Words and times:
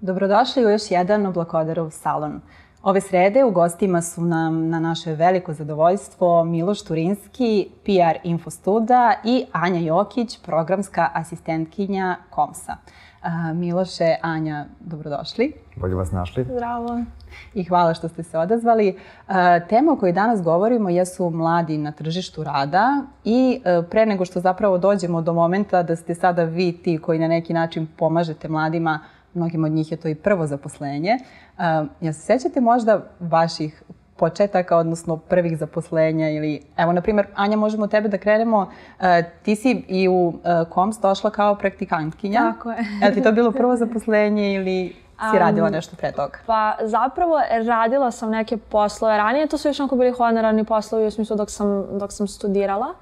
Dobrodošli 0.00 0.66
u 0.66 0.70
još 0.70 0.90
jedan 0.90 1.26
Oblakodarov 1.26 1.90
salon. 1.90 2.40
Ove 2.82 3.00
srede 3.00 3.44
u 3.44 3.50
gostima 3.50 4.02
su 4.02 4.22
nam 4.22 4.68
na 4.68 4.80
naše 4.80 5.14
veliko 5.14 5.52
zadovoljstvo 5.52 6.44
Miloš 6.44 6.82
Turinski, 6.82 7.68
PR 7.84 8.18
Infostuda 8.24 9.14
i 9.24 9.44
Anja 9.52 9.80
Jokić, 9.80 10.38
programska 10.42 11.10
asistentkinja 11.14 12.16
Komsa. 12.30 12.76
Miloše, 13.54 14.14
Anja, 14.22 14.66
dobrodošli. 14.80 15.52
Bolje 15.76 15.94
vas 15.94 16.12
našli. 16.12 16.44
Zdravo. 16.44 17.00
I 17.54 17.64
hvala 17.64 17.94
što 17.94 18.08
ste 18.08 18.22
se 18.22 18.38
odazvali. 18.38 18.98
Tema 19.68 19.92
o 19.92 19.96
kojoj 19.96 20.12
danas 20.12 20.42
govorimo 20.42 20.88
jesu 20.88 21.30
mladi 21.30 21.78
na 21.78 21.92
tržištu 21.92 22.44
rada 22.44 23.02
i 23.24 23.60
e, 23.64 23.82
pre 23.90 24.06
nego 24.06 24.24
što 24.24 24.40
zapravo 24.40 24.78
dođemo 24.78 25.22
do 25.22 25.32
momenta 25.32 25.82
da 25.82 25.96
ste 25.96 26.14
sada 26.14 26.44
vi 26.44 26.72
ti 26.72 26.98
koji 26.98 27.18
na 27.18 27.28
neki 27.28 27.52
način 27.52 27.86
pomažete 27.96 28.48
mladima 28.48 29.00
mnogim 29.34 29.64
od 29.64 29.72
njih 29.72 29.92
je 29.92 29.96
to 29.96 30.08
i 30.08 30.14
prvo 30.14 30.46
zaposlenje. 30.46 31.18
Ja 32.00 32.12
se 32.12 32.20
sećate 32.20 32.60
možda 32.60 33.00
vaših 33.20 33.82
početaka, 34.16 34.76
odnosno 34.76 35.16
prvih 35.16 35.58
zaposlenja 35.58 36.30
ili, 36.30 36.62
evo, 36.76 36.92
na 36.92 37.00
primjer, 37.00 37.26
Anja, 37.34 37.56
možemo 37.56 37.86
tebe 37.86 38.08
da 38.08 38.18
krenemo. 38.18 38.58
Uh, 38.58 39.06
ti 39.42 39.56
si 39.56 39.84
i 39.88 40.08
u 40.08 40.28
uh, 40.28 40.34
KOMS 40.68 40.98
došla 41.00 41.30
kao 41.30 41.54
praktikantkinja. 41.54 42.52
Tako 42.52 42.70
je. 42.70 42.76
je 43.02 43.08
li 43.08 43.14
ti 43.14 43.22
to 43.22 43.32
bilo 43.32 43.52
prvo 43.60 43.76
zaposlenje 43.76 44.54
ili 44.54 44.96
si 45.30 45.38
radila 45.38 45.70
nešto 45.70 45.96
pre 45.96 46.12
toga? 46.12 46.38
Pa 46.46 46.76
zapravo 46.82 47.40
radila 47.66 48.10
sam 48.10 48.30
neke 48.30 48.56
poslove 48.56 49.16
ranije, 49.16 49.46
to 49.46 49.58
su 49.58 49.68
još 49.68 49.80
onako 49.80 49.96
bili 49.96 50.12
honorarni 50.12 50.64
poslovi 50.64 51.06
u 51.06 51.10
smislu 51.10 51.36
dok 51.36 51.50
sam, 51.50 51.98
dok 51.98 52.12
sam 52.12 52.28
studirala. 52.28 52.94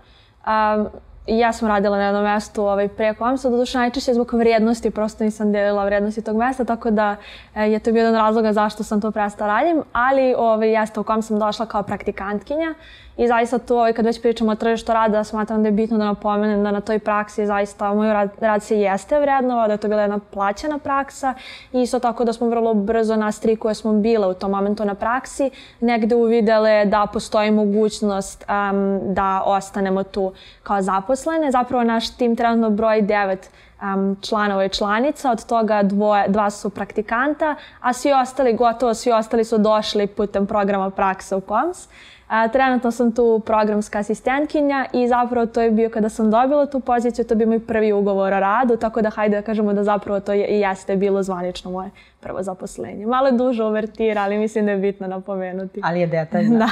Um, 0.46 0.88
I 1.26 1.38
ja 1.38 1.52
sam 1.52 1.68
radila 1.68 1.96
na 1.96 2.04
jednom 2.04 2.24
mestu 2.24 2.62
ovaj, 2.62 2.88
pre 2.88 3.14
komsa, 3.14 3.50
doduše 3.50 3.78
najčešće 3.78 4.14
zbog 4.14 4.34
vrijednosti, 4.34 4.90
prosto 4.90 5.24
nisam 5.24 5.52
delila 5.52 5.84
vrijednosti 5.84 6.22
tog 6.22 6.36
mesta, 6.36 6.64
tako 6.64 6.90
da 6.90 7.16
e, 7.54 7.62
je 7.70 7.78
to 7.78 7.92
bio 7.92 8.00
jedan 8.00 8.14
razloga 8.14 8.52
zašto 8.52 8.82
sam 8.82 9.00
to 9.00 9.10
prestala 9.10 9.60
radim, 9.60 9.82
ali 9.92 10.34
ovaj, 10.38 10.72
jeste 10.72 11.00
u 11.00 11.04
kom 11.04 11.22
sam 11.22 11.38
došla 11.38 11.66
kao 11.66 11.82
praktikantkinja 11.82 12.74
I 13.22 13.28
zaista 13.28 13.58
tu, 13.58 13.74
ovaj, 13.74 13.92
kad 13.92 14.04
već 14.04 14.22
pričamo 14.22 14.52
o 14.52 14.54
tržištu 14.54 14.92
rada, 14.92 15.24
smatram 15.24 15.62
da 15.62 15.68
je 15.68 15.72
bitno 15.72 15.98
da 15.98 16.04
napomenem 16.04 16.62
da 16.62 16.70
na 16.70 16.80
toj 16.80 16.98
praksi 16.98 17.46
zaista 17.46 17.94
moj 17.94 18.12
rad, 18.12 18.30
rad 18.40 18.62
se 18.62 18.80
jeste 18.80 19.20
vrednovao, 19.20 19.66
da 19.66 19.72
je 19.72 19.78
to 19.78 19.88
bila 19.88 20.02
jedna 20.02 20.18
plaćena 20.30 20.78
praksa 20.78 21.34
i 21.72 21.82
isto 21.82 21.98
tako 21.98 22.24
da 22.24 22.32
smo 22.32 22.48
vrlo 22.48 22.74
brzo 22.74 23.16
nas 23.16 23.40
tri 23.40 23.56
koje 23.56 23.74
smo 23.74 23.92
bile 23.92 24.26
u 24.26 24.34
tom 24.34 24.50
momentu 24.50 24.84
na 24.84 24.94
praksi 24.94 25.50
negde 25.80 26.14
uvidele 26.14 26.84
da 26.84 27.06
postoji 27.12 27.50
mogućnost 27.50 28.44
um, 28.48 29.00
da 29.14 29.42
ostanemo 29.46 30.02
tu 30.02 30.32
kao 30.62 30.82
zaposlene. 30.82 31.50
Zapravo 31.50 31.84
naš 31.84 32.16
tim 32.16 32.36
trenutno 32.36 32.70
broj 32.70 33.02
devet 33.02 33.50
um, 33.82 34.16
članova 34.20 34.64
i 34.64 34.68
članica, 34.68 35.30
od 35.30 35.46
toga 35.46 35.82
dvoje, 35.82 36.28
dva 36.28 36.50
su 36.50 36.70
praktikanta, 36.70 37.54
a 37.80 37.92
svi 37.92 38.12
ostali, 38.12 38.56
gotovo 38.56 38.94
svi 38.94 39.12
ostali 39.12 39.44
su 39.44 39.58
došli 39.58 40.06
putem 40.06 40.46
programa 40.46 40.90
praksa 40.90 41.36
u 41.36 41.40
KOMS. 41.40 41.88
A, 42.32 42.48
trenutno 42.48 42.90
sam 42.90 43.12
tu 43.12 43.42
programska 43.46 43.98
asistentkinja 43.98 44.86
i 44.92 45.08
zapravo 45.08 45.46
to 45.46 45.60
je 45.60 45.70
bio 45.70 45.90
kada 45.90 46.08
sam 46.08 46.30
dobila 46.30 46.66
tu 46.66 46.80
poziciju, 46.80 47.24
to 47.24 47.34
bi 47.34 47.46
moj 47.46 47.66
prvi 47.66 47.92
ugovor 47.92 48.32
o 48.32 48.40
radu, 48.40 48.76
tako 48.76 49.02
da 49.02 49.10
hajde 49.10 49.36
da 49.36 49.42
kažemo 49.42 49.72
da 49.72 49.84
zapravo 49.84 50.20
to 50.20 50.32
je, 50.32 50.46
i 50.46 50.60
jeste 50.60 50.96
bilo 50.96 51.22
zvanično 51.22 51.70
moje 51.70 51.90
prvo 52.20 52.42
zaposlenje. 52.42 53.06
Malo 53.06 53.30
duže 53.30 53.64
uvertira, 53.64 54.22
ali 54.22 54.38
mislim 54.38 54.64
da 54.64 54.70
je 54.70 54.78
bitno 54.78 55.06
napomenuti. 55.06 55.80
Ali 55.84 56.00
je 56.00 56.06
detaljno. 56.06 56.58
Da. 56.58 56.68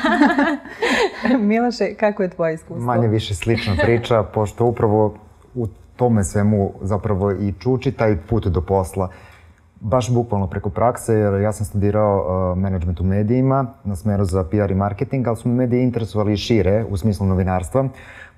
Miloše, 1.50 1.94
kako 1.94 2.22
je 2.22 2.30
tvoje 2.30 2.54
iskustvo? 2.54 2.86
Manje 2.86 3.08
više 3.08 3.34
slična 3.34 3.74
priča, 3.82 4.22
pošto 4.22 4.64
upravo 4.64 5.14
u 5.54 5.66
tome 5.96 6.24
svemu 6.24 6.72
zapravo 6.82 7.32
i 7.32 7.54
čuči 7.58 7.92
taj 7.92 8.16
put 8.28 8.46
do 8.46 8.60
posla 8.60 9.08
baš 9.80 10.10
bukvalno 10.10 10.46
preko 10.46 10.70
prakse, 10.70 11.14
jer 11.14 11.40
ja 11.40 11.52
sam 11.52 11.66
studirao 11.66 12.16
uh, 12.18 12.58
management 12.58 13.00
u 13.00 13.04
medijima 13.04 13.66
na 13.84 13.96
smeru 13.96 14.24
za 14.24 14.44
PR 14.44 14.70
i 14.70 14.74
marketing, 14.74 15.28
ali 15.28 15.36
su 15.36 15.48
me 15.48 15.54
medije 15.54 15.82
interesovali 15.82 16.36
šire 16.36 16.84
u 16.90 16.96
smislu 16.96 17.26
novinarstva, 17.26 17.88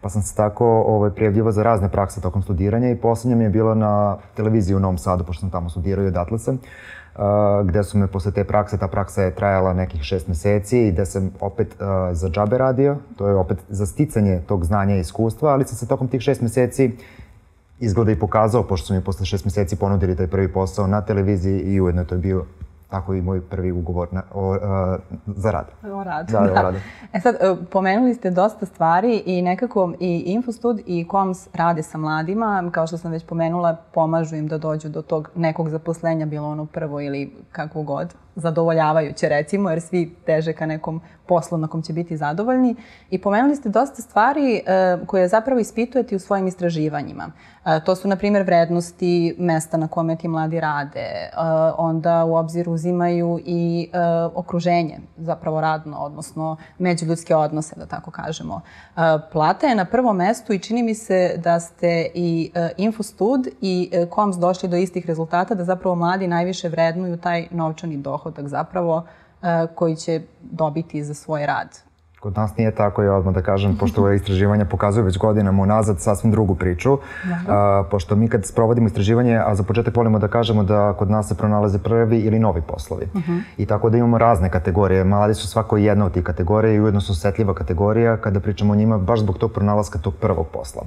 pa 0.01 0.09
sam 0.09 0.23
se 0.23 0.37
tako 0.37 0.67
ovaj, 0.67 1.11
prijavljivo 1.11 1.53
za 1.53 1.63
razne 1.63 1.89
prakse 1.89 2.21
tokom 2.21 2.43
studiranja 2.43 2.91
i 2.91 2.97
poslednja 2.97 3.37
mi 3.37 3.45
je 3.45 3.51
bila 3.51 3.75
na 3.75 4.17
televiziji 4.37 4.77
u 4.77 4.81
Novom 4.81 4.99
Sadu, 4.99 5.25
pošto 5.25 5.41
sam 5.41 5.51
tamo 5.51 5.71
studirao 5.71 6.05
i 6.05 6.09
odatle 6.09 6.39
sam, 6.39 6.55
uh, 6.55 7.23
gde 7.65 7.83
su 7.83 7.99
me 7.99 8.07
posle 8.07 8.33
te 8.33 8.45
prakse, 8.45 8.79
ta 8.79 8.89
praksa 8.89 9.23
je 9.23 9.35
trajala 9.35 9.75
nekih 9.75 10.03
šest 10.03 10.29
meseci 10.29 10.79
i 10.79 10.93
gde 10.93 11.07
sam 11.07 11.31
opet 11.41 11.69
uh, 11.81 11.87
za 12.13 12.31
džabe 12.31 12.59
radio, 12.59 12.97
to 13.17 13.29
je 13.29 13.35
opet 13.35 13.59
za 13.69 13.87
sticanje 13.87 14.41
tog 14.47 14.65
znanja 14.65 14.97
i 14.97 15.01
iskustva, 15.01 15.53
ali 15.53 15.65
sam 15.65 15.77
se 15.77 15.89
tokom 15.89 16.09
tih 16.09 16.21
šest 16.21 16.41
meseci 16.41 16.91
izgleda 17.83 18.13
i 18.13 18.19
pokazao, 18.19 18.63
pošto 18.63 18.87
su 18.87 18.95
mi 18.95 19.01
posle 19.01 19.27
šest 19.27 19.45
meseci 19.45 19.77
ponudili 19.77 20.17
taj 20.17 20.27
prvi 20.27 20.53
posao 20.53 20.87
na 20.87 21.01
televiziji 21.01 21.61
i 21.61 21.81
ujedno 21.81 22.05
to 22.05 22.15
je 22.15 22.19
bio 22.19 22.45
tako 22.93 23.15
i 23.15 23.23
moj 23.23 23.41
prvi 23.41 23.73
ugovor 23.73 24.09
na, 24.13 24.23
o, 24.35 24.55
a, 24.55 24.99
za 25.27 25.51
rad. 25.51 25.67
O 25.93 26.05
radu, 26.05 26.33
da. 26.33 26.41
da. 26.41 26.53
O 26.53 26.55
radu. 26.55 26.79
E 27.13 27.21
sad, 27.21 27.35
e, 27.35 27.57
pomenuli 27.71 28.15
ste 28.15 28.31
dosta 28.31 28.67
stvari 28.67 29.23
i 29.27 29.43
nekako 29.43 29.93
i 30.01 30.23
Infostud 30.27 30.81
i 30.87 31.09
Koms 31.09 31.49
rade 31.55 31.83
sa 31.83 31.99
mladima, 31.99 32.71
kao 32.73 32.87
što 32.87 32.99
sam 32.99 33.13
već 33.13 33.25
pomenula, 33.27 33.77
pomažu 33.95 34.37
im 34.37 34.49
da 34.49 34.59
dođu 34.59 34.89
do 34.89 35.03
tog 35.03 35.31
nekog 35.35 35.69
zaposlenja, 35.69 36.27
bilo 36.27 36.49
ono 36.49 36.67
prvo 36.67 37.01
ili 37.01 37.33
kakvo 37.53 37.83
god 37.83 38.15
zadovoljavajuće 38.37 39.29
recimo, 39.29 39.71
jer 39.71 39.81
svi 39.81 40.15
teže 40.27 40.53
ka 40.53 40.67
nekom 40.67 41.01
poslu 41.27 41.59
na 41.59 41.69
kom 41.69 41.83
će 41.83 41.93
biti 41.93 42.17
zadovoljni. 42.17 42.77
I 43.11 43.19
pomenuli 43.19 43.57
ste 43.57 43.69
dosta 43.69 44.03
stvari 44.03 44.57
e, 44.57 44.63
koje 45.07 45.29
zapravo 45.29 45.61
ispitujete 45.61 46.17
u 46.17 46.19
svojim 46.19 46.47
istraživanjima. 46.47 47.31
E, 47.65 47.81
to 47.85 47.97
su, 47.97 48.09
na 48.09 48.17
primjer, 48.17 48.43
vrednosti 48.43 49.35
mesta 49.39 49.77
na 49.77 49.89
kome 49.89 50.17
ti 50.17 50.29
mladi 50.29 50.61
rade. 50.61 51.01
E, 51.01 51.31
onda 51.79 52.25
u 52.25 52.35
obzir 52.35 52.69
uzimaju 52.69 53.41
i 53.45 53.91
e, 53.93 53.99
okruženje, 54.35 54.99
zapravo 55.17 55.61
radno, 55.61 55.99
odnosno 55.99 56.57
međuljudske 56.79 57.37
odnose, 57.37 57.77
da 57.77 57.87
tako 57.87 58.11
kažemo. 58.11 58.61
E, 58.61 59.01
plata 59.33 59.67
je 59.67 59.75
na 59.75 59.85
prvom 59.85 60.17
mestu 60.17 60.53
i 60.53 60.59
čini 60.59 60.83
mi 60.83 60.95
se 60.95 61.35
da 61.37 61.61
ste 61.61 62.07
i 62.15 62.51
e, 62.55 62.71
Infostud 62.77 63.49
i 63.61 63.91
e, 63.93 64.07
Koms 64.07 64.37
došli 64.37 64.69
do 64.69 64.77
istih 64.77 65.07
rezultata, 65.07 65.55
da 65.55 65.65
zapravo 65.65 65.95
mladi 65.95 66.29
najviše 66.29 66.69
vrednuju 66.69 67.17
taj 67.17 67.47
novčani 67.51 67.97
dohod 67.97 68.22
dohodak 68.23 68.49
zapravo 68.49 69.05
e, 69.43 69.67
koji 69.75 69.97
će 69.97 70.21
dobiti 70.41 71.05
za 71.05 71.15
svoj 71.15 71.47
rad. 71.47 71.69
Kod 72.21 72.37
nas 72.37 72.57
nije 72.57 72.71
tako, 72.71 73.03
ja 73.03 73.15
odmah 73.15 73.35
da 73.35 73.43
kažem, 73.43 73.77
pošto 73.77 74.03
ove 74.03 74.17
istraživanja 74.17 74.65
pokazuju 74.65 75.05
već 75.05 75.19
godinama 75.19 75.63
unazad 75.63 76.01
sasvim 76.01 76.33
drugu 76.33 76.55
priču. 76.55 76.99
A, 77.49 77.85
pošto 77.91 78.17
mi 78.17 78.29
kad 78.29 78.47
sprovodimo 78.47 78.87
istraživanje, 78.87 79.41
a 79.47 79.55
za 79.55 79.63
početak 79.63 79.97
volimo 79.97 80.19
da 80.19 80.29
kažemo 80.29 80.63
da 80.63 80.95
kod 80.99 81.11
nas 81.11 81.29
se 81.29 81.35
pronalaze 81.35 81.79
prvi 81.79 82.19
ili 82.19 82.39
novi 82.39 82.63
poslovi. 82.63 83.07
Uh 83.15 83.21
-huh. 83.21 83.41
I 83.57 83.67
tako 83.67 83.91
da 83.91 83.99
imamo 83.99 84.19
razne 84.19 84.51
kategorije. 84.51 85.05
Mladi 85.05 85.35
su 85.35 85.49
svako 85.49 85.77
jedna 85.77 86.07
od 86.07 86.13
tih 86.13 86.23
kategorija 86.23 86.75
i 86.75 86.81
ujedno 86.81 87.01
su 87.01 87.13
osetljiva 87.13 87.55
kategorija 87.55 88.17
kada 88.17 88.41
pričamo 88.41 88.73
o 88.73 88.77
njima 88.77 88.99
baš 88.99 89.21
zbog 89.21 89.39
tog 89.39 89.53
pronalaska 89.53 89.99
tog 89.99 90.15
prvog 90.21 90.47
posla. 90.53 90.83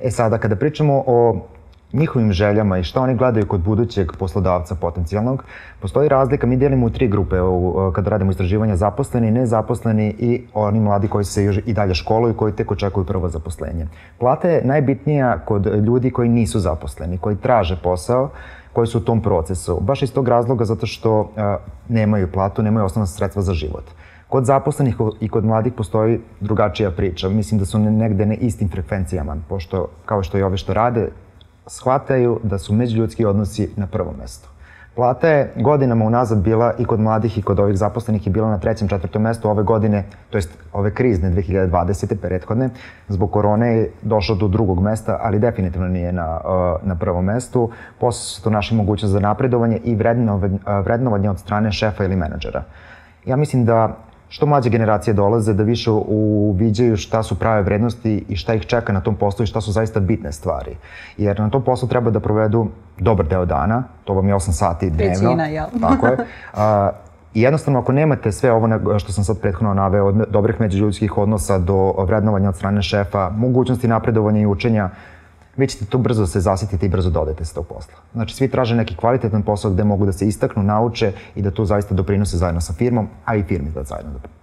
E 0.00 0.10
sada, 0.10 0.38
kada 0.38 0.56
pričamo 0.56 1.02
o 1.06 1.46
njihovim 1.92 2.32
željama 2.32 2.78
i 2.78 2.82
šta 2.82 3.00
oni 3.00 3.14
gledaju 3.14 3.46
kod 3.46 3.60
budućeg 3.60 4.12
poslodavca 4.18 4.74
potencijalnog, 4.74 5.44
postoji 5.80 6.08
razlika, 6.08 6.46
mi 6.46 6.56
delimo 6.56 6.86
u 6.86 6.90
tri 6.90 7.08
grupe 7.08 7.40
u, 7.40 7.92
kada 7.94 8.10
radimo 8.10 8.30
istraživanja 8.30 8.76
zaposleni, 8.76 9.30
nezaposleni 9.30 10.14
i 10.18 10.42
oni 10.54 10.80
mladi 10.80 11.08
koji 11.08 11.24
se 11.24 11.44
još 11.44 11.58
i 11.66 11.72
dalje 11.72 11.94
školuju 11.94 12.34
koji 12.34 12.52
tek 12.52 12.70
očekuju 12.70 13.04
prvo 13.04 13.28
zaposlenje. 13.28 13.86
Plata 14.18 14.48
je 14.48 14.64
najbitnija 14.64 15.38
kod 15.38 15.66
ljudi 15.66 16.10
koji 16.10 16.28
nisu 16.28 16.60
zaposleni, 16.60 17.18
koji 17.18 17.36
traže 17.36 17.76
posao, 17.82 18.30
koji 18.72 18.86
su 18.86 18.98
u 18.98 19.00
tom 19.00 19.22
procesu. 19.22 19.80
Baš 19.80 20.02
iz 20.02 20.12
tog 20.12 20.28
razloga 20.28 20.64
zato 20.64 20.86
što 20.86 21.30
a, 21.36 21.56
nemaju 21.88 22.32
platu, 22.32 22.62
nemaju 22.62 22.86
osnovna 22.86 23.06
sredstva 23.06 23.42
za 23.42 23.52
život. 23.52 23.84
Kod 24.28 24.44
zaposlenih 24.44 24.96
i 25.20 25.28
kod 25.28 25.44
mladih 25.44 25.72
postoji 25.72 26.20
drugačija 26.40 26.90
priča. 26.90 27.28
Mislim 27.28 27.58
da 27.58 27.64
su 27.64 27.78
negde 27.78 28.26
na 28.26 28.34
istim 28.34 28.68
frekvencijama, 28.68 29.36
pošto 29.48 29.88
kao 30.04 30.22
što 30.22 30.38
i 30.38 30.42
ove 30.42 30.56
što 30.56 30.74
rade, 30.74 31.08
shvataju 31.68 32.40
da 32.42 32.58
su 32.58 32.74
međuljudski 32.74 33.24
odnosi 33.24 33.70
na 33.76 33.86
prvom 33.86 34.14
mestu. 34.20 34.48
Plata 34.98 35.28
je 35.28 35.52
godinama 35.56 36.04
unazad 36.04 36.38
bila 36.38 36.72
i 36.78 36.84
kod 36.84 37.00
mladih 37.00 37.38
i 37.38 37.42
kod 37.42 37.60
ovih 37.60 37.76
zaposlenih 37.76 38.26
je 38.26 38.32
bila 38.32 38.48
na 38.50 38.58
trećem, 38.58 38.88
četvrtom 38.88 39.22
mestu 39.22 39.50
ove 39.50 39.62
godine, 39.62 40.04
to 40.30 40.38
jest 40.38 40.58
ove 40.72 40.94
krizne 40.94 41.30
2020. 41.30 42.16
prethodne. 42.16 42.70
Zbog 43.08 43.30
korone 43.30 43.76
je 43.76 43.90
došlo 44.02 44.34
do 44.34 44.48
drugog 44.48 44.80
mesta, 44.82 45.18
ali 45.22 45.38
definitivno 45.38 45.88
nije 45.88 46.12
na, 46.12 46.40
na 46.82 46.94
prvom 46.94 47.24
mestu. 47.24 47.70
Posle 48.00 48.20
su 48.20 48.42
to 48.42 48.50
naše 48.50 48.74
mogućnosti 48.74 49.12
za 49.12 49.20
napredovanje 49.20 49.80
i 49.84 49.96
vrednovanje 50.84 51.30
od 51.30 51.38
strane 51.38 51.72
šefa 51.72 52.04
ili 52.04 52.16
menadžera. 52.16 52.62
Ja 53.26 53.36
mislim 53.36 53.64
da 53.64 53.96
što 54.28 54.46
mlađe 54.46 54.70
generacije 54.70 55.14
dolaze 55.14 55.54
da 55.54 55.62
više 55.62 55.90
uviđaju 55.90 56.96
šta 56.96 57.22
su 57.22 57.38
prave 57.38 57.62
vrednosti 57.62 58.24
i 58.28 58.36
šta 58.36 58.54
ih 58.54 58.66
čeka 58.66 58.92
na 58.92 59.00
tom 59.00 59.14
poslu 59.14 59.42
i 59.42 59.46
šta 59.46 59.60
su 59.60 59.72
zaista 59.72 60.00
bitne 60.00 60.32
stvari. 60.32 60.76
Jer 61.16 61.40
na 61.40 61.50
tom 61.50 61.64
poslu 61.64 61.88
treba 61.88 62.10
da 62.10 62.20
provedu 62.20 62.66
dobar 62.98 63.26
deo 63.26 63.44
dana, 63.44 63.82
to 64.04 64.14
vam 64.14 64.28
je 64.28 64.34
8 64.34 64.52
sati 64.52 64.90
dnevno. 64.90 65.28
Većina, 65.28 65.46
jel? 65.46 65.66
Tako 65.88 66.06
je. 66.06 66.16
A, 66.54 66.90
I 67.34 67.42
jednostavno, 67.42 67.80
ako 67.80 67.92
nemate 67.92 68.32
sve 68.32 68.52
ovo 68.52 68.98
što 68.98 69.12
sam 69.12 69.24
sad 69.24 69.40
prethodno 69.40 69.74
naveo, 69.74 70.06
od 70.06 70.24
dobrih 70.30 70.60
međuljudskih 70.60 71.18
odnosa 71.18 71.58
do 71.58 71.92
vrednovanja 71.92 72.48
od 72.48 72.56
strane 72.56 72.82
šefa, 72.82 73.30
mogućnosti 73.30 73.88
napredovanja 73.88 74.40
i 74.40 74.46
učenja, 74.46 74.90
vi 75.58 75.66
ćete 75.66 75.84
tu 75.84 75.98
brzo 75.98 76.26
se 76.26 76.40
zasititi 76.40 76.86
i 76.86 76.88
brzo 76.88 77.10
dodajete 77.10 77.44
se 77.44 77.54
tog 77.54 77.66
posla. 77.66 77.94
Znači, 78.12 78.34
svi 78.34 78.48
traže 78.48 78.76
neki 78.76 78.96
kvalitetan 78.96 79.42
posao 79.42 79.70
gde 79.70 79.84
mogu 79.84 80.06
da 80.06 80.12
se 80.12 80.28
istaknu, 80.28 80.62
nauče 80.62 81.12
i 81.34 81.42
da 81.42 81.50
tu 81.50 81.64
zaista 81.64 81.94
doprinose 81.94 82.36
zajedno 82.36 82.60
sa 82.60 82.72
firmom, 82.72 83.08
a 83.24 83.36
i 83.36 83.42
firmi 83.42 83.70
da 83.70 83.82
zajedno 83.82 84.12
doprinose. 84.12 84.37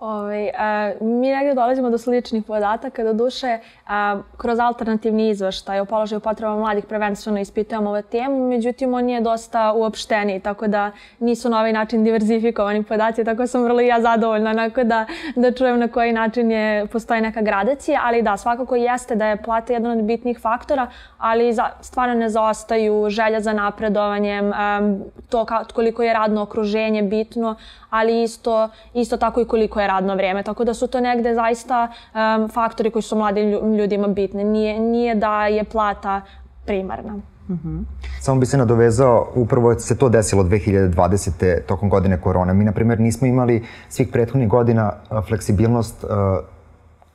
Ovaj, 0.00 0.50
a, 0.58 0.92
mi 1.00 1.30
negdje 1.30 1.54
dolazimo 1.54 1.90
do 1.90 1.98
sličnih 1.98 2.44
podataka, 2.44 3.04
do 3.04 3.12
duše 3.12 3.58
a, 3.86 4.20
kroz 4.36 4.58
alternativni 4.58 5.28
izveštaj 5.28 5.80
o 5.80 5.84
položaju 5.84 6.20
potreba 6.20 6.56
mladih 6.56 6.84
prvenstveno 6.84 7.40
ispitujemo 7.40 7.90
ove 7.90 8.02
temu, 8.02 8.48
međutim 8.48 8.94
on 8.94 9.08
je 9.08 9.20
dosta 9.20 9.72
uopšteni, 9.72 10.40
tako 10.40 10.66
da 10.66 10.90
nisu 11.18 11.50
na 11.50 11.58
ovaj 11.58 11.72
način 11.72 12.04
diverzifikovani 12.04 12.82
podaci, 12.82 13.24
tako 13.24 13.46
sam 13.46 13.62
vrlo 13.62 13.80
ja 13.80 14.00
zadovoljna 14.00 14.50
onako 14.50 14.84
da, 14.84 15.06
da 15.36 15.52
čujem 15.52 15.78
na 15.78 15.88
koji 15.88 16.12
način 16.12 16.50
je, 16.50 16.86
postoji 16.86 17.20
neka 17.20 17.42
gradacija, 17.42 18.00
ali 18.04 18.22
da, 18.22 18.36
svakako 18.36 18.76
jeste 18.76 19.14
da 19.14 19.26
je 19.26 19.42
plata 19.42 19.72
jedan 19.72 19.98
od 19.98 20.04
bitnih 20.04 20.38
faktora, 20.38 20.86
ali 21.18 21.52
za, 21.52 21.68
stvarno 21.80 22.14
ne 22.14 22.28
zaostaju 22.28 23.10
želja 23.10 23.40
za 23.40 23.52
napredovanjem, 23.52 24.46
um, 24.46 25.04
to 25.28 25.44
ka, 25.44 25.64
koliko 25.64 26.02
je 26.02 26.14
radno 26.14 26.42
okruženje 26.42 27.02
bitno, 27.02 27.56
ali 27.90 28.22
isto, 28.22 28.68
isto 28.94 29.16
tako 29.16 29.40
i 29.40 29.44
koliko 29.44 29.80
je 29.80 29.86
radno 29.86 30.14
vrijeme. 30.14 30.42
Tako 30.42 30.64
da 30.64 30.74
su 30.74 30.86
to 30.86 31.00
negde 31.00 31.34
zaista 31.34 31.88
um, 31.88 32.48
faktori 32.48 32.90
koji 32.90 33.02
su 33.02 33.16
mladim 33.16 33.74
ljudima 33.76 34.08
bitni. 34.08 34.44
Nije, 34.44 34.80
nije 34.80 35.14
da 35.14 35.46
je 35.46 35.64
plata 35.64 36.20
primarna. 36.66 37.12
Mm 37.48 37.58
-hmm. 37.64 37.84
Samo 38.20 38.40
bi 38.40 38.46
se 38.46 38.58
nadovezao, 38.58 39.28
upravo 39.34 39.78
se 39.78 39.98
to 39.98 40.08
desilo 40.08 40.42
2020. 40.42 41.60
tokom 41.66 41.88
godine 41.88 42.20
korone. 42.20 42.54
Mi, 42.54 42.64
na 42.64 42.72
primjer, 42.72 43.00
nismo 43.00 43.26
imali 43.26 43.64
svih 43.88 44.08
prethodnih 44.08 44.48
godina 44.48 44.92
fleksibilnost 45.28 46.04
uh, 46.04 46.10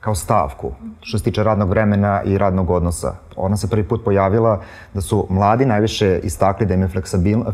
kao 0.06 0.14
stavku 0.14 0.72
što 1.00 1.18
se 1.18 1.24
tiče 1.24 1.42
radnog 1.42 1.68
vremena 1.68 2.22
i 2.22 2.38
radnog 2.38 2.70
odnosa. 2.70 3.14
Ona 3.36 3.56
se 3.56 3.70
prvi 3.70 3.84
put 3.88 4.04
pojavila 4.04 4.60
da 4.94 5.00
su 5.00 5.26
mladi 5.30 5.66
najviše 5.66 6.20
istakli 6.22 6.66
da 6.66 6.74
im 6.74 6.82
je 6.82 6.88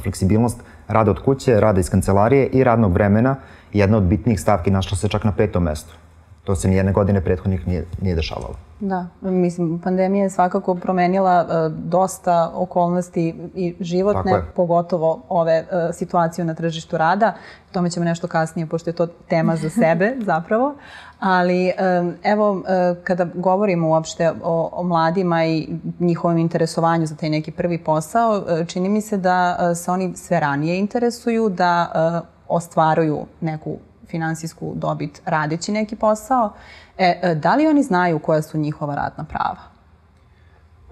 fleksibilnost 0.02 0.60
rada 0.88 1.10
od 1.10 1.22
kuće, 1.24 1.60
rada 1.60 1.80
iz 1.80 1.90
kancelarije 1.90 2.46
i 2.46 2.64
radnog 2.64 2.92
vremena. 2.92 3.36
Jedna 3.72 3.96
od 3.96 4.02
bitnijih 4.02 4.40
stavki 4.40 4.70
našla 4.70 4.96
se 4.96 5.08
čak 5.08 5.24
na 5.24 5.32
petom 5.32 5.62
mestu. 5.62 5.94
To 6.44 6.54
se 6.54 6.68
nijedne 6.68 6.92
godine 6.92 7.20
prethodnih 7.20 7.68
nije, 7.68 7.86
nije 8.00 8.14
dešavalo. 8.14 8.54
Da, 8.80 9.06
mislim, 9.20 9.78
pandemija 9.78 10.22
je 10.22 10.30
svakako 10.30 10.74
promenila 10.74 11.44
uh, 11.44 11.72
dosta 11.72 12.50
okolnosti 12.54 13.34
i 13.54 13.74
životne, 13.80 14.42
pogotovo 14.56 15.22
ove 15.28 15.60
uh, 15.60 15.94
situacije 15.94 16.44
na 16.44 16.54
tržištu 16.54 16.98
rada. 16.98 17.34
Tome 17.72 17.90
ćemo 17.90 18.04
nešto 18.04 18.26
kasnije, 18.26 18.66
pošto 18.66 18.90
je 18.90 18.94
to 18.94 19.06
tema 19.06 19.56
za 19.56 19.70
sebe 19.70 20.14
zapravo. 20.32 20.74
Ali 21.20 21.72
um, 22.00 22.14
evo, 22.22 22.50
uh, 22.50 22.62
kada 23.04 23.26
govorimo 23.34 23.88
uopšte 23.88 24.32
o, 24.42 24.70
o 24.72 24.82
mladima 24.82 25.44
i 25.44 25.68
njihovom 26.00 26.38
interesovanju 26.38 27.06
za 27.06 27.16
taj 27.16 27.30
neki 27.30 27.50
prvi 27.50 27.78
posao, 27.78 28.38
uh, 28.38 28.66
čini 28.66 28.88
mi 28.88 29.00
se 29.00 29.16
da 29.16 29.58
uh, 29.58 29.76
se 29.76 29.90
oni 29.90 30.16
sve 30.16 30.40
ranije 30.40 30.78
interesuju, 30.78 31.48
da 31.48 31.92
uh, 31.94 32.28
ostvaruju 32.48 33.26
neku 33.40 33.78
finansijsku 34.12 34.72
dobit 34.76 35.22
radeći 35.24 35.72
neki 35.72 35.96
posao. 35.96 36.52
E, 36.98 37.20
e, 37.22 37.34
da 37.34 37.54
li 37.54 37.66
oni 37.66 37.82
znaju 37.82 38.18
koja 38.18 38.42
su 38.42 38.58
njihova 38.58 38.94
radna 38.94 39.24
prava? 39.24 39.72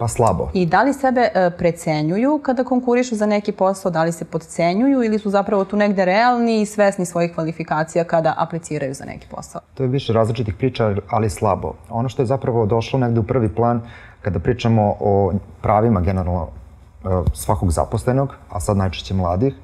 Pa 0.00 0.08
slabo. 0.08 0.48
I 0.54 0.66
da 0.66 0.82
li 0.82 0.92
sebe 0.92 1.20
e, 1.20 1.50
precenjuju 1.58 2.40
kada 2.42 2.64
konkurišu 2.64 3.16
za 3.16 3.26
neki 3.26 3.52
posao, 3.52 3.90
da 3.90 4.04
li 4.04 4.12
se 4.12 4.24
podcenjuju 4.24 5.02
ili 5.02 5.18
su 5.18 5.30
zapravo 5.30 5.64
tu 5.64 5.76
negde 5.76 6.04
realni 6.04 6.60
i 6.60 6.66
svesni 6.66 7.06
svojih 7.06 7.34
kvalifikacija 7.34 8.04
kada 8.04 8.34
apliciraju 8.38 8.94
za 8.94 9.04
neki 9.04 9.26
posao? 9.30 9.60
To 9.74 9.82
je 9.82 9.88
više 9.88 10.12
različitih 10.12 10.54
priča, 10.54 10.94
ali 11.10 11.30
slabo. 11.30 11.74
Ono 11.90 12.08
što 12.08 12.22
je 12.22 12.26
zapravo 12.26 12.66
došlo 12.66 12.98
negde 12.98 13.20
u 13.20 13.22
prvi 13.22 13.54
plan 13.54 13.82
kada 14.22 14.38
pričamo 14.38 14.96
o 15.00 15.32
pravima 15.62 16.00
generalno 16.00 16.48
e, 16.48 17.08
svakog 17.34 17.70
zaposlenog, 17.70 18.34
a 18.50 18.60
sad 18.60 18.76
najčešće 18.76 19.14
mladih, 19.14 19.54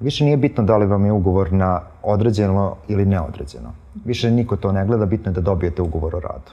više 0.00 0.24
nije 0.24 0.36
bitno 0.36 0.64
da 0.64 0.76
li 0.76 0.86
vam 0.86 1.04
je 1.04 1.12
ugovor 1.12 1.52
na 1.52 1.80
određeno 2.02 2.74
ili 2.88 3.04
neodređeno. 3.04 3.72
Više 4.04 4.30
niko 4.30 4.56
to 4.56 4.72
ne 4.72 4.86
gleda, 4.86 5.06
bitno 5.06 5.30
je 5.30 5.34
da 5.34 5.40
dobijete 5.40 5.82
ugovor 5.82 6.16
o 6.16 6.20
radu. 6.20 6.50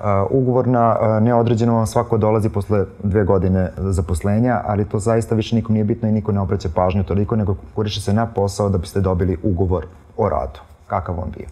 Uh, 0.00 0.06
ugovor 0.30 0.68
na 0.68 0.96
uh, 1.00 1.22
neodređeno 1.22 1.74
vam 1.74 1.86
svako 1.86 2.18
dolazi 2.18 2.48
posle 2.48 2.84
dve 3.02 3.24
godine 3.24 3.70
zaposlenja, 3.76 4.60
ali 4.66 4.84
to 4.84 4.98
zaista 4.98 5.34
više 5.34 5.56
nikom 5.56 5.72
nije 5.72 5.84
bitno 5.84 6.08
i 6.08 6.12
niko 6.12 6.32
ne 6.32 6.40
obraća 6.40 6.68
pažnju 6.74 7.04
toliko, 7.04 7.36
nego 7.36 7.56
kuriše 7.74 8.00
se 8.00 8.12
na 8.12 8.26
posao 8.26 8.68
da 8.68 8.78
biste 8.78 9.00
dobili 9.00 9.36
ugovor 9.42 9.86
o 10.16 10.28
radu, 10.28 10.60
kakav 10.86 11.18
on 11.18 11.30
bio. 11.36 11.46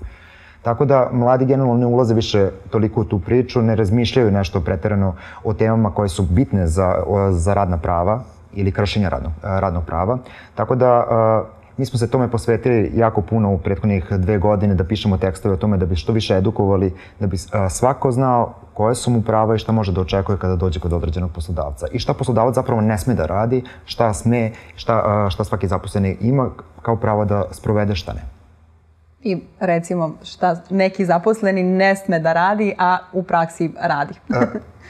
Tako 0.63 0.85
da 0.85 1.09
mladi 1.13 1.47
generalno 1.47 1.77
ne 1.77 1.87
ulaze 1.87 2.15
više 2.15 2.51
toliko 2.71 3.01
u 3.01 3.05
tu 3.05 3.19
priču, 3.19 3.63
ne 3.63 3.77
razmišljaju 3.77 4.31
nešto 4.31 4.61
preterano 4.61 5.15
o 5.45 5.55
temama 5.55 5.91
koje 5.91 6.09
su 6.09 6.23
bitne 6.23 6.67
za, 6.67 6.95
za 7.31 7.55
radna 7.55 7.79
prava, 7.79 8.23
ili 8.53 8.73
kršenja 8.73 9.09
radnog, 9.09 9.33
radnog 9.43 9.85
prava. 9.85 10.19
Tako 10.55 10.75
da 10.75 11.05
mi 11.77 11.87
smo 11.87 11.99
se 11.99 12.11
tome 12.11 12.31
posvetili 12.31 12.93
jako 12.95 13.23
puno 13.23 13.53
u 13.53 13.59
prethodnih 13.59 14.13
dve 14.13 14.39
godine 14.39 14.75
da 14.75 14.85
pišemo 14.85 15.17
tekstove 15.19 15.55
o 15.55 15.57
tome 15.57 15.77
da 15.77 15.87
bi 15.87 15.97
što 15.97 16.13
više 16.13 16.37
edukovali, 16.37 16.95
da 17.21 17.27
bi 17.27 17.37
svako 17.71 18.11
znao 18.11 18.55
koje 18.75 18.95
su 18.95 19.11
mu 19.11 19.23
prava 19.23 19.55
i 19.55 19.59
šta 19.59 19.73
može 19.73 19.93
da 19.93 20.01
očekuje 20.01 20.39
kada 20.39 20.57
dođe 20.57 20.81
kod 20.81 20.93
određenog 20.93 21.31
poslodavca. 21.33 21.87
I 21.93 21.99
šta 21.99 22.15
poslodavac 22.15 22.55
zapravo 22.55 22.81
ne 22.81 22.99
sme 22.99 23.15
da 23.15 23.27
radi, 23.27 23.65
šta 23.85 24.13
sme, 24.15 24.53
šta, 24.77 25.27
šta 25.31 25.45
svaki 25.45 25.69
zaposleni 25.69 26.17
ima 26.21 26.51
kao 26.83 26.97
pravo 26.97 27.25
da 27.25 27.45
sprovede, 27.51 27.95
šta 27.95 28.13
ne. 28.13 28.23
I 29.23 29.41
recimo 29.61 30.15
šta 30.23 30.57
neki 30.71 31.05
zaposleni 31.05 31.63
ne 31.63 31.97
sme 31.97 32.19
da 32.19 32.33
radi, 32.33 32.75
a 32.79 32.99
u 33.13 33.23
praksi 33.23 33.71
radi. 33.81 34.15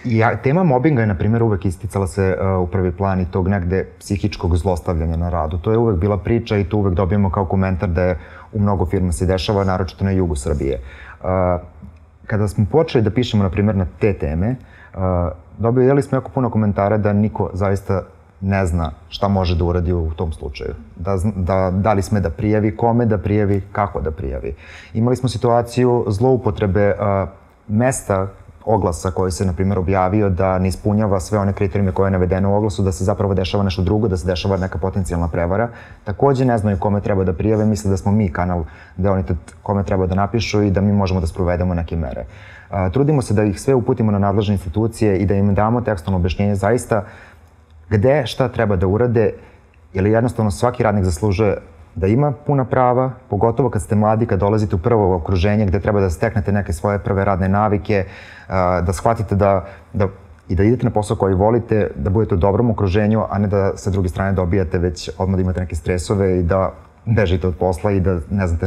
Ja, 0.04 0.36
tema 0.36 0.62
mobinga 0.62 1.00
je, 1.00 1.06
na 1.06 1.14
primjer, 1.14 1.42
uvek 1.42 1.64
isticala 1.64 2.06
se 2.06 2.36
uh, 2.40 2.62
u 2.62 2.66
prvi 2.66 2.92
plan 2.92 3.20
i 3.20 3.30
tog 3.30 3.48
negde 3.48 3.84
psihičkog 3.98 4.56
zlostavljanja 4.56 5.16
na 5.16 5.30
radu. 5.30 5.58
To 5.58 5.72
je 5.72 5.78
uvek 5.78 5.96
bila 5.96 6.18
priča 6.18 6.56
i 6.56 6.64
to 6.64 6.76
uvek 6.76 6.94
dobijemo 6.94 7.30
kao 7.30 7.44
komentar 7.44 7.88
da 7.88 8.02
je 8.02 8.18
u 8.52 8.60
mnogo 8.60 8.86
firma 8.86 9.12
se 9.12 9.26
dešava, 9.26 9.64
naročito 9.64 10.04
na 10.04 10.10
jugu 10.10 10.36
Srbije. 10.36 10.80
Uh, 11.20 11.28
kada 12.26 12.48
smo 12.48 12.66
počeli 12.70 13.04
da 13.04 13.10
pišemo, 13.10 13.42
na 13.42 13.50
primjer, 13.50 13.76
na 13.76 13.86
te 13.98 14.12
teme, 14.12 14.56
uh, 14.94 15.00
dobili 15.58 16.02
smo 16.02 16.16
jako 16.16 16.30
puno 16.30 16.50
komentara 16.50 16.96
da 16.96 17.12
niko 17.12 17.50
zaista 17.52 18.02
ne 18.40 18.66
zna 18.66 18.90
šta 19.08 19.28
može 19.28 19.56
da 19.56 19.64
uradi 19.64 19.92
u 19.92 20.10
tom 20.10 20.32
slučaju. 20.32 20.74
Da, 20.96 21.16
da, 21.36 21.70
da 21.70 21.92
li 21.92 22.02
sme 22.02 22.20
da 22.20 22.30
prijavi, 22.30 22.76
kome 22.76 23.06
da 23.06 23.18
prijavi, 23.18 23.62
kako 23.72 24.00
da 24.00 24.10
prijavi. 24.10 24.54
Imali 24.94 25.16
smo 25.16 25.28
situaciju 25.28 26.04
zloupotrebe 26.08 26.94
uh, 26.94 27.28
mesta 27.68 28.28
oglasa 28.68 29.10
koji 29.10 29.32
se, 29.32 29.44
na 29.44 29.52
primjer, 29.52 29.78
objavio 29.78 30.28
da 30.30 30.58
ne 30.58 30.68
ispunjava 30.68 31.20
sve 31.20 31.38
one 31.38 31.52
kriterijume 31.52 31.92
koje 31.92 32.06
je 32.06 32.10
navedeno 32.10 32.52
u 32.52 32.54
oglasu, 32.54 32.82
da 32.82 32.92
se 32.92 33.04
zapravo 33.04 33.34
dešava 33.34 33.64
nešto 33.64 33.82
drugo, 33.82 34.08
da 34.08 34.16
se 34.16 34.26
dešava 34.26 34.56
neka 34.56 34.78
potencijalna 34.78 35.28
prevara. 35.28 35.68
Takođe 36.04 36.44
ne 36.44 36.58
znaju 36.58 36.78
kome 36.78 37.00
treba 37.00 37.24
da 37.24 37.32
prijave, 37.32 37.66
misle 37.66 37.90
da 37.90 37.96
smo 37.96 38.12
mi 38.12 38.32
kanal 38.32 38.64
gde 38.96 39.10
oni 39.10 39.24
kome 39.62 39.84
treba 39.84 40.06
da 40.06 40.14
napišu 40.14 40.62
i 40.62 40.70
da 40.70 40.80
mi 40.80 40.92
možemo 40.92 41.20
da 41.20 41.26
sprovedemo 41.26 41.74
neke 41.74 41.96
mere. 41.96 42.24
A, 42.70 42.90
trudimo 42.90 43.22
se 43.22 43.34
da 43.34 43.44
ih 43.44 43.60
sve 43.60 43.74
uputimo 43.74 44.12
na 44.12 44.18
nadležne 44.18 44.54
institucije 44.54 45.18
i 45.18 45.26
da 45.26 45.34
im 45.34 45.54
damo 45.54 45.80
tekstualno 45.80 46.18
objašnjenje 46.18 46.54
zaista 46.54 47.04
gde 47.90 48.26
šta 48.26 48.48
treba 48.48 48.76
da 48.76 48.86
urade, 48.86 49.32
jer 49.94 50.06
jednostavno 50.06 50.50
svaki 50.50 50.82
radnik 50.82 51.04
zaslužuje 51.04 51.56
da 51.98 52.06
ima 52.06 52.32
puna 52.46 52.64
prava, 52.64 53.10
pogotovo 53.30 53.70
kad 53.70 53.82
ste 53.82 53.94
mladi, 53.94 54.26
kad 54.26 54.40
dolazite 54.40 54.76
u 54.76 54.78
prvo 54.78 55.16
okruženje 55.16 55.66
gde 55.66 55.80
treba 55.80 56.00
da 56.00 56.10
steknete 56.10 56.52
neke 56.52 56.72
svoje 56.72 56.98
prve 56.98 57.24
radne 57.24 57.48
navike, 57.48 58.04
da 58.86 58.92
shvatite 58.92 59.34
da, 59.34 59.64
da 59.92 60.08
i 60.48 60.54
da 60.54 60.64
idete 60.64 60.84
na 60.84 60.90
posao 60.90 61.16
koji 61.16 61.34
volite, 61.34 61.90
da 61.96 62.10
budete 62.10 62.34
u 62.34 62.38
dobrom 62.38 62.70
okruženju, 62.70 63.24
a 63.30 63.38
ne 63.38 63.48
da 63.48 63.76
sa 63.76 63.90
druge 63.90 64.08
strane 64.08 64.32
dobijate 64.32 64.78
već 64.78 65.10
odmah 65.18 65.36
da 65.36 65.42
imate 65.42 65.60
neke 65.60 65.76
stresove 65.76 66.38
i 66.38 66.42
da 66.42 66.72
bežite 67.04 67.48
od 67.48 67.56
posla 67.56 67.90
i 67.90 68.00
da 68.00 68.18
ne 68.30 68.46
znate 68.46 68.66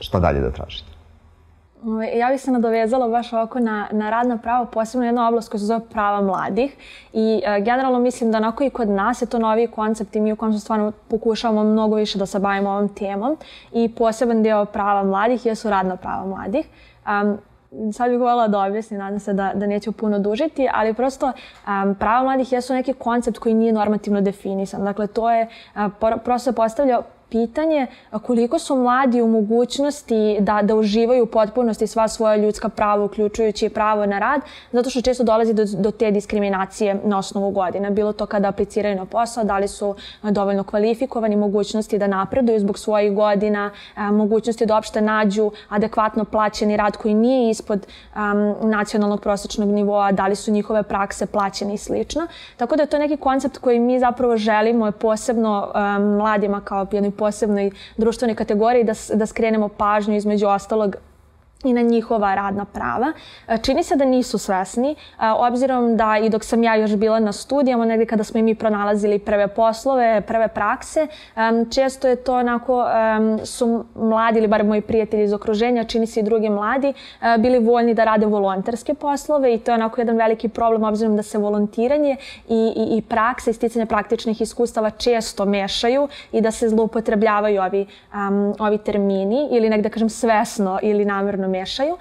šta 0.00 0.20
dalje 0.20 0.40
da 0.40 0.50
tražite. 0.50 0.97
Ja 2.18 2.28
bih 2.30 2.40
se 2.40 2.50
nadovezala 2.50 3.08
baš 3.08 3.32
ovako 3.32 3.60
na, 3.60 3.88
na 3.90 4.10
radna 4.10 4.38
prava, 4.38 4.64
posebno 4.64 5.06
jedna 5.06 5.28
oblast 5.28 5.50
koja 5.50 5.58
se 5.58 5.64
zove 5.64 5.80
prava 5.90 6.20
mladih. 6.20 6.76
I 7.12 7.42
e, 7.44 7.60
generalno 7.60 7.98
mislim 7.98 8.32
da 8.32 8.38
onako 8.38 8.64
i 8.64 8.70
kod 8.70 8.88
nas 8.88 9.22
je 9.22 9.26
to 9.26 9.38
novi 9.38 9.66
koncept 9.66 10.16
i 10.16 10.20
mi 10.20 10.32
u 10.32 10.36
se 10.52 10.60
stvarno 10.60 10.92
pokušavamo 11.08 11.64
mnogo 11.64 11.96
više 11.96 12.18
da 12.18 12.26
se 12.26 12.38
bavimo 12.38 12.70
ovom 12.70 12.88
temom. 12.88 13.36
I 13.72 13.94
poseban 13.94 14.42
deo 14.42 14.64
prava 14.64 15.02
mladih 15.02 15.46
jesu 15.46 15.70
radna 15.70 15.96
prava 15.96 16.26
mladih. 16.26 16.66
Um, 17.22 17.38
sad 17.92 18.10
bih 18.10 18.18
voljela 18.18 18.48
da 18.48 18.60
objasnim, 18.60 19.00
nadam 19.00 19.20
se 19.20 19.32
da, 19.32 19.52
da 19.54 19.66
neću 19.66 19.92
puno 19.92 20.18
dužiti, 20.18 20.68
ali 20.72 20.94
prosto 20.94 21.26
um, 21.26 21.94
prava 21.94 22.22
mladih 22.22 22.52
jesu 22.52 22.74
neki 22.74 22.92
koncept 22.92 23.38
koji 23.38 23.54
nije 23.54 23.72
normativno 23.72 24.20
definisan. 24.20 24.84
Dakle, 24.84 25.06
to 25.06 25.30
je, 25.30 25.48
uh, 25.74 26.20
prosto 26.24 26.52
postavlja 26.52 27.00
pitanje 27.30 27.86
koliko 28.22 28.58
su 28.58 28.76
mladi 28.76 29.22
u 29.22 29.28
mogućnosti 29.28 30.36
da, 30.40 30.62
da 30.62 30.74
uživaju 30.74 31.24
u 31.24 31.26
potpunosti 31.26 31.86
sva 31.86 32.08
svoja 32.08 32.36
ljudska 32.36 32.68
prava, 32.68 33.04
uključujući 33.04 33.68
pravo 33.68 34.06
na 34.06 34.18
rad, 34.18 34.40
zato 34.72 34.90
što 34.90 35.02
često 35.02 35.24
dolazi 35.24 35.54
do, 35.54 35.64
do 35.78 35.90
te 35.90 36.10
diskriminacije 36.10 37.00
na 37.04 37.18
osnovu 37.18 37.50
godina. 37.50 37.90
Bilo 37.90 38.12
to 38.12 38.26
kada 38.26 38.48
apliciraju 38.48 38.96
na 38.96 39.04
posao, 39.04 39.44
da 39.44 39.58
li 39.58 39.68
su 39.68 39.94
dovoljno 40.22 40.64
kvalifikovani, 40.64 41.36
mogućnosti 41.36 41.98
da 41.98 42.06
napreduju 42.06 42.60
zbog 42.60 42.78
svojih 42.78 43.14
godina, 43.14 43.70
mogućnosti 43.96 44.66
da 44.66 44.76
opšte 44.76 45.00
nađu 45.00 45.50
adekvatno 45.68 46.24
plaćeni 46.24 46.76
rad 46.76 46.96
koji 46.96 47.14
nije 47.14 47.50
ispod 47.50 47.86
um, 47.86 48.70
nacionalnog 48.70 49.20
prosečnog 49.20 49.68
nivoa, 49.68 50.12
da 50.12 50.26
li 50.26 50.36
su 50.36 50.50
njihove 50.50 50.82
prakse 50.82 51.26
plaćene 51.26 51.74
i 51.74 51.78
slično. 51.78 52.26
Tako 52.56 52.76
da 52.76 52.82
je 52.82 52.86
to 52.86 52.98
neki 52.98 53.16
koncept 53.16 53.58
koji 53.58 53.78
mi 53.78 53.98
zapravo 54.00 54.36
želimo 54.36 54.92
posebno 54.92 55.72
um, 55.74 56.02
mladima 56.16 56.60
kao 56.60 56.86
jednoj 56.92 57.10
posebnoj 57.18 57.70
društvenoj 57.96 58.36
kategoriji 58.36 58.84
da, 58.84 58.94
da 59.14 59.26
skrenemo 59.26 59.68
pažnju 59.68 60.16
između 60.16 60.46
ostalog 60.46 60.96
i 61.64 61.72
na 61.72 61.82
njihova 61.82 62.34
radna 62.34 62.64
prava. 62.64 63.12
E, 63.48 63.58
čini 63.58 63.82
se 63.82 63.96
da 63.96 64.04
nisu 64.04 64.38
svesni, 64.38 64.90
e, 64.90 64.96
obzirom 65.36 65.96
da 65.96 66.18
i 66.18 66.28
dok 66.28 66.44
sam 66.44 66.62
ja 66.62 66.74
još 66.74 66.96
bila 66.96 67.20
na 67.20 67.32
studijama, 67.32 67.84
negde 67.84 68.06
kada 68.06 68.24
smo 68.24 68.40
i 68.40 68.42
mi 68.42 68.54
pronalazili 68.54 69.18
prve 69.18 69.48
poslove, 69.48 70.20
prve 70.20 70.48
prakse, 70.48 71.06
često 71.74 72.08
je 72.08 72.16
to 72.16 72.34
onako, 72.34 72.84
su 73.44 73.84
mladi 73.94 74.38
ili 74.38 74.48
bar 74.48 74.64
moji 74.64 74.80
prijatelji 74.80 75.24
iz 75.24 75.32
okruženja, 75.32 75.84
čini 75.84 76.06
se 76.06 76.20
i 76.20 76.22
drugi 76.22 76.50
mladi, 76.50 76.88
e, 76.88 77.38
bili 77.38 77.58
voljni 77.58 77.94
da 77.94 78.04
rade 78.04 78.26
volonterske 78.26 78.94
poslove 78.94 79.54
i 79.54 79.58
to 79.58 79.70
je 79.70 79.74
onako 79.74 80.00
jedan 80.00 80.16
veliki 80.16 80.48
problem 80.48 80.84
obzirom 80.84 81.16
da 81.16 81.22
se 81.22 81.38
volontiranje 81.38 82.16
i, 82.48 82.72
i, 82.76 82.96
i 82.98 83.02
praksa 83.02 83.50
i 83.50 83.54
sticanje 83.54 83.86
praktičnih 83.86 84.40
iskustava 84.40 84.90
često 84.90 85.44
mešaju 85.44 86.08
i 86.32 86.40
da 86.40 86.50
se 86.50 86.68
zloupotrebljavaju 86.68 87.62
ovi, 87.62 87.86
um, 88.14 88.54
ovi 88.58 88.78
termini 88.78 89.48
ili 89.50 89.70
negde 89.70 89.88
kažem 89.88 90.08
svesno 90.08 90.78
ili 90.82 91.04
namerno 91.04 91.47
mešaju. 91.48 91.98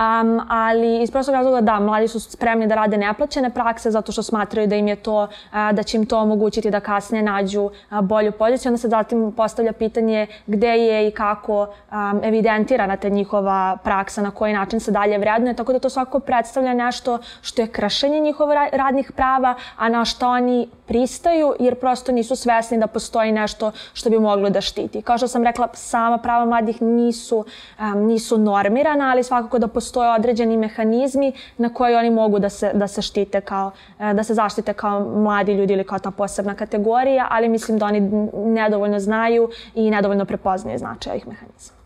Um, 0.00 0.40
ali 0.48 1.02
iz 1.02 1.10
prostog 1.10 1.34
razloga 1.34 1.60
da, 1.60 1.80
mladi 1.80 2.08
su 2.08 2.20
spremni 2.20 2.66
da 2.66 2.74
rade 2.74 2.96
neplaćene 2.96 3.50
prakse 3.50 3.90
zato 3.90 4.12
što 4.12 4.22
smatraju 4.22 4.66
da 4.66 4.76
im 4.76 4.88
je 4.88 4.96
to, 4.96 5.28
da 5.72 5.82
će 5.82 5.96
im 5.96 6.06
to 6.06 6.18
omogućiti 6.18 6.70
da 6.70 6.80
kasnije 6.80 7.22
nađu 7.22 7.70
bolju 8.02 8.32
poziciju. 8.32 8.70
Onda 8.70 8.78
se 8.78 8.88
zatim 8.88 9.32
postavlja 9.32 9.72
pitanje 9.72 10.26
gde 10.46 10.68
je 10.68 11.08
i 11.08 11.10
kako 11.10 11.60
um, 11.62 12.20
evidentirana 12.22 12.96
ta 12.96 13.08
njihova 13.08 13.76
praksa, 13.84 14.22
na 14.22 14.30
koji 14.30 14.52
način 14.52 14.80
se 14.80 14.90
dalje 14.90 15.18
vrednuje. 15.18 15.54
Tako 15.54 15.72
da 15.72 15.78
to 15.78 15.90
svako 15.90 16.20
predstavlja 16.20 16.74
nešto 16.74 17.18
što 17.42 17.62
je 17.62 17.68
kršenje 17.68 18.20
njihovih 18.20 18.58
radnih 18.72 19.12
prava, 19.16 19.54
a 19.76 19.88
na 19.88 20.04
što 20.04 20.28
oni 20.28 20.68
pristaju 20.86 21.54
jer 21.58 21.74
prosto 21.74 22.12
nisu 22.12 22.36
svesni 22.36 22.78
da 22.78 22.86
postoji 22.86 23.32
nešto 23.32 23.72
što 23.92 24.10
bi 24.10 24.18
moglo 24.18 24.50
da 24.50 24.60
štiti. 24.60 25.02
Kao 25.02 25.18
što 25.18 25.28
sam 25.28 25.44
rekla, 25.44 25.68
sama 25.72 26.18
prava 26.18 26.44
mladih 26.44 26.82
nisu, 26.82 27.44
um, 27.78 28.06
nisu 28.06 28.38
normirana, 28.38 29.10
ali 29.10 29.22
svakako 29.22 29.58
da 29.58 29.68
postoje 29.90 30.14
određeni 30.14 30.56
mehanizmi 30.56 31.32
na 31.58 31.68
koji 31.74 31.94
oni 31.94 32.10
mogu 32.10 32.38
da 32.38 32.48
se, 32.48 32.70
da 32.74 32.88
se 32.88 33.02
štite 33.02 33.40
kao, 33.40 33.70
e, 33.98 34.14
da 34.14 34.24
se 34.24 34.34
zaštite 34.34 34.72
kao 34.72 35.00
mladi 35.00 35.52
ljudi 35.52 35.72
ili 35.72 35.84
kao 35.84 35.98
ta 35.98 36.10
posebna 36.10 36.54
kategorija, 36.54 37.26
ali 37.30 37.48
mislim 37.48 37.78
da 37.78 37.86
oni 37.86 38.00
nedovoljno 38.34 39.00
znaju 39.00 39.48
i 39.74 39.90
nedovoljno 39.90 40.24
prepoznaju 40.24 40.78
značaj 40.78 41.10
ovih 41.10 41.26
mehanizma. 41.28 41.76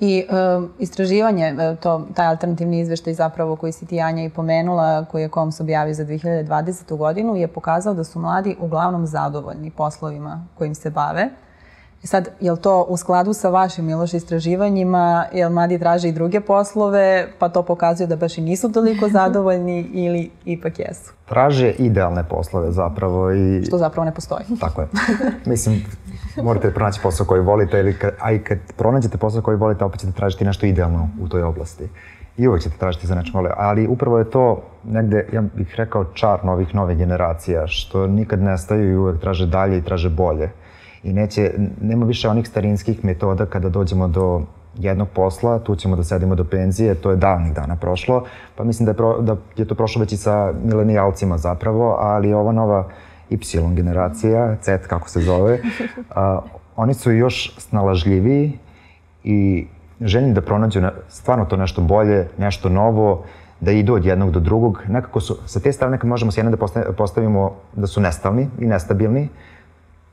I 0.00 0.18
e, 0.18 0.32
istraživanje, 0.78 1.46
e, 1.58 1.76
to, 1.82 2.06
taj 2.14 2.26
alternativni 2.26 2.80
izveštaj 2.80 3.14
zapravo 3.14 3.56
koji 3.56 3.72
si 3.72 3.86
ti 3.86 4.00
Anja 4.00 4.24
i 4.24 4.30
pomenula, 4.30 5.04
koji 5.04 5.22
je 5.22 5.28
KOMS 5.28 5.60
objavio 5.60 5.94
za 5.94 6.04
2020. 6.04 6.96
godinu, 6.96 7.36
je 7.36 7.48
pokazao 7.48 7.94
da 7.94 8.04
su 8.04 8.20
mladi 8.20 8.56
uglavnom 8.60 9.06
zadovoljni 9.06 9.70
poslovima 9.70 10.46
kojim 10.58 10.74
se 10.74 10.90
bave. 10.90 11.30
I 12.02 12.06
sad, 12.06 12.28
je 12.40 12.52
li 12.52 12.58
to 12.58 12.86
u 12.88 12.96
skladu 12.96 13.32
sa 13.32 13.48
vašim, 13.48 13.84
Miloš, 13.84 14.14
istraživanjima, 14.14 15.24
jel 15.32 15.50
mladi 15.50 15.78
traže 15.78 16.08
i 16.08 16.12
druge 16.12 16.40
poslove, 16.40 17.28
pa 17.38 17.48
to 17.48 17.62
pokazuje 17.62 18.06
da 18.06 18.16
baš 18.16 18.38
i 18.38 18.40
nisu 18.40 18.72
toliko 18.72 19.08
zadovoljni 19.08 19.80
ili 20.04 20.30
ipak 20.44 20.78
jesu? 20.78 21.12
Traže 21.28 21.70
idealne 21.70 22.24
poslove 22.28 22.72
zapravo 22.72 23.32
i... 23.32 23.64
Što 23.66 23.78
zapravo 23.78 24.04
ne 24.04 24.14
postoji. 24.14 24.44
Tako 24.60 24.80
je. 24.80 24.88
Mislim, 25.46 25.84
morate 26.42 26.70
pronaći 26.70 27.00
posao 27.02 27.26
koji 27.26 27.40
volite, 27.40 27.80
ili 27.80 27.98
kad, 27.98 28.10
a 28.20 28.32
i 28.32 28.38
kad 28.38 28.58
pronađete 28.76 29.18
posao 29.18 29.42
koji 29.42 29.56
volite, 29.56 29.84
opet 29.84 30.00
ćete 30.00 30.12
tražiti 30.12 30.44
nešto 30.44 30.66
idealno 30.66 31.08
u 31.20 31.28
toj 31.28 31.42
oblasti. 31.42 31.88
I 32.36 32.48
uvek 32.48 32.62
ćete 32.62 32.76
tražiti 32.78 33.06
za 33.06 33.14
nečem 33.14 33.34
vole. 33.34 33.50
Ali 33.56 33.86
upravo 33.86 34.18
je 34.18 34.30
to 34.30 34.62
negde, 34.84 35.28
ja 35.32 35.42
bih 35.54 35.74
rekao, 35.76 36.04
čar 36.04 36.44
novih 36.44 36.74
nove 36.74 36.94
generacija, 36.94 37.66
što 37.66 38.06
nikad 38.06 38.42
nestaju 38.42 38.90
i 38.90 38.96
uvek 38.96 39.20
traže 39.20 39.46
dalje 39.46 39.78
i 39.78 39.82
traže 39.82 40.10
bolje 40.10 40.50
i 41.06 41.12
neće, 41.12 41.50
nema 41.80 42.06
više 42.06 42.28
onih 42.28 42.48
starinskih 42.48 43.04
metoda 43.04 43.46
kada 43.46 43.68
dođemo 43.68 44.08
do 44.08 44.42
jednog 44.78 45.08
posla, 45.14 45.58
tu 45.58 45.76
ćemo 45.76 45.96
da 45.96 46.04
sedimo 46.04 46.34
do 46.34 46.44
penzije, 46.44 46.94
to 46.94 47.10
je 47.10 47.16
davnih 47.16 47.54
dana 47.54 47.76
prošlo, 47.76 48.24
pa 48.56 48.64
mislim 48.64 48.84
da 48.84 48.90
je, 48.90 48.96
pro, 48.96 49.20
da 49.20 49.36
je 49.56 49.64
to 49.64 49.74
prošlo 49.74 50.00
već 50.00 50.12
i 50.12 50.16
sa 50.16 50.52
milenijalcima 50.64 51.38
zapravo, 51.38 51.96
ali 52.00 52.32
ova 52.32 52.52
nova 52.52 52.88
Y 53.30 53.38
generacija, 53.74 54.56
Z 54.62 54.78
kako 54.88 55.08
se 55.08 55.20
zove, 55.20 55.58
a, 56.14 56.40
oni 56.76 56.94
su 56.94 57.12
još 57.12 57.54
snalažljiviji 57.58 58.58
i 59.24 59.66
željni 60.00 60.34
da 60.34 60.40
pronađu 60.40 60.80
ne, 60.80 60.90
stvarno 61.08 61.44
to 61.44 61.56
nešto 61.56 61.80
bolje, 61.80 62.28
nešto 62.38 62.68
novo, 62.68 63.24
da 63.60 63.70
idu 63.70 63.94
od 63.94 64.04
jednog 64.04 64.30
do 64.30 64.40
drugog. 64.40 64.82
Nekako 64.88 65.20
su, 65.20 65.38
sa 65.46 65.60
te 65.60 65.72
strane 65.72 65.98
možemo 66.02 66.32
s 66.32 66.36
jedne 66.36 66.50
da 66.50 66.92
postavimo 66.92 67.54
da 67.76 67.86
su 67.86 68.00
nestalni 68.00 68.48
i 68.58 68.66
nestabilni, 68.66 69.28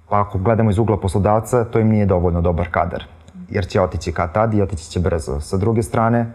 Pa 0.10 0.22
ako 0.22 0.38
gledamo 0.38 0.70
iz 0.70 0.78
ugla 0.78 0.98
poslodavca, 0.98 1.64
to 1.64 1.80
im 1.80 1.90
nije 1.90 2.06
dovoljno 2.06 2.42
dobar 2.42 2.68
kadar, 2.72 3.04
jer 3.50 3.68
će 3.68 3.82
otići 3.82 4.12
kad 4.12 4.34
tad 4.34 4.54
i 4.54 4.62
otići 4.62 4.90
će 4.90 5.00
brzo. 5.00 5.40
Sa 5.40 5.58
druge 5.58 5.84
strane, 5.84 6.32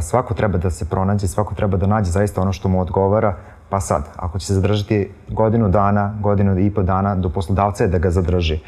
svako 0.00 0.34
treba 0.34 0.58
da 0.58 0.70
se 0.70 0.88
pronađe, 0.88 1.28
svako 1.28 1.54
treba 1.54 1.76
da 1.76 1.86
nađe 1.86 2.10
zaista 2.10 2.40
ono 2.40 2.52
što 2.52 2.68
mu 2.68 2.80
odgovara, 2.80 3.36
pa 3.68 3.80
sad, 3.80 4.08
ako 4.16 4.38
će 4.38 4.46
se 4.46 4.54
zadržati 4.54 5.10
godinu 5.28 5.68
dana, 5.68 6.14
godinu 6.20 6.58
i 6.58 6.70
po 6.74 6.82
dana 6.82 7.14
do 7.14 7.28
poslodavca 7.28 7.84
je 7.84 7.88
da 7.88 7.98
ga 7.98 8.10
zadrži 8.10 8.58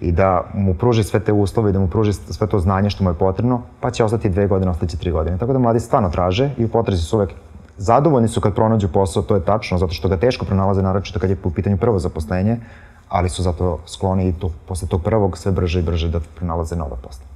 i 0.00 0.12
da 0.12 0.44
mu 0.54 0.74
pruži 0.74 1.02
sve 1.04 1.20
te 1.20 1.32
uslove 1.32 1.70
i 1.70 1.72
da 1.72 1.78
mu 1.78 1.88
pruži 1.88 2.12
sve 2.12 2.46
to 2.46 2.58
znanje 2.58 2.90
što 2.90 3.04
mu 3.04 3.10
je 3.10 3.14
potrebno, 3.14 3.62
pa 3.80 3.90
će 3.90 4.04
ostati 4.04 4.28
dve 4.28 4.46
godine, 4.46 4.70
ostaće 4.70 4.96
tri 4.96 5.10
godine. 5.10 5.38
Tako 5.38 5.52
da 5.52 5.58
mladi 5.58 5.80
stvarno 5.80 6.10
traže 6.10 6.50
i 6.58 6.64
u 6.64 6.68
potrazi 6.68 7.02
su 7.02 7.16
uvek 7.16 7.30
zadovoljni 7.76 8.28
su 8.28 8.40
kad 8.40 8.54
pronađu 8.54 8.88
posao, 8.88 9.22
to 9.22 9.34
je 9.34 9.44
tačno, 9.44 9.78
zato 9.78 9.92
što 9.92 10.08
ga 10.08 10.16
teško 10.16 10.44
pronalaze, 10.44 10.82
naročito 10.82 11.20
kad 11.20 11.30
je 11.30 11.36
u 11.44 11.50
pitanju 11.50 11.76
prvo 11.76 11.98
zaposlenje, 11.98 12.58
ali 13.12 13.28
su 13.28 13.42
zato 13.42 13.78
skloni 13.86 14.28
i 14.28 14.32
to, 14.32 14.50
posle 14.68 14.88
tog 14.88 15.02
prvog 15.02 15.38
sve 15.38 15.52
brže 15.52 15.78
i 15.78 15.82
brže 15.82 16.08
da 16.08 16.20
pronalaze 16.34 16.76
nova 16.76 16.96
posla. 16.96 17.31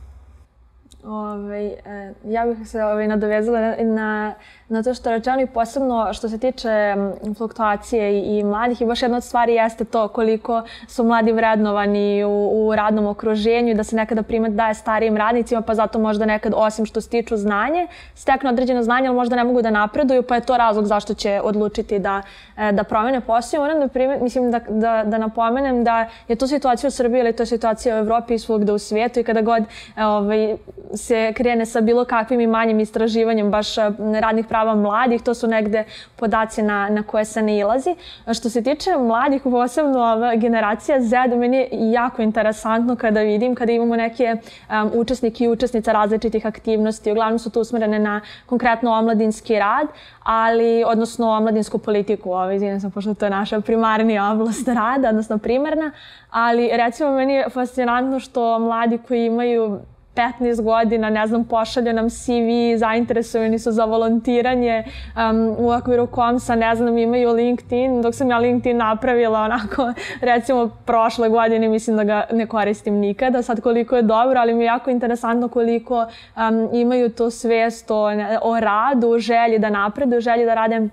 Ove, 1.08 1.64
e, 1.84 2.12
ja 2.24 2.46
bih 2.46 2.68
se 2.68 2.84
ove, 2.84 3.08
nadovezala 3.08 3.74
na, 3.78 4.34
na 4.68 4.82
to 4.82 4.94
što 4.94 5.10
rečeno 5.10 5.40
i 5.40 5.46
posebno 5.46 6.12
što 6.12 6.28
se 6.28 6.38
tiče 6.38 6.94
fluktuacije 7.36 8.18
i, 8.18 8.38
i 8.38 8.44
mladih 8.44 8.80
i 8.80 8.86
baš 8.86 9.02
jedna 9.02 9.16
od 9.16 9.24
stvari 9.24 9.54
jeste 9.54 9.84
to 9.84 10.08
koliko 10.08 10.62
su 10.88 11.04
mladi 11.04 11.32
vrednovani 11.32 12.24
u, 12.24 12.50
u 12.52 12.74
radnom 12.74 13.06
okruženju 13.06 13.70
i 13.70 13.74
da 13.74 13.84
se 13.84 13.96
nekada 13.96 14.22
primet 14.22 14.52
daje 14.52 14.74
starijim 14.74 15.16
radnicima 15.16 15.60
pa 15.60 15.74
zato 15.74 15.98
možda 15.98 16.26
nekad 16.26 16.52
osim 16.56 16.86
što 16.86 17.00
stiču 17.00 17.36
znanje 17.36 17.86
steknu 18.14 18.50
određeno 18.50 18.82
znanje 18.82 19.08
ali 19.08 19.16
možda 19.16 19.36
ne 19.36 19.44
mogu 19.44 19.62
da 19.62 19.70
napreduju 19.70 20.22
pa 20.22 20.34
je 20.34 20.40
to 20.40 20.56
razlog 20.56 20.86
zašto 20.86 21.14
će 21.14 21.40
odlučiti 21.44 21.98
da, 21.98 22.22
e, 22.58 22.72
da 22.72 22.84
promene 22.84 23.20
posao. 23.20 23.60
Moram 23.60 23.80
da 23.80 23.88
primet, 23.88 24.20
mislim 24.20 24.50
da, 24.50 24.58
da, 24.68 25.04
da 25.06 25.18
napomenem 25.18 25.84
da 25.84 26.08
je 26.28 26.36
to 26.36 26.46
situacija 26.46 26.88
u 26.88 26.90
Srbiji 26.90 27.20
ili 27.20 27.32
to 27.32 27.42
je 27.42 27.46
situacija 27.46 27.96
u 27.96 27.98
Evropi 27.98 28.34
i 28.34 28.38
svugde 28.38 28.72
u 28.72 28.78
svijetu 28.78 29.20
i 29.20 29.24
kada 29.24 29.40
god 29.40 29.62
e, 29.96 30.04
ovaj, 30.04 30.56
se 30.96 31.32
krene 31.36 31.66
sa 31.66 31.80
bilo 31.80 32.04
kakvim 32.04 32.40
i 32.40 32.46
manjim 32.46 32.80
istraživanjem 32.80 33.50
baš 33.50 33.78
e, 33.78 33.82
radnih 34.20 34.46
prava 34.46 34.74
mladih, 34.74 35.22
to 35.22 35.34
su 35.34 35.46
negde 35.46 35.84
podaci 36.16 36.62
na, 36.62 36.88
na 36.88 37.02
koje 37.02 37.24
se 37.24 37.42
ne 37.42 37.58
ilazi. 37.58 37.96
Što 38.34 38.50
se 38.50 38.62
tiče 38.62 38.90
mladih, 38.98 39.42
posebno 39.42 39.98
ova 39.98 40.34
generacija 40.34 41.00
Z, 41.00 41.16
meni 41.36 41.56
je 41.56 41.68
jako 41.70 42.22
interesantno 42.22 42.96
kada 42.96 43.20
vidim, 43.20 43.54
kada 43.54 43.72
imamo 43.72 43.96
neke 43.96 44.34
um, 44.34 44.90
učesnike 44.94 45.44
i 45.44 45.48
učesnice 45.48 45.92
različitih 45.92 46.46
aktivnosti, 46.46 47.12
uglavnom 47.12 47.38
su 47.38 47.50
to 47.50 47.60
usmerene 47.60 47.98
na 47.98 48.20
konkretno 48.46 48.90
omladinski 48.92 49.58
rad, 49.58 49.86
ali, 50.22 50.84
odnosno 50.86 51.30
omladinsku 51.30 51.78
politiku, 51.78 52.30
ovo, 52.30 52.50
izvijem 52.50 52.80
sam, 52.80 52.90
pošto 52.90 53.14
to 53.14 53.26
je 53.26 53.30
naša 53.30 53.60
primarnija 53.60 54.30
oblast 54.32 54.68
rada, 54.68 55.08
odnosno 55.08 55.38
primarna, 55.38 55.90
ali 56.30 56.70
recimo 56.72 57.10
meni 57.10 57.32
je 57.32 57.48
fascinantno 57.50 58.20
što 58.20 58.58
mladi 58.58 58.98
koji 59.08 59.26
imaju 59.26 59.78
15 60.16 60.62
godina, 60.62 61.10
ne 61.10 61.26
znam, 61.26 61.44
pošalje 61.44 61.92
nam 61.92 62.10
CV, 62.10 62.76
zainteresovani 62.76 63.58
su 63.58 63.72
za 63.72 63.84
volontiranje 63.84 64.84
um, 64.84 65.56
u 65.58 65.70
okviru 65.70 66.06
komsa, 66.06 66.54
ne 66.54 66.74
znam, 66.76 66.98
imaju 66.98 67.32
LinkedIn, 67.32 68.02
dok 68.02 68.14
sam 68.14 68.30
ja 68.30 68.38
LinkedIn 68.38 68.76
napravila 68.76 69.40
onako, 69.40 69.92
recimo, 70.32 70.70
prošle 70.84 71.28
godine, 71.28 71.68
mislim 71.68 71.96
da 71.96 72.04
ga 72.04 72.24
ne 72.32 72.46
koristim 72.46 72.94
nikada, 72.94 73.42
sad 73.42 73.60
koliko 73.60 73.96
je 73.96 74.02
dobro, 74.02 74.40
ali 74.40 74.54
mi 74.54 74.62
je 74.62 74.66
jako 74.66 74.90
interesantno 74.90 75.48
koliko 75.48 76.06
um, 76.36 76.68
imaju 76.72 77.10
to 77.10 77.30
svest 77.30 77.90
o, 77.90 78.06
o 78.42 78.60
radu, 78.60 79.18
želji 79.18 79.58
da 79.58 79.70
napreduju, 79.70 80.20
želji 80.20 80.44
da 80.44 80.54
rade 80.54 80.88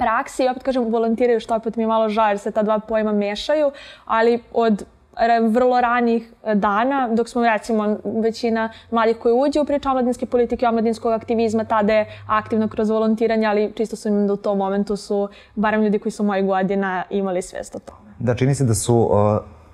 praksi. 0.00 0.44
I 0.44 0.48
opet 0.48 0.62
kažem 0.62 0.84
volontiraju 0.84 1.40
što 1.40 1.54
opet 1.54 1.76
mi 1.76 1.82
je 1.82 1.86
malo 1.86 2.08
jer 2.28 2.38
se 2.38 2.50
ta 2.50 2.62
dva 2.62 2.78
pojma 2.78 3.12
mešaju, 3.12 3.70
ali 4.04 4.42
od 4.52 4.84
vrlo 5.50 5.80
ranih 5.80 6.32
e, 6.44 6.54
dana, 6.54 7.08
dok 7.12 7.28
smo 7.28 7.42
recimo 7.44 7.96
većina 8.22 8.70
mladih 8.90 9.16
koji 9.16 9.34
uđe 9.34 9.60
u 9.60 9.64
priču 9.64 9.88
omladinske 9.88 10.26
politike, 10.26 10.66
omladinskog 10.66 11.12
aktivizma, 11.12 11.64
tada 11.64 11.92
je 11.92 12.06
aktivno 12.26 12.68
kroz 12.68 12.90
volontiranje, 12.90 13.46
ali 13.46 13.72
čisto 13.76 13.96
su 13.96 14.08
im 14.08 14.26
da 14.26 14.32
u 14.32 14.36
tom 14.36 14.58
momentu 14.58 14.96
su, 14.96 15.28
barem 15.54 15.82
ljudi 15.82 15.98
koji 15.98 16.12
su 16.12 16.24
mojih 16.24 16.46
godina, 16.46 17.02
imali 17.10 17.42
svest 17.42 17.74
o 17.74 17.78
tome. 17.78 18.10
Da, 18.18 18.34
čini 18.34 18.54
se 18.54 18.64
da 18.64 18.74
su 18.74 18.96
uh, 18.96 19.10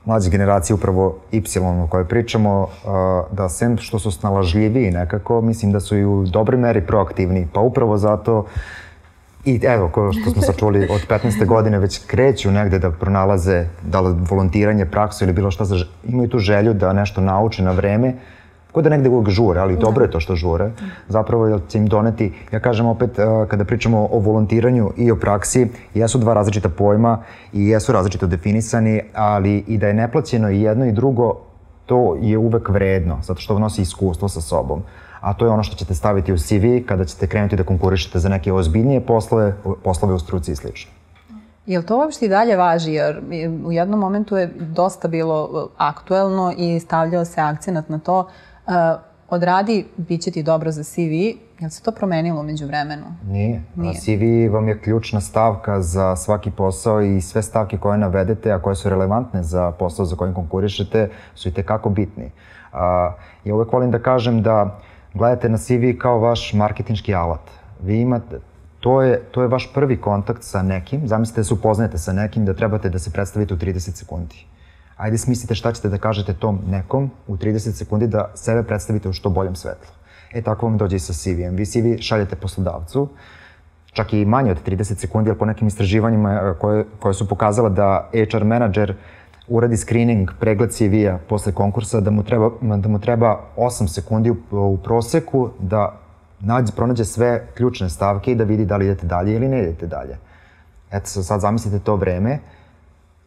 mlađe 0.05 0.31
generacije, 0.31 0.75
upravo 0.75 1.19
Y 1.33 1.43
o 1.85 1.87
kojoj 1.91 2.09
pričamo, 2.09 2.63
uh, 2.63 2.69
da 3.37 3.49
sem 3.49 3.79
što 3.79 3.99
su 3.99 4.11
snalažljiviji 4.11 4.91
nekako, 4.91 5.41
mislim 5.41 5.73
da 5.73 5.81
su 5.81 5.97
i 5.97 6.05
u 6.05 6.25
dobroj 6.25 6.59
meri 6.59 6.87
proaktivni, 6.87 7.49
pa 7.53 7.61
upravo 7.61 7.97
zato 7.97 8.45
I 9.47 9.61
evo, 9.63 9.89
ko 9.89 10.13
što 10.13 10.31
smo 10.31 10.43
sad 10.43 10.57
čuli, 10.57 10.89
od 10.91 11.07
15. 11.09 11.47
godine 11.47 11.79
već 11.79 12.07
kreću 12.07 12.51
negde 12.51 12.79
da 12.79 12.91
pronalaze 12.91 13.67
da 13.83 14.01
li 14.01 14.15
volontiranje, 14.31 14.87
praksu 14.87 15.25
ili 15.25 15.33
bilo 15.33 15.51
šta, 15.51 15.65
za, 15.65 15.77
imaju 16.09 16.29
tu 16.29 16.39
želju 16.39 16.75
da 16.75 16.93
nešto 16.93 17.21
nauče 17.21 17.63
na 17.63 17.71
vreme, 17.71 18.15
ko 18.73 18.83
da 18.83 18.91
negde 18.91 19.09
uvijek 19.09 19.31
žure, 19.31 19.61
ali 19.61 19.77
dobro 19.77 20.05
je 20.05 20.11
to 20.11 20.21
što 20.21 20.37
žure. 20.37 20.71
Zapravo 21.09 21.47
jer 21.47 21.61
će 21.69 21.79
im 21.79 21.87
doneti, 21.87 22.33
ja 22.53 22.61
kažem 22.61 22.87
opet, 22.87 23.19
uh, 23.19 23.49
kada 23.49 23.65
pričamo 23.65 24.09
o 24.13 24.19
volontiranju 24.19 24.91
i 24.97 25.11
o 25.11 25.17
praksi, 25.17 25.69
jesu 25.95 26.19
dva 26.19 26.35
različita 26.35 26.69
pojma 26.69 27.23
i 27.53 27.69
jesu 27.69 27.93
različito 27.93 28.27
definisani, 28.27 29.01
ali 29.15 29.65
i 29.67 29.79
da 29.79 29.87
je 29.87 29.95
neplaćeno 29.95 30.51
i 30.51 30.63
jedno 30.63 30.87
i 30.87 30.93
drugo, 30.93 31.35
to 31.87 32.17
je 32.21 32.39
uvek 32.39 32.69
vredno, 32.69 33.19
zato 33.23 33.41
što 33.41 33.59
nosi 33.59 33.83
iskustvo 33.83 34.29
sa 34.29 34.41
sobom 34.41 34.83
a 35.27 35.35
to 35.35 35.47
je 35.47 35.51
ono 35.51 35.63
što 35.63 35.77
ćete 35.77 35.95
staviti 35.95 36.33
u 36.33 36.39
CV 36.39 36.87
kada 36.87 37.05
ćete 37.05 37.27
krenuti 37.27 37.57
da 37.57 37.65
konkurišete 37.65 38.19
za 38.19 38.29
neke 38.29 38.53
ozbiljnije 38.53 39.01
poslove, 39.01 39.55
poslove 39.85 40.15
u 40.15 40.19
struci 40.19 40.53
i 40.53 40.57
slično. 40.57 40.93
Jel 41.67 41.83
to 41.83 41.99
uopšte 41.99 42.27
i 42.27 42.29
dalje 42.29 42.57
važi? 42.57 42.93
Jer 42.93 43.23
u 43.65 43.73
jednom 43.73 44.01
momentu 44.01 44.37
je 44.37 44.51
dosta 44.61 45.09
bilo 45.09 45.45
uh, 45.45 45.71
aktuelno 45.77 46.53
i 46.59 46.81
stavljao 46.81 47.25
se 47.25 47.41
akcenat 47.41 47.89
na 47.89 47.99
to 47.99 48.19
uh, 48.21 48.73
odradi, 49.29 49.87
bit 49.97 50.23
će 50.23 50.31
ti 50.31 50.43
dobro 50.43 50.71
za 50.71 50.85
CV. 50.85 51.13
Jel 51.61 51.71
se 51.71 51.83
to 51.83 51.93
promenilo 51.93 52.43
među 52.43 52.67
vremenu? 52.67 53.07
Nije. 53.25 53.63
Nije. 53.77 53.95
CV 53.95 54.55
vam 54.55 54.69
je 54.69 54.81
ključna 54.81 55.21
stavka 55.21 55.83
za 55.83 56.17
svaki 56.17 56.51
posao 56.51 57.03
i 57.03 57.21
sve 57.21 57.43
stavke 57.43 57.79
koje 57.79 57.99
navedete, 57.99 58.53
a 58.53 58.59
koje 58.59 58.77
su 58.77 58.89
relevantne 58.89 59.43
za 59.43 59.73
posao 59.73 60.05
za 60.05 60.17
kojim 60.17 60.35
konkurišete, 60.35 61.11
su 61.35 61.49
i 61.49 61.53
tekako 61.53 61.91
bitni. 61.91 62.25
Uh, 62.73 62.79
ja 63.45 63.55
uvek 63.55 63.73
volim 63.73 63.91
da 63.91 63.99
kažem 63.99 64.43
da 64.43 64.79
gledate 65.17 65.49
na 65.49 65.59
CV 65.59 65.99
kao 65.99 66.19
vaš 66.19 66.53
marketinški 66.53 67.15
alat. 67.15 67.51
Vi 67.83 68.01
imate, 68.01 68.41
to 68.81 69.03
je, 69.03 69.21
to 69.31 69.43
je 69.43 69.49
vaš 69.49 69.73
prvi 69.75 70.01
kontakt 70.01 70.43
sa 70.43 70.63
nekim, 70.63 71.09
zamislite 71.09 71.41
da 71.41 71.45
se 71.45 71.55
upoznajete 71.55 71.99
sa 71.99 72.13
nekim, 72.13 72.45
da 72.45 72.55
trebate 72.55 72.89
da 72.89 72.99
se 72.99 73.11
predstavite 73.11 73.55
u 73.55 73.57
30 73.57 73.79
sekundi. 73.79 74.47
Ajde 74.97 75.19
smislite 75.19 75.55
šta 75.55 75.73
ćete 75.73 75.89
da 75.89 75.99
kažete 75.99 76.35
tom 76.35 76.61
nekom 76.69 77.11
u 77.27 77.37
30 77.37 77.73
sekundi 77.73 78.07
da 78.07 78.31
sebe 78.35 78.63
predstavite 78.63 79.09
u 79.09 79.13
što 79.13 79.31
boljem 79.31 79.57
svetlu. 79.57 79.93
E 80.33 80.43
tako 80.43 80.67
vam 80.67 80.79
dođe 80.79 80.97
i 80.97 80.99
sa 80.99 81.13
CV-em. 81.13 81.57
Vi 81.57 81.67
CV 81.67 82.01
šaljete 82.01 82.37
poslodavcu, 82.37 83.09
čak 83.93 84.13
i 84.13 84.25
manje 84.25 84.51
od 84.51 84.63
30 84.67 84.95
sekundi, 84.95 85.31
ali 85.31 85.39
po 85.39 85.47
nekim 85.47 85.69
istraživanjima 85.69 86.55
koje, 86.61 86.85
koje 87.01 87.15
su 87.15 87.29
pokazala 87.29 87.69
da 87.69 88.11
HR 88.13 88.45
menadžer 88.45 88.95
uradi 89.49 89.77
screening, 89.77 90.31
pregled 90.41 90.71
CV-a 90.71 91.19
posle 91.29 91.53
konkursa, 91.53 92.01
da 92.01 92.11
mu 92.11 92.23
treba, 92.23 92.51
da 92.61 92.89
mu 92.89 92.99
treba 92.99 93.41
8 93.57 93.87
sekundi 93.89 94.31
u, 94.31 94.37
u 94.51 94.77
proseku 94.77 95.51
da 95.59 95.99
nađe, 96.41 96.73
pronađe 96.73 97.05
sve 97.05 97.47
ključne 97.55 97.91
stavke 97.91 98.33
i 98.33 98.35
da 98.35 98.45
vidi 98.45 98.65
da 98.65 98.77
li 98.77 98.85
idete 98.85 99.07
dalje 99.07 99.35
ili 99.35 99.49
ne 99.49 99.63
idete 99.63 99.87
dalje. 99.87 100.19
Eto, 100.91 101.07
sad 101.07 101.41
zamislite 101.41 101.79
to 101.79 101.97
vreme, 101.97 102.39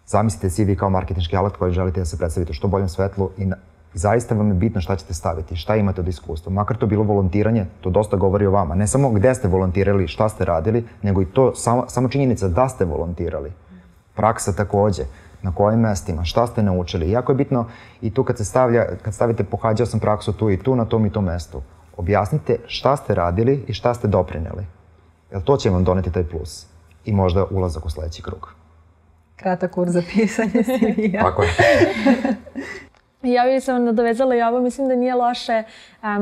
zamislite 0.07 0.49
CV 0.49 0.75
kao 0.79 0.89
marketinški 0.89 1.38
alat 1.38 1.57
koji 1.57 1.73
želite 1.73 1.99
da 1.99 2.05
se 2.05 2.17
predstavite 2.17 2.51
u 2.51 2.53
što 2.53 2.67
boljem 2.67 2.89
svetlu 2.89 3.29
i 3.38 3.45
na, 3.45 3.55
zaista 3.93 4.35
vam 4.35 4.47
je 4.47 4.53
bitno 4.53 4.81
šta 4.81 4.95
ćete 4.95 5.13
staviti, 5.13 5.55
šta 5.55 5.75
imate 5.75 6.01
od 6.01 6.07
iskustva. 6.07 6.51
Makar 6.51 6.77
to 6.77 6.88
bilo 6.88 7.03
volontiranje, 7.03 7.65
to 7.81 7.89
dosta 7.89 8.17
govori 8.17 8.45
o 8.45 8.51
vama. 8.51 8.75
Ne 8.75 8.88
samo 8.88 9.09
gde 9.09 9.35
ste 9.35 9.47
volontirali, 9.47 10.07
šta 10.07 10.29
ste 10.29 10.45
radili, 10.45 10.85
nego 11.01 11.21
i 11.21 11.25
to 11.25 11.55
samo, 11.55 11.85
samo 11.88 12.09
činjenica 12.09 12.47
da 12.47 12.69
ste 12.69 12.85
volontirali. 12.85 13.51
Praksa 14.15 14.53
takođe 14.53 15.03
na 15.41 15.51
kojim 15.55 15.79
mestima, 15.79 16.25
šta 16.25 16.48
ste 16.48 16.63
naučili. 16.63 17.12
Jako 17.12 17.31
je 17.31 17.36
bitno 17.36 17.65
i 18.01 18.13
tu 18.13 18.24
kad 18.24 18.38
se 18.38 18.46
stavlja, 18.46 18.86
kad 19.01 19.13
stavite 19.13 19.43
pohađao 19.43 19.86
sam 19.86 20.00
praksu 20.00 20.34
tu 20.34 20.50
i 20.50 20.63
tu 20.63 20.75
na 20.75 20.86
tom 20.86 21.05
i 21.05 21.12
tom 21.12 21.25
mestu. 21.25 21.62
Objasnite 21.98 22.58
šta 22.67 22.96
ste 22.98 23.15
radili 23.15 23.65
i 23.67 23.74
šta 23.74 23.93
ste 23.93 24.08
doprineli. 24.08 24.65
Jer 25.31 25.41
to 25.41 25.58
će 25.58 25.69
vam 25.69 25.84
doneti 25.84 26.12
taj 26.12 26.24
plus. 26.24 26.65
I 27.06 27.13
možda 27.13 27.45
ulazak 27.52 27.86
u 27.86 27.89
sledeći 27.89 28.21
krug. 28.21 28.54
Kratak 29.36 29.71
kurs 29.71 29.91
za 29.91 30.02
pisanje 30.13 30.63
CV-a. 30.78 31.21
Tako 31.21 31.43
je. 31.43 31.49
Ja 33.23 33.43
bih 33.43 33.63
se 33.63 33.73
nadovezala 33.73 34.36
i 34.36 34.41
ovo, 34.41 34.62
mislim 34.62 34.88
da 34.88 34.95
nije 34.95 35.15
loše 35.15 35.63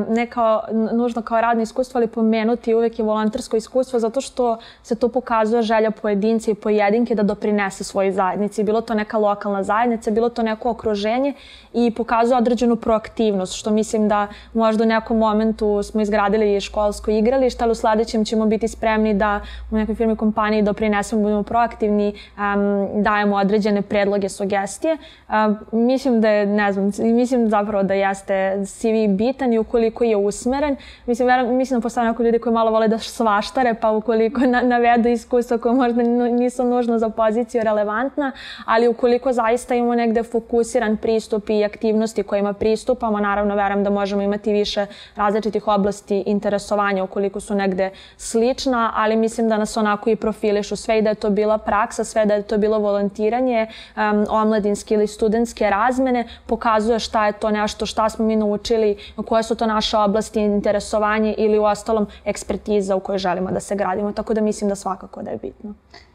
ne 0.10 0.26
kao, 0.26 0.62
nužno 0.94 1.22
kao 1.22 1.42
radno 1.42 1.64
iskustvo, 1.64 1.98
ali 1.98 2.08
pomenuti 2.08 2.74
uvek 2.74 3.00
je 3.00 3.06
volontersko 3.06 3.58
iskustvo 3.58 4.00
zato 4.00 4.22
što 4.22 4.58
se 4.84 4.96
to 4.96 5.10
pokazuje 5.10 5.62
želja 5.62 5.92
pojedinca 5.92 6.52
i 6.52 6.56
pojedinke 6.56 7.16
da 7.16 7.24
doprinese 7.24 7.84
svojoj 7.84 8.12
zajednici. 8.12 8.64
Bilo 8.64 8.82
to 8.82 8.94
neka 8.94 9.18
lokalna 9.18 9.64
zajednica, 9.64 10.12
bilo 10.12 10.30
to 10.30 10.44
neko 10.44 10.70
okruženje 10.70 11.34
i 11.74 11.92
pokazuje 11.92 12.38
određenu 12.38 12.76
proaktivnost, 12.76 13.54
što 13.54 13.72
mislim 13.72 14.08
da 14.08 14.28
možda 14.54 14.84
u 14.84 14.88
nekom 14.88 15.18
momentu 15.18 15.84
smo 15.84 16.02
izgradili 16.02 16.62
školsko 16.62 17.12
igralište, 17.12 17.64
ali 17.64 17.72
u 17.72 17.76
sledećem 17.76 18.26
ćemo 18.26 18.46
biti 18.46 18.68
spremni 18.68 19.14
da 19.14 19.40
u 19.72 19.76
nekoj 19.76 19.96
firmi 19.96 20.16
kompaniji 20.16 20.62
doprinesemo, 20.62 21.22
budemo 21.22 21.44
proaktivni, 21.44 22.14
um, 22.38 23.04
dajemo 23.04 23.36
određene 23.36 23.82
predloge, 23.82 24.30
sugestije. 24.30 24.98
Um, 25.30 25.58
mislim 25.72 26.22
da 26.22 26.30
je, 26.30 26.46
ne 26.46 26.74
znam, 26.74 26.92
mislim 27.00 27.50
zapravo 27.50 27.84
da 27.84 27.94
jeste 27.94 28.66
CV 28.66 29.16
bitan 29.16 29.54
i 29.54 29.60
ukoliko 29.68 30.04
je 30.04 30.16
usmeren. 30.16 30.76
Mislim, 31.06 31.28
veram, 31.28 31.56
mislim 31.56 31.80
da 31.80 31.84
postoje 31.84 32.08
neko 32.08 32.24
ljudi 32.24 32.40
koji 32.40 32.54
malo 32.54 32.72
vole 32.72 32.88
da 32.88 33.00
svaštare, 33.00 33.74
pa 33.82 33.92
ukoliko 33.92 34.42
na, 34.42 34.62
navedu 34.62 35.10
iskustva 35.10 35.58
koje 35.58 35.76
možda 35.76 36.04
nisu 36.04 36.64
nužno 36.64 37.00
za 37.00 37.10
poziciju 37.10 37.64
relevantna, 37.64 38.32
ali 38.66 38.88
ukoliko 38.88 39.34
zaista 39.34 39.76
imamo 39.76 39.96
negde 39.96 40.24
fokusiran 40.24 40.98
pristup 40.98 41.50
i 41.50 41.64
aktivnosti 41.64 42.24
kojima 42.24 42.54
pristupamo, 42.54 43.20
naravno 43.20 43.56
verujem 43.56 43.84
da 43.84 43.90
možemo 43.90 44.22
imati 44.22 44.54
više 44.54 44.86
različitih 45.16 45.68
oblasti 45.68 46.24
interesovanja 46.26 47.04
ukoliko 47.04 47.40
su 47.40 47.56
negde 47.56 47.90
slična, 48.18 48.92
ali 48.96 49.16
mislim 49.16 49.50
da 49.50 49.58
nas 49.58 49.78
onako 49.78 50.10
i 50.10 50.16
profilišu 50.16 50.76
sve 50.76 51.00
i 51.00 51.02
da 51.02 51.10
je 51.10 51.16
to 51.16 51.30
bila 51.30 51.58
praksa, 51.58 52.04
sve 52.04 52.26
da 52.26 52.34
je 52.34 52.44
to 52.44 52.58
bilo 52.58 52.80
volontiranje, 52.80 53.68
um, 53.96 54.26
omladinske 54.30 54.94
ili 54.94 55.08
studentske 55.08 55.70
razmene, 55.70 56.28
pokazuje 56.46 57.00
šta 57.00 57.26
je 57.26 57.34
to 57.34 57.52
nešto, 57.52 57.86
šta 57.86 58.10
smo 58.10 58.26
mi 58.26 58.36
naučili, 58.36 58.98
koje 59.26 59.44
su 59.44 59.56
to 59.58 59.66
naše 59.66 59.98
oblasti 59.98 60.42
interesovanje 60.42 61.36
ili 61.38 61.60
u 61.60 61.64
ostalom 61.64 62.08
ekspertiza 62.26 62.96
u 62.96 63.00
kojoj 63.00 63.18
želimo 63.18 63.52
da 63.52 63.60
se 63.60 63.76
gradimo. 63.76 64.12
Tako 64.12 64.34
da 64.34 64.42
mislim 64.42 64.70
da 64.70 64.76
svakako 64.76 65.22
da 65.22 65.32
je 65.32 65.38
bitno. 65.38 65.74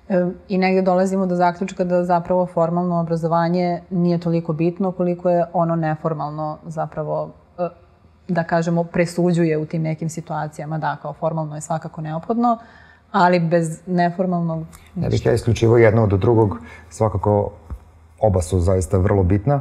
E, 0.09 0.27
I 0.49 0.59
negde 0.59 0.83
dolazimo 0.83 1.27
do 1.27 1.35
zaključka 1.35 1.85
da 1.85 2.05
zapravo 2.05 2.47
formalno 2.47 3.01
obrazovanje 3.01 3.83
nije 3.91 4.21
toliko 4.21 4.53
bitno 4.53 4.93
koliko 4.93 5.31
je 5.31 5.45
ono 5.53 5.77
neformalno 5.77 6.59
zapravo 6.67 7.31
e, 7.59 7.69
da 8.29 8.45
kažemo 8.45 8.85
presuđuje 8.85 9.59
u 9.59 9.67
tim 9.67 9.83
nekim 9.83 10.09
situacijama. 10.09 10.79
Da, 10.79 10.97
kao 11.03 11.13
formalno 11.13 11.55
je 11.55 11.61
svakako 11.61 12.01
neophodno, 12.01 12.59
ali 13.13 13.41
bez 13.41 13.81
neformalnog... 13.87 14.65
Ne 14.95 15.09
bih 15.09 15.27
ja 15.27 15.33
isključivo 15.33 15.79
jedno 15.79 16.03
od 16.03 16.21
drugog, 16.21 16.59
svakako 16.91 17.51
oba 18.21 18.43
su 18.43 18.61
zaista 18.61 18.99
vrlo 18.99 19.23
bitna, 19.23 19.61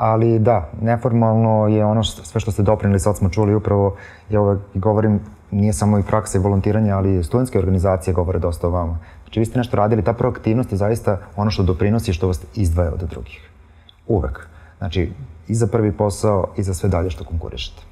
ali 0.00 0.38
da, 0.38 0.68
neformalno 0.82 1.66
je 1.68 1.84
ono 1.84 2.02
što, 2.02 2.24
sve 2.24 2.40
što 2.40 2.50
ste 2.50 2.62
doprinili, 2.62 3.00
sad 3.00 3.16
smo 3.16 3.28
čuli 3.28 3.54
upravo, 3.54 3.96
ja 4.30 4.40
uvek 4.40 4.60
govorim, 4.74 5.20
nije 5.50 5.72
samo 5.72 5.98
i 5.98 6.02
praksa 6.02 6.38
i 6.38 6.40
volontiranje, 6.40 6.90
ali 6.90 7.24
studentske 7.24 7.58
organizacije 7.58 8.14
govore 8.14 8.38
dosta 8.38 8.68
o 8.68 8.70
vama. 8.70 8.98
Znači 9.22 9.40
vi 9.40 9.46
ste 9.46 9.58
nešto 9.58 9.76
radili, 9.76 10.04
ta 10.04 10.12
proaktivnost 10.12 10.72
je 10.72 10.78
zaista 10.78 11.18
ono 11.36 11.50
što 11.50 11.62
doprinosi 11.62 12.12
što 12.12 12.26
vas 12.26 12.40
izdvaja 12.54 12.92
od 12.92 13.00
drugih. 13.10 13.50
Uvek. 14.06 14.48
Znači, 14.78 15.12
i 15.48 15.54
za 15.54 15.66
prvi 15.66 15.92
posao 15.92 16.46
i 16.56 16.62
za 16.62 16.74
sve 16.74 16.88
dalje 16.88 17.10
što 17.10 17.24
konkurišete. 17.24 17.89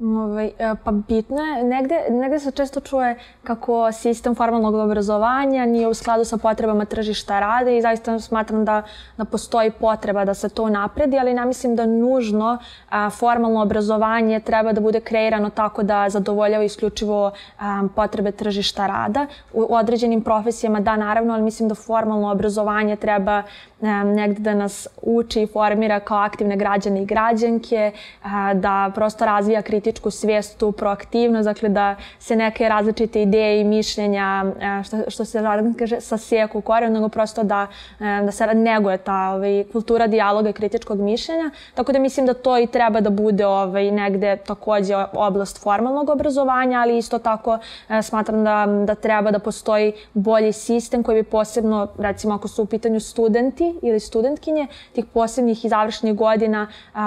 Ovaj, 0.00 0.46
e, 0.46 0.74
pa 0.84 0.92
bitno 0.92 1.42
je, 1.42 1.64
negde, 1.64 2.04
negde 2.10 2.38
se 2.38 2.50
često 2.50 2.80
čuje 2.80 3.18
kako 3.42 3.92
sistem 3.92 4.34
formalnog 4.34 4.74
obrazovanja 4.74 5.66
nije 5.66 5.88
u 5.88 5.94
skladu 5.94 6.24
sa 6.24 6.36
potrebama 6.36 6.84
tržišta 6.84 7.40
rada 7.40 7.70
i 7.70 7.82
zaista 7.82 8.20
smatram 8.20 8.64
da, 8.64 8.82
da 9.16 9.24
postoji 9.24 9.70
potreba 9.70 10.24
da 10.24 10.34
se 10.34 10.48
to 10.48 10.68
napredi, 10.68 11.18
ali 11.18 11.34
ne 11.34 11.44
mislim 11.46 11.76
da 11.76 11.86
nužno 11.86 12.58
a, 12.90 13.10
formalno 13.10 13.62
obrazovanje 13.62 14.40
treba 14.40 14.72
da 14.72 14.80
bude 14.80 15.00
kreirano 15.00 15.50
tako 15.50 15.82
da 15.82 16.08
zadovoljava 16.08 16.64
isključivo 16.64 17.30
a, 17.58 17.82
potrebe 17.94 18.32
tržišta 18.32 18.86
rada. 18.86 19.26
U, 19.52 19.66
određenim 19.70 20.22
profesijama 20.22 20.80
da, 20.80 20.96
naravno, 20.96 21.34
ali 21.34 21.42
mislim 21.42 21.68
da 21.68 21.74
formalno 21.74 22.30
obrazovanje 22.30 22.96
treba 22.96 23.42
a, 23.82 24.04
negde 24.04 24.40
da 24.40 24.54
nas 24.54 24.88
uči 25.02 25.42
i 25.42 25.46
formira 25.46 26.00
kao 26.00 26.18
aktivne 26.18 26.56
građane 26.56 27.02
i 27.02 27.06
građanke, 27.06 27.92
a, 28.22 28.54
da 28.54 28.90
prosto 28.94 29.24
razvija 29.24 29.62
kritički 29.62 29.85
kritičku 29.86 30.10
svijest, 30.10 30.58
tu 30.58 30.72
proaktivnost, 30.72 31.44
dakle 31.44 31.68
da 31.68 31.96
se 32.18 32.36
neke 32.36 32.68
različite 32.68 33.22
ideje 33.22 33.60
i 33.60 33.64
mišljenja, 33.64 34.44
e, 34.60 34.82
što, 34.84 34.96
što 35.08 35.24
se 35.24 35.42
kaže, 35.78 36.00
sasijeku 36.00 36.58
u 36.58 36.60
korenu, 36.60 36.94
nego 36.94 37.08
prosto 37.08 37.42
da, 37.42 37.66
e, 38.00 38.24
da 38.24 38.32
se 38.32 38.46
neguje 38.46 38.98
ta 38.98 39.30
ovaj, 39.34 39.64
kultura 39.72 40.06
dijaloga 40.06 40.50
i 40.50 40.52
kritičkog 40.52 41.00
mišljenja. 41.00 41.50
Tako 41.74 41.92
da 41.92 41.98
mislim 41.98 42.26
da 42.26 42.34
to 42.34 42.58
i 42.58 42.66
treba 42.66 43.00
da 43.00 43.10
bude 43.10 43.46
ovaj, 43.46 43.90
negde 43.90 44.36
takođe 44.36 44.94
oblast 45.12 45.62
formalnog 45.62 46.10
obrazovanja, 46.10 46.80
ali 46.80 46.98
isto 46.98 47.18
tako 47.18 47.58
e, 47.88 48.02
smatram 48.02 48.44
da, 48.44 48.66
da 48.86 48.94
treba 48.94 49.30
da 49.30 49.38
postoji 49.38 49.92
bolji 50.14 50.52
sistem 50.52 51.02
koji 51.02 51.22
bi 51.22 51.28
posebno, 51.30 51.88
recimo 51.98 52.34
ako 52.34 52.48
su 52.48 52.62
u 52.62 52.66
pitanju 52.66 53.00
studenti 53.00 53.78
ili 53.82 54.00
studentkinje, 54.00 54.66
tih 54.92 55.04
posebnih 55.14 55.64
i 55.64 55.68
završnih 55.68 56.14
godina 56.14 56.66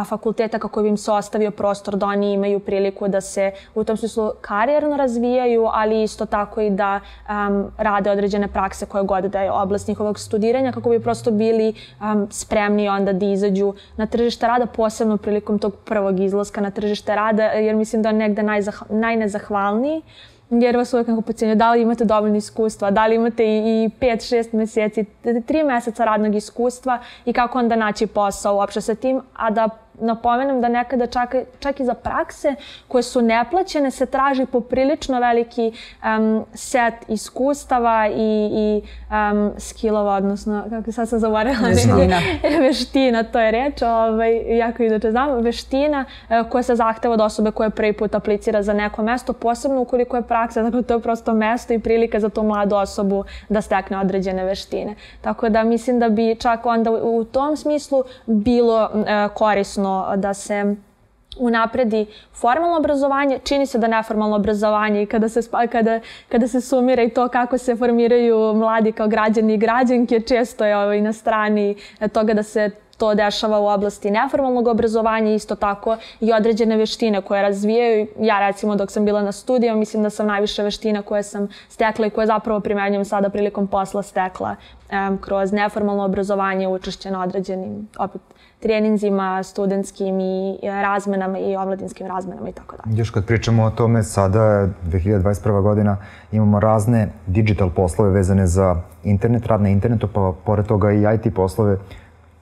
fakulteta 0.10 0.60
kako 0.60 0.82
bi 0.82 0.90
im 0.90 0.98
se 0.98 1.12
ostavio 1.12 1.52
prostor 1.52 1.96
da 1.96 2.06
oni 2.06 2.34
imaju 2.34 2.60
priliku 2.70 3.08
da 3.08 3.22
se 3.22 3.52
u 3.76 3.84
tom 3.84 3.98
smislu 3.98 4.32
karijerno 4.42 4.98
razvijaju, 4.98 5.66
ali 5.74 6.04
isto 6.04 6.26
tako 6.26 6.62
i 6.62 6.70
da 6.70 7.00
um, 7.00 7.72
rade 7.78 8.12
određene 8.12 8.48
prakse 8.48 8.86
koje 8.86 9.04
god 9.04 9.24
da 9.24 9.42
je 9.42 9.52
oblast 9.52 9.88
njihovog 9.88 10.20
studiranja 10.20 10.72
kako 10.72 10.90
bi 10.90 11.00
prosto 11.00 11.32
bili 11.32 11.74
um, 11.74 12.28
spremni 12.32 12.90
onda 12.90 13.14
da 13.14 13.26
izađu 13.26 13.74
na 13.98 14.06
tržište 14.06 14.48
rada, 14.48 14.66
posebno 14.66 15.18
prilikom 15.18 15.60
tog 15.60 15.76
prvog 15.86 16.20
izlaska 16.20 16.62
na 16.62 16.72
tržište 16.72 17.16
rada, 17.16 17.44
jer 17.44 17.76
mislim 17.76 18.02
da 18.02 18.10
je 18.10 18.14
negde 18.14 18.44
najnezahvalniji 18.90 20.02
jer 20.50 20.78
vas 20.78 20.94
uvek 20.94 21.08
nekako 21.08 21.22
pocenju 21.22 21.56
da 21.56 21.72
li 21.72 21.82
imate 21.82 22.06
dovoljno 22.06 22.38
iskustva, 22.38 22.92
da 22.92 23.08
li 23.08 23.16
imate 23.16 23.44
i 23.46 23.90
5-6 24.02 24.54
meseci, 24.54 25.06
3 25.24 25.66
meseca 25.66 26.06
radnog 26.06 26.36
iskustva 26.36 27.00
i 27.26 27.34
kako 27.34 27.60
onda 27.60 27.76
naći 27.76 28.08
posao 28.08 28.56
uopšte 28.56 28.82
sa 28.82 28.96
tim, 28.96 29.22
a 29.34 29.50
da 29.50 29.70
napomenem 30.02 30.62
da 30.62 30.70
nekada 30.70 31.08
čak, 31.08 31.36
čak 31.60 31.80
i 31.80 31.86
za 31.86 31.94
prakse 31.94 32.56
koje 32.88 33.04
su 33.04 33.22
neplaćene 33.22 33.92
se 33.92 34.06
traži 34.06 34.46
poprilično 34.46 35.20
veliki 35.20 35.72
um, 35.72 36.46
set 36.54 36.94
iskustava 37.08 38.08
i, 38.08 38.50
i 38.52 38.82
um, 39.10 39.52
skillova, 39.58 40.16
odnosno, 40.16 40.66
kako 40.70 40.92
sad 40.92 41.10
sam 41.10 41.20
zaboravila, 41.20 41.68
veština. 41.68 42.20
veština, 42.68 43.24
to 43.24 43.40
je 43.40 43.52
reč, 43.52 43.82
ovaj, 43.82 44.58
jako 44.58 44.84
inače 44.84 45.12
znam, 45.12 45.42
veština 45.42 46.06
uh, 46.30 46.50
koja 46.50 46.64
se 46.64 46.76
zahteva 46.76 47.14
od 47.14 47.22
osobe 47.22 47.52
koja 47.52 47.70
prvi 47.70 47.94
put 47.94 48.16
aplicira 48.16 48.64
za 48.64 48.74
neko 48.74 49.04
mesto, 49.04 49.34
posebno 49.34 49.82
ukoliko 49.82 50.16
je 50.16 50.22
praksa, 50.22 50.64
dakle 50.64 50.82
to 50.82 50.94
je 50.94 51.00
prosto 51.00 51.34
mesto 51.34 51.74
i 51.74 51.80
prilika 51.80 52.20
za 52.20 52.30
tu 52.30 52.44
mladu 52.44 52.76
osobu 52.76 53.24
da 53.50 53.62
stekne 53.62 53.98
određene 53.98 54.46
veštine. 54.46 54.96
Tako 55.22 55.50
da 55.50 55.64
mislim 55.64 56.00
da 56.00 56.10
bi 56.10 56.36
čak 56.36 56.66
onda 56.66 56.92
u 56.92 57.24
tom 57.24 57.58
smislu 57.58 58.04
bilo 58.26 58.90
uh, 58.94 59.34
korisno 59.34 59.89
potrebno 59.90 60.18
da 60.18 60.34
se 60.34 60.76
unapredi 61.38 62.06
formalno 62.34 62.78
obrazovanje, 62.78 63.40
čini 63.44 63.66
se 63.66 63.78
da 63.78 63.88
neformalno 63.88 64.36
obrazovanje 64.36 65.04
i 65.04 65.06
kada 65.06 65.30
se, 65.30 65.42
kada, 65.72 66.00
kada 66.30 66.48
se 66.48 66.62
sumira 66.62 67.04
i 67.04 67.10
to 67.10 67.28
kako 67.28 67.58
se 67.58 67.76
formiraju 67.76 68.54
mladi 68.56 68.92
kao 68.92 69.08
građani 69.08 69.54
i 69.54 69.58
građanke, 69.58 70.20
često 70.20 70.66
je 70.66 70.78
ovaj, 70.78 71.02
na 71.02 71.14
strani 71.14 71.76
toga 72.14 72.34
da 72.34 72.44
se 72.44 72.72
to 73.00 73.16
dešava 73.16 73.60
u 73.60 73.68
oblasti 73.68 74.12
neformalnog 74.12 74.68
obrazovanja, 74.68 75.34
isto 75.34 75.56
tako 75.56 75.98
i 76.20 76.34
određene 76.34 76.78
veštine 76.78 77.22
koje 77.22 77.42
razvijaju. 77.42 78.08
Ja 78.20 78.48
recimo 78.48 78.76
dok 78.76 78.92
sam 78.92 79.06
bila 79.06 79.22
na 79.22 79.32
studiju, 79.32 79.76
mislim 79.76 80.04
da 80.04 80.10
sam 80.10 80.28
najviše 80.28 80.64
veština 80.64 81.02
koje 81.02 81.24
sam 81.24 81.48
stekla 81.70 82.06
i 82.06 82.10
koje 82.10 82.28
zapravo 82.28 82.60
primenjujem 82.60 83.06
sada 83.06 83.30
prilikom 83.30 83.68
posla 83.68 84.04
stekla 84.04 84.56
um, 84.92 85.18
kroz 85.18 85.52
neformalno 85.52 86.04
obrazovanje, 86.04 86.68
učešće 86.68 87.12
na 87.12 87.24
određenim 87.24 87.88
opet 88.00 88.22
treninzima, 88.60 89.44
studentskim 89.44 90.20
i 90.20 90.58
razmenama 90.64 91.40
i 91.40 91.56
omladinskim 91.56 92.08
razmenama 92.08 92.50
i 92.50 92.52
tako 92.52 92.76
dalje. 92.78 92.98
Još 92.98 93.10
kad 93.10 93.26
pričamo 93.26 93.64
o 93.64 93.70
tome, 93.72 94.04
sada 94.04 94.44
je 94.44 94.70
2021. 94.92 95.62
godina, 95.62 95.98
imamo 96.32 96.60
razne 96.60 97.10
digital 97.28 97.70
poslove 97.70 98.12
vezane 98.12 98.48
za 98.48 98.76
internet, 99.04 99.46
rad 99.46 99.62
na 99.62 99.70
internetu, 99.70 100.08
pa 100.14 100.34
pored 100.46 100.66
toga 100.66 100.92
i 100.92 101.04
IT 101.16 101.34
poslove 101.36 101.78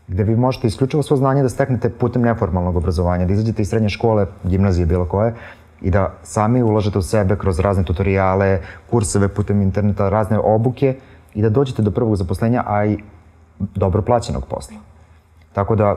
gde 0.08 0.24
vi 0.24 0.36
možete 0.36 0.68
isključivo 0.68 1.04
svo 1.04 1.18
znanje 1.18 1.44
da 1.44 1.50
steknete 1.50 1.90
putem 1.90 2.22
neformalnog 2.22 2.76
obrazovanja, 2.76 3.26
da 3.26 3.34
izađete 3.34 3.62
iz 3.62 3.70
srednje 3.70 3.90
škole, 3.90 4.26
gimnazije, 4.44 4.86
bilo 4.86 5.06
koje, 5.06 5.34
i 5.82 5.92
da 5.92 6.14
sami 6.24 6.64
ulažete 6.64 6.98
u 6.98 7.02
sebe 7.02 7.36
kroz 7.36 7.60
razne 7.60 7.84
tutoriale, 7.84 8.62
kurseve 8.90 9.28
putem 9.28 9.62
interneta, 9.62 10.10
razne 10.10 10.40
obuke 10.40 10.96
i 11.34 11.42
da 11.42 11.50
dođete 11.50 11.82
do 11.82 11.92
prvog 11.92 12.16
zaposlenja, 12.16 12.64
a 12.66 12.86
i 12.86 12.98
dobro 13.60 14.02
plaćenog 14.02 14.46
posla. 14.50 14.78
Tako 15.54 15.76
da 15.76 15.96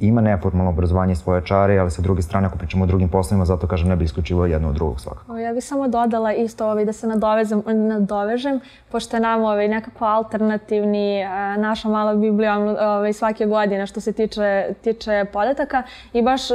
ima 0.00 0.20
neformalno 0.20 0.70
obrazovanje 0.70 1.14
svoje 1.14 1.46
čare, 1.46 1.78
ali 1.78 1.90
sa 1.90 2.02
druge 2.02 2.22
strane, 2.22 2.46
ako 2.46 2.58
pričamo 2.58 2.84
o 2.84 2.86
drugim 2.86 3.08
poslovima, 3.08 3.44
zato 3.44 3.66
kažem 3.66 3.88
ne 3.88 3.96
bi 3.96 4.04
isključivo 4.04 4.46
jedno 4.46 4.68
od 4.68 4.74
drugog 4.74 5.00
svakako. 5.00 5.36
Ja 5.36 5.52
bih 5.52 5.64
samo 5.64 5.88
dodala 5.88 6.32
isto 6.32 6.66
ovaj, 6.66 6.84
da 6.84 6.92
se 6.92 7.06
nadovezem, 7.06 7.62
nadovežem, 7.66 8.60
pošto 8.90 9.16
je 9.16 9.20
nam 9.20 9.44
ovaj, 9.44 9.68
nekako 9.68 10.04
alternativni, 10.04 11.24
naša 11.58 11.88
mala 11.88 12.14
biblija 12.14 12.58
ovaj, 12.58 13.12
svake 13.12 13.46
godine 13.46 13.86
što 13.86 14.00
se 14.00 14.12
tiče, 14.12 14.74
tiče 14.80 15.24
podataka. 15.32 15.82
I 16.12 16.22
baš 16.22 16.50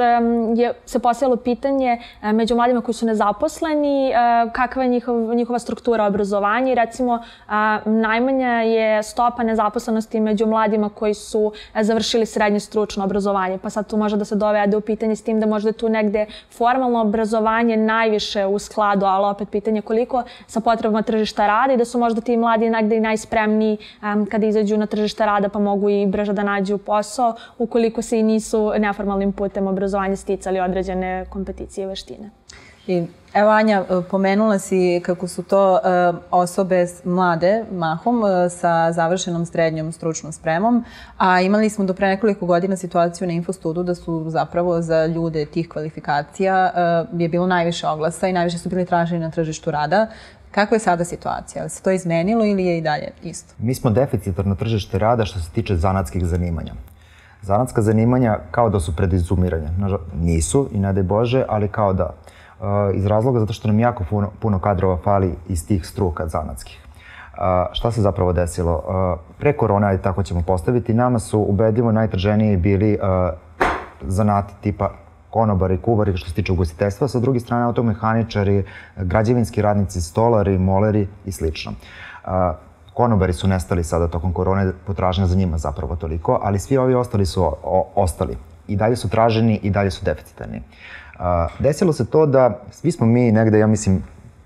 je 0.55 0.73
se 0.85 0.99
posijalo 0.99 1.35
pitanje 1.35 2.01
među 2.21 2.55
mladima 2.55 2.81
koji 2.81 2.95
su 2.95 3.05
nezaposleni, 3.05 4.11
kakva 4.51 4.83
je 4.83 4.89
njihov, 4.89 5.35
njihova 5.35 5.59
struktura 5.59 6.05
obrazovanja? 6.05 6.71
I 6.71 6.75
recimo 6.75 7.19
najmanja 7.85 8.49
je 8.49 9.03
stopa 9.03 9.43
nezaposlenosti 9.43 10.19
među 10.19 10.47
mladima 10.47 10.89
koji 10.89 11.13
su 11.13 11.51
završili 11.81 12.25
srednje 12.25 12.59
stručno 12.59 13.03
obrazovanje 13.03 13.22
obrazovanje, 13.23 13.57
pa 13.57 13.69
sad 13.69 13.87
tu 13.87 13.97
može 13.97 14.17
da 14.17 14.25
se 14.25 14.35
dovede 14.35 14.77
u 14.77 14.81
pitanje 14.81 15.15
s 15.15 15.21
tim 15.21 15.39
da 15.39 15.45
možda 15.45 15.71
tu 15.71 15.89
negde 15.89 16.25
formalno 16.51 17.01
obrazovanje 17.01 17.77
najviše 17.77 18.45
u 18.45 18.59
skladu, 18.59 19.05
ali 19.05 19.25
opet 19.25 19.49
pitanje 19.49 19.81
koliko 19.81 20.23
sa 20.47 20.59
potrebama 20.59 21.01
tržišta 21.01 21.47
rada 21.47 21.73
i 21.73 21.77
da 21.77 21.85
su 21.85 21.99
možda 21.99 22.21
ti 22.21 22.37
mladi 22.37 22.69
negde 22.69 22.97
i 22.97 22.99
najspremniji 22.99 23.77
um, 24.01 24.25
kada 24.25 24.47
izađu 24.47 24.77
na 24.77 24.85
tržište 24.85 25.25
rada 25.25 25.49
pa 25.49 25.59
mogu 25.59 25.89
i 25.89 26.05
brže 26.05 26.33
da 26.33 26.43
nađu 26.43 26.77
posao 26.77 27.35
ukoliko 27.57 28.01
se 28.01 28.19
i 28.19 28.23
nisu 28.23 28.71
neformalnim 28.79 29.31
putem 29.31 29.67
obrazovanja 29.67 30.15
sticali 30.15 30.59
određene 30.59 31.25
kompeticije 31.29 31.83
i 31.83 31.87
veštine. 31.87 32.29
I 32.87 33.03
evo 33.33 33.49
Anja, 33.49 33.85
e, 33.89 34.01
pomenula 34.09 34.59
si 34.59 35.01
kako 35.05 35.27
su 35.27 35.43
to 35.43 35.71
uh, 35.73 36.17
osobe 36.31 36.87
mlade, 37.03 37.65
mahom, 37.71 38.23
uh, 38.23 38.29
sa 38.49 38.91
završenom 38.91 39.45
srednjom 39.45 39.91
stručnom 39.91 40.31
spremom, 40.31 40.83
a 41.17 41.41
imali 41.41 41.69
smo 41.69 41.85
do 41.85 41.93
pre 41.93 42.07
nekoliko 42.07 42.45
godina 42.45 42.77
situaciju 42.77 43.27
na 43.27 43.33
Infostudu 43.33 43.83
da 43.83 43.95
su 43.95 44.23
zapravo 44.27 44.81
za 44.81 45.05
ljude 45.05 45.45
tih 45.45 45.69
kvalifikacija 45.69 46.71
je 47.13 47.29
bilo 47.29 47.47
najviše 47.47 47.87
oglasa 47.87 48.27
i 48.27 48.33
najviše 48.33 48.57
su 48.57 48.69
bili 48.69 48.85
traženi 48.85 49.19
na 49.19 49.31
tržištu 49.31 49.71
rada. 49.71 50.07
Kakva 50.51 50.75
je 50.75 50.79
sada 50.79 51.05
situacija? 51.05 51.69
Se 51.69 51.83
to 51.83 51.91
izmenilo 51.91 52.45
ili 52.45 52.65
je 52.65 52.77
i 52.77 52.81
dalje 52.81 53.11
isto? 53.23 53.53
Mi 53.57 53.75
smo 53.75 53.89
deficitarno 53.89 54.55
tržište 54.55 54.99
rada 54.99 55.25
što 55.25 55.39
se 55.39 55.51
tiče 55.51 55.75
zanatskih 55.75 56.25
zanimanja. 56.25 56.73
Zanatska 57.41 57.81
zanimanja 57.81 58.39
kao 58.51 58.69
da 58.69 58.79
su 58.79 58.95
pred 58.95 59.13
izumiranjem. 59.13 59.75
Nisu 60.13 60.69
i 60.71 60.79
ne 60.79 60.93
daj 60.93 61.03
Bože, 61.03 61.45
ali 61.49 61.67
kao 61.67 61.93
da 61.93 62.13
iz 62.93 63.05
razloga 63.05 63.39
zato 63.39 63.53
što 63.53 63.67
nam 63.67 63.79
jako 63.79 64.03
puno, 64.09 64.29
puno 64.39 64.59
kadrova 64.59 64.97
fali 65.03 65.35
iz 65.47 65.67
tih 65.67 65.87
struka 65.87 66.27
zanatskih. 66.27 66.79
šta 67.71 67.91
se 67.91 68.01
zapravo 68.01 68.33
desilo? 68.33 68.83
pre 69.39 69.53
korona, 69.53 69.97
tako 69.97 70.23
ćemo 70.23 70.41
postaviti, 70.41 70.93
nama 70.93 71.19
su 71.19 71.39
ubedljivo 71.39 71.91
najtraženiji 71.91 72.57
bili 72.57 72.97
zanati 74.01 74.53
tipa 74.61 74.89
konobari, 75.29 75.77
kuvari 75.77 76.17
što 76.17 76.29
se 76.29 76.35
tiče 76.35 76.51
ugostiteljstva, 76.51 77.07
sa 77.07 77.19
druge 77.19 77.39
strane 77.39 77.65
automehaničari, 77.65 78.63
građevinski 78.97 79.61
radnici, 79.61 80.01
stolari, 80.01 80.57
moleri 80.57 81.07
i 81.25 81.31
slično. 81.31 81.71
Konobari 82.93 83.33
su 83.33 83.47
nestali 83.47 83.83
sada 83.83 84.07
tokom 84.07 84.33
korone, 84.33 84.71
potražnja 84.85 85.25
za 85.27 85.35
njima 85.35 85.57
zapravo 85.57 85.95
toliko, 85.95 86.39
ali 86.43 86.59
svi 86.59 86.77
ovi 86.77 86.93
ostali 86.95 87.25
su 87.25 87.43
o, 87.43 87.87
ostali. 87.95 88.37
I 88.67 88.75
dalje 88.75 88.95
su 88.95 89.09
traženi 89.09 89.59
i 89.63 89.69
dalje 89.69 89.91
su 89.91 90.05
deficitarni. 90.05 90.61
A, 91.23 91.47
desilo 91.59 91.93
se 91.93 92.05
to 92.05 92.25
da 92.25 92.61
svi 92.71 92.91
smo 92.91 93.05
mi 93.05 93.31
negde, 93.31 93.59
ja 93.59 93.67
mislim, 93.67 94.03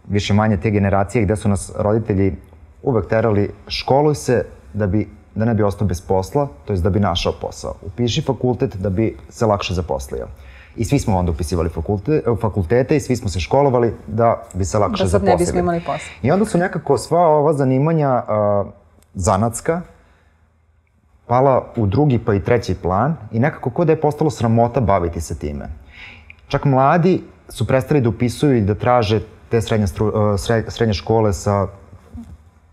više 0.08 0.34
manje 0.34 0.58
te 0.58 0.70
generacije 0.72 1.24
gde 1.24 1.36
su 1.36 1.50
nas 1.50 1.72
roditelji 1.76 2.36
uvek 2.84 3.08
terali 3.08 3.50
školuj 3.68 4.16
se 4.16 4.46
da 4.74 4.88
bi 4.88 5.10
da 5.36 5.46
ne 5.46 5.54
bi 5.54 5.64
ostao 5.64 5.88
bez 5.88 6.02
posla, 6.02 6.48
to 6.66 6.74
jest 6.74 6.84
da 6.84 6.90
bi 6.90 7.00
našao 7.00 7.34
posao. 7.42 7.74
Upiši 7.82 8.22
fakultet 8.22 8.76
da 8.76 8.90
bi 8.90 9.18
se 9.30 9.46
lakše 9.46 9.74
zaposlio. 9.74 10.28
I 10.76 10.86
svi 10.86 11.00
smo 11.00 11.18
onda 11.18 11.32
upisivali 11.32 11.70
fakulte, 11.70 12.22
fakultete 12.42 12.96
i 12.96 13.00
svi 13.00 13.16
smo 13.16 13.30
se 13.30 13.40
školovali 13.40 13.94
da 14.08 14.44
bi 14.54 14.66
se 14.66 14.78
lakše 14.78 15.04
da 15.04 15.08
zaposlili. 15.08 15.32
Da 15.32 15.38
sad 15.38 15.40
ne 15.40 15.46
bismo 15.46 15.60
imali 15.60 15.80
posao. 15.80 16.14
I 16.22 16.32
onda 16.32 16.46
su 16.46 16.58
nekako 16.58 16.98
sva 16.98 17.28
ova 17.28 17.54
zanimanja 17.54 18.24
uh, 18.28 18.68
zanatska 19.14 19.82
pala 21.28 21.74
u 21.78 21.86
drugi 21.86 22.20
pa 22.20 22.34
i 22.34 22.44
treći 22.44 22.76
plan 22.76 23.16
i 23.32 23.40
nekako 23.40 23.70
kod 23.70 23.88
da 23.88 23.94
je 23.94 24.02
postalo 24.02 24.30
sramota 24.30 24.82
baviti 24.82 25.22
se 25.22 25.40
time. 25.40 25.70
Čak 26.48 26.66
mladi 26.66 27.22
su 27.50 27.68
prestali 27.68 28.02
da 28.02 28.10
upisuju 28.10 28.58
i 28.58 28.62
da 28.62 28.76
traže 28.76 29.22
te 29.50 29.62
srednje, 29.62 29.88
stru, 29.88 30.08
uh, 30.08 30.14
srednje 30.68 30.94
škole 30.94 31.34
sa 31.34 31.68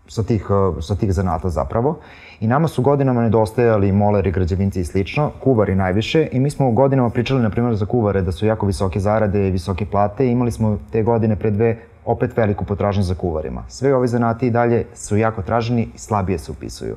sa 0.07 0.23
tih, 0.23 0.49
uh, 0.49 0.83
sa 0.83 0.95
tih 0.95 1.13
zanata 1.13 1.49
zapravo. 1.49 1.99
I 2.39 2.47
nama 2.47 2.67
su 2.67 2.81
godinama 2.81 3.21
nedostajali 3.21 3.91
moleri, 3.91 4.31
građevinci 4.31 4.79
i 4.79 4.85
slično, 4.85 5.31
kuvari 5.43 5.75
najviše 5.75 6.27
i 6.31 6.39
mi 6.39 6.49
smo 6.49 6.71
godinama 6.71 7.09
pričali, 7.09 7.41
na 7.41 7.49
primjer, 7.49 7.75
za 7.75 7.85
kuvare 7.85 8.21
da 8.21 8.31
su 8.31 8.45
jako 8.45 8.65
visoke 8.65 8.99
zarade 8.99 9.47
i 9.47 9.51
visoke 9.51 9.85
plate 9.85 10.27
i 10.27 10.31
imali 10.31 10.51
smo 10.51 10.77
te 10.91 11.03
godine 11.03 11.35
pre 11.35 11.51
dve 11.51 11.77
opet 12.05 12.37
veliku 12.37 12.65
potražnju 12.65 13.03
za 13.03 13.15
kuvarima. 13.15 13.63
Sve 13.67 13.95
ove 13.95 14.07
zanati 14.07 14.47
i 14.47 14.51
dalje 14.51 14.85
su 14.93 15.17
jako 15.17 15.41
traženi 15.41 15.89
i 15.95 15.97
slabije 15.97 16.39
se 16.39 16.51
upisuju. 16.51 16.95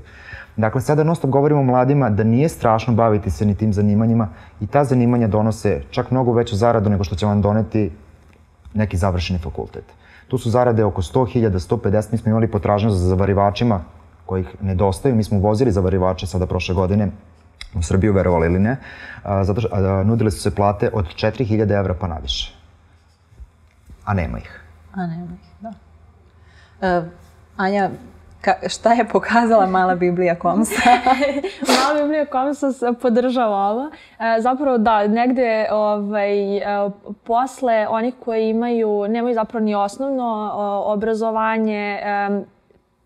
Dakle, 0.56 0.80
sada 0.80 1.04
non 1.04 1.16
stop 1.16 1.30
govorimo 1.30 1.62
mladima 1.62 2.10
da 2.10 2.24
nije 2.24 2.48
strašno 2.48 2.94
baviti 2.94 3.30
se 3.30 3.46
ni 3.46 3.54
tim 3.54 3.72
zanimanjima 3.72 4.28
i 4.60 4.66
ta 4.66 4.84
zanimanja 4.84 5.28
donose 5.28 5.82
čak 5.90 6.10
mnogo 6.10 6.32
veću 6.32 6.56
zaradu 6.56 6.90
nego 6.90 7.04
što 7.04 7.16
će 7.16 7.26
vam 7.26 7.42
doneti 7.42 7.90
neki 8.74 8.96
završeni 8.96 9.38
fakultet. 9.38 9.84
Tu 10.28 10.38
su 10.38 10.50
zarade 10.50 10.84
oko 10.84 11.02
100.000, 11.02 11.50
150, 11.50 12.12
mi 12.12 12.18
smo 12.18 12.30
imali 12.30 12.50
potražnju 12.50 12.90
za 12.90 13.08
zavarivačima 13.08 13.80
kojih 14.26 14.56
nedostaju. 14.60 15.14
Mi 15.14 15.24
smo 15.24 15.38
uvozili 15.38 15.72
zavarivače 15.72 16.26
sada 16.26 16.46
prošle 16.46 16.74
godine 16.74 17.10
u 17.74 17.82
Srbiju, 17.82 18.12
verovali 18.12 18.46
ili 18.46 18.58
ne, 18.58 18.76
a, 19.22 19.44
zato 19.44 19.60
što 19.60 20.04
nudile 20.04 20.30
su 20.30 20.40
se 20.40 20.54
plate 20.54 20.90
od 20.92 21.06
4000 21.14 21.78
evra 21.78 21.94
pa 21.94 22.08
naviše. 22.08 22.54
A 24.04 24.14
nema 24.14 24.38
ih. 24.38 24.57
A 24.94 25.06
nema 25.06 25.36
ih, 25.42 25.48
da. 25.60 25.72
Uh, 26.98 27.04
Anja, 27.56 27.90
ka, 28.40 28.68
šta 28.68 28.92
je 28.92 29.08
pokazala 29.08 29.66
mala 29.66 29.94
Biblija 29.94 30.34
Komsa? 30.38 30.74
mala 31.78 32.02
Biblija 32.02 32.26
Komsa 32.26 32.66
podržava 33.02 33.56
ovo. 33.56 33.90
E, 34.18 34.40
zapravo 34.40 34.78
da, 34.78 35.06
negde 35.06 35.66
ovaj, 35.70 36.56
e, 36.56 36.90
posle 37.24 37.86
onih 37.88 38.14
koji 38.24 38.48
imaju, 38.48 39.06
nemaju 39.08 39.34
zapravo 39.34 39.64
ni 39.64 39.74
osnovno 39.74 40.52
o, 40.54 40.92
obrazovanje, 40.92 42.00
e, 42.02 42.28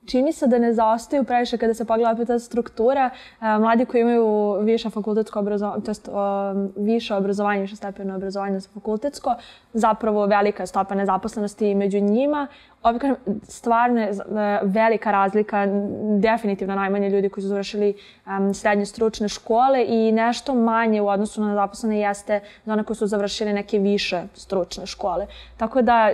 čini 0.06 0.32
se 0.32 0.46
da 0.46 0.58
ne 0.58 0.72
zaostaju 0.72 1.24
previše 1.24 1.58
kada 1.58 1.74
se 1.74 1.84
pogleda 1.84 2.10
opet 2.10 2.26
ta 2.26 2.38
struktura. 2.38 3.10
E, 3.40 3.58
mladi 3.58 3.84
koji 3.84 4.00
imaju 4.00 4.58
više 4.60 4.90
fakultetsko 4.90 5.38
obrazovanje, 5.38 5.82
to 5.82 6.54
više 6.76 7.14
obrazovanje, 7.14 7.60
više 7.60 7.76
stepeno 7.76 8.16
obrazovanje 8.16 8.60
za 8.60 8.68
fakultetsko, 8.74 9.34
zapravo 9.74 10.26
velika 10.26 10.66
stopa 10.66 10.94
nezaposlenosti 10.94 11.74
među 11.74 12.00
njima 12.00 12.46
opet 12.82 13.00
kažem, 13.00 13.16
stvarno 13.42 14.00
je 14.00 14.12
velika 14.62 15.11
razlika, 15.11 15.66
definitivno 16.18 16.74
najmanje 16.74 17.11
ljudi 17.11 17.28
koji 17.28 17.42
su 17.42 17.48
završili 17.48 17.94
um, 18.26 18.54
srednje 18.54 18.87
stručne 18.87 19.28
škole 19.28 19.85
i 19.88 20.12
nešto 20.12 20.54
manje 20.54 21.00
u 21.00 21.08
odnosu 21.08 21.42
na 21.42 21.54
zaposlene 21.54 22.00
jeste 22.00 22.40
za 22.64 22.72
one 22.72 22.85
koji 22.85 22.96
su 22.96 23.06
završili 23.06 23.52
neke 23.52 23.78
više 23.78 24.22
stručne 24.35 24.87
škole. 24.87 25.26
Tako 25.56 25.82
da 25.82 26.11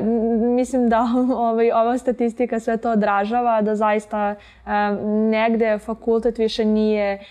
mislim 0.57 0.89
da 0.89 1.07
ovaj, 1.37 1.73
ova 1.73 1.99
statistika 1.99 2.61
sve 2.61 2.77
to 2.77 2.91
odražava, 2.91 3.63
da 3.63 3.77
zaista 3.77 4.35
um, 4.67 4.73
negde 5.31 5.79
fakultet 5.79 6.39
više 6.39 6.65
nije 6.65 7.25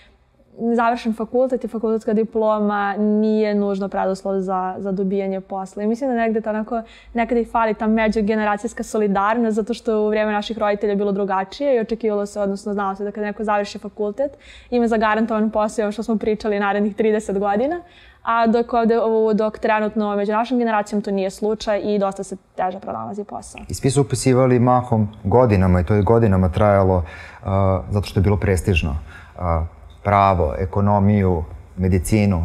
završen 0.76 1.14
fakultet 1.14 1.64
i 1.64 1.68
fakultetska 1.68 2.14
diploma 2.14 2.96
nije 2.98 3.56
nužno 3.56 3.90
preduslov 3.90 4.40
za, 4.40 4.76
za 4.78 4.92
dobijanje 4.92 5.42
posla. 5.42 5.84
I 5.84 5.88
mislim 5.88 6.10
da 6.10 6.16
negde 6.16 6.42
to 6.42 6.50
onako, 6.50 6.82
nekada 7.14 7.42
i 7.42 7.46
fali 7.46 7.74
ta 7.74 7.88
međugeneracijska 7.88 8.84
solidarnost, 8.84 9.56
zato 9.56 9.74
što 9.74 10.02
u 10.02 10.10
vrijeme 10.10 10.32
naših 10.32 10.58
roditelja 10.58 10.96
bilo 10.96 11.12
drugačije 11.12 11.76
i 11.76 11.80
očekivalo 11.80 12.26
se, 12.26 12.40
odnosno 12.40 12.74
znalo 12.74 12.96
se 12.96 13.04
da 13.04 13.12
kada 13.12 13.26
neko 13.26 13.44
završi 13.44 13.80
fakultet, 13.80 14.32
ima 14.70 14.88
zagarantovan 14.88 15.52
posao, 15.52 15.92
što 15.92 16.04
smo 16.04 16.18
pričali 16.18 16.60
narednih 16.60 16.96
30 16.96 17.40
godina, 17.40 17.82
a 18.24 18.48
dok 18.48 18.74
ovde, 18.74 18.96
dok 19.34 19.60
trenutno 19.60 20.16
među 20.16 20.32
našom 20.32 20.60
generacijom 20.60 21.02
to 21.02 21.12
nije 21.12 21.30
slučaj 21.30 21.82
i 21.84 22.00
dosta 22.00 22.24
se 22.24 22.38
teže 22.56 22.80
pronalazi 22.80 23.24
posao. 23.24 23.62
I 23.70 23.74
svi 23.74 23.92
su 23.92 24.02
upisivali 24.02 24.60
mahom 24.60 25.08
godinama 25.24 25.80
i 25.80 25.84
to 25.84 25.94
je 25.94 26.02
godinama 26.02 26.50
trajalo 26.50 26.98
uh, 26.98 27.48
zato 27.90 28.08
što 28.08 28.20
je 28.20 28.24
bilo 28.24 28.38
prestižno. 28.38 28.96
Uh, 29.36 29.77
pravo, 30.08 30.54
ekonomiju, 30.58 31.44
medicinu, 31.78 32.44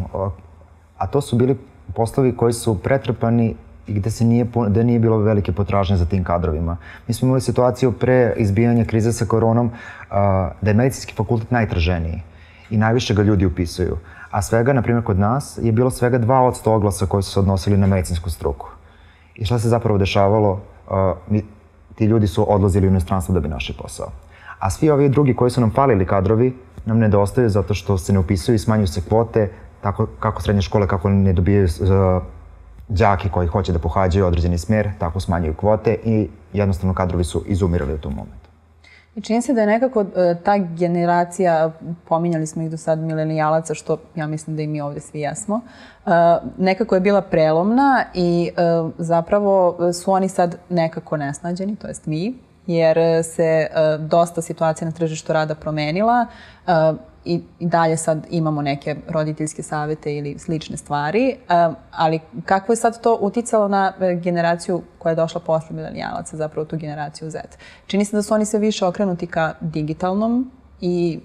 a 0.97 1.07
to 1.07 1.21
su 1.21 1.35
bili 1.35 1.57
poslovi 1.95 2.35
koji 2.37 2.53
su 2.53 2.73
pretrpani 2.83 3.55
i 3.87 3.93
gde 3.93 4.11
se 4.11 4.25
nije, 4.25 4.47
gde 4.67 4.83
nije 4.83 4.99
bilo 4.99 5.17
velike 5.17 5.51
potražnje 5.51 5.95
za 5.97 6.05
tim 6.05 6.23
kadrovima. 6.23 6.77
Mi 7.07 7.13
smo 7.13 7.25
imali 7.25 7.41
situaciju 7.41 7.91
pre 7.91 8.33
izbijanja 8.37 8.85
krize 8.85 9.13
sa 9.13 9.25
koronom 9.25 9.71
da 10.61 10.69
je 10.69 10.73
medicinski 10.73 11.13
fakultet 11.15 11.51
najtraženiji 11.51 12.21
i 12.69 12.77
najviše 12.77 13.13
ga 13.13 13.23
ljudi 13.23 13.45
upisuju. 13.45 13.97
A 14.31 14.41
svega, 14.41 14.73
na 14.73 14.81
primjer, 14.81 15.03
kod 15.03 15.19
nas 15.19 15.59
je 15.61 15.71
bilo 15.71 15.89
svega 15.89 16.19
2% 16.19 16.69
oglasa 16.69 17.05
koji 17.05 17.23
su 17.23 17.31
se 17.31 17.39
odnosili 17.39 17.77
na 17.77 17.87
medicinsku 17.87 18.29
struku. 18.29 18.67
I 19.35 19.45
šta 19.45 19.59
se 19.59 19.69
zapravo 19.69 19.97
dešavalo? 19.97 20.59
Ti 21.95 22.05
ljudi 22.05 22.27
su 22.27 22.53
odlazili 22.53 22.87
u 22.87 22.89
inostranstvo 22.89 23.33
da 23.33 23.39
bi 23.39 23.47
našli 23.47 23.75
posao. 23.81 24.11
A 24.63 24.69
svi 24.69 24.89
ovi 24.89 25.09
drugi 25.09 25.35
koji 25.35 25.51
su 25.51 25.61
nam 25.61 25.71
falili 25.71 26.05
kadrovi, 26.05 26.53
nam 26.85 26.99
nedostaju 26.99 27.49
zato 27.49 27.73
što 27.73 27.97
se 27.97 28.13
ne 28.13 28.19
upisuju 28.19 28.55
i 28.55 28.59
smanjuju 28.59 28.87
se 28.87 29.01
kvote, 29.09 29.49
tako 29.81 30.07
kako 30.19 30.41
srednje 30.41 30.61
škole, 30.61 30.87
kako 30.87 31.09
ne 31.09 31.33
dobijaju 31.33 31.65
uh, 31.65 32.23
đaki 32.87 33.29
koji 33.29 33.47
hoće 33.47 33.73
da 33.73 33.79
pohađaju 33.79 34.25
određeni 34.25 34.57
smer, 34.57 34.89
tako 34.99 35.19
smanjuju 35.19 35.53
kvote 35.53 35.97
i 36.03 36.29
jednostavno 36.53 36.93
kadrovi 36.93 37.23
su 37.23 37.43
izumirali 37.47 37.93
u 37.93 37.97
tom 37.97 38.13
momentu. 38.13 38.49
I 39.15 39.21
čini 39.21 39.41
se 39.41 39.53
da 39.53 39.61
je 39.61 39.67
nekako 39.67 39.99
uh, 39.99 40.07
ta 40.43 40.57
generacija, 40.57 41.71
pominjali 42.07 42.47
smo 42.47 42.63
ih 42.63 42.71
do 42.71 42.77
sad 42.77 42.99
milenijalaca, 42.99 43.73
što 43.73 43.97
ja 44.15 44.27
mislim 44.27 44.55
da 44.55 44.61
i 44.61 44.67
mi 44.67 44.81
ovde 44.81 44.99
svi 44.99 45.19
jesmo, 45.19 45.55
uh, 45.55 46.11
nekako 46.57 46.95
je 46.95 47.01
bila 47.01 47.21
prelomna 47.21 48.03
i 48.13 48.51
zapravo 48.97 49.77
su 49.93 50.11
oni 50.11 50.29
sad 50.29 50.57
nekako 50.69 51.17
nesnađeni, 51.17 51.75
to 51.75 51.87
jest 51.87 52.05
mi, 52.05 52.33
jer 52.67 52.97
e, 52.97 53.23
se 53.23 53.43
e, 53.43 53.69
dosta 53.97 54.41
situacija 54.41 54.85
na 54.85 54.91
tržištu 54.91 55.33
rada 55.33 55.55
promenila 55.55 56.25
e, 56.67 56.71
i, 57.25 57.41
i 57.59 57.67
dalje 57.67 57.97
sad 57.97 58.27
imamo 58.29 58.61
neke 58.61 58.95
roditeljske 59.09 59.63
savete 59.63 60.15
ili 60.15 60.39
slične 60.39 60.77
stvari, 60.77 61.37
ali 61.91 62.19
kako 62.45 62.71
je 62.71 62.75
sad 62.75 63.01
to 63.01 63.17
uticalo 63.21 63.67
na 63.67 63.93
generaciju 64.23 64.81
koja 64.99 65.11
je 65.11 65.15
došla 65.15 65.41
posle 65.41 65.75
milenijalaca, 65.75 66.37
zapravo 66.37 66.65
tu 66.65 66.77
generaciju 66.77 67.29
Z? 67.29 67.37
Čini 67.87 68.05
se 68.05 68.15
da 68.15 68.21
su 68.21 68.33
oni 68.33 68.45
sve 68.45 68.59
više 68.59 68.85
okrenuti 68.85 69.27
ka 69.27 69.53
digitalnom 69.61 70.51
i 70.81 71.19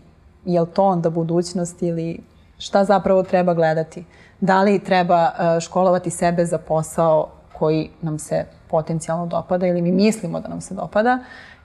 je 0.44 0.60
li 0.60 0.66
to 0.74 0.84
onda 0.84 1.10
budućnost 1.10 1.82
ili 1.82 2.20
šta 2.58 2.84
zapravo 2.84 3.22
treba 3.22 3.54
gledati? 3.54 4.04
Da 4.40 4.62
li 4.62 4.78
treba 4.78 5.30
školovati 5.60 6.10
sebe 6.10 6.44
za 6.44 6.58
posao 6.58 7.28
koji 7.58 7.90
nam 8.02 8.18
se 8.18 8.44
potencijalno 8.70 9.26
dopada 9.26 9.66
ili 9.66 9.82
mi 9.82 9.92
mislimo 9.92 10.40
da 10.40 10.48
nam 10.48 10.60
se 10.60 10.74
dopada 10.74 11.18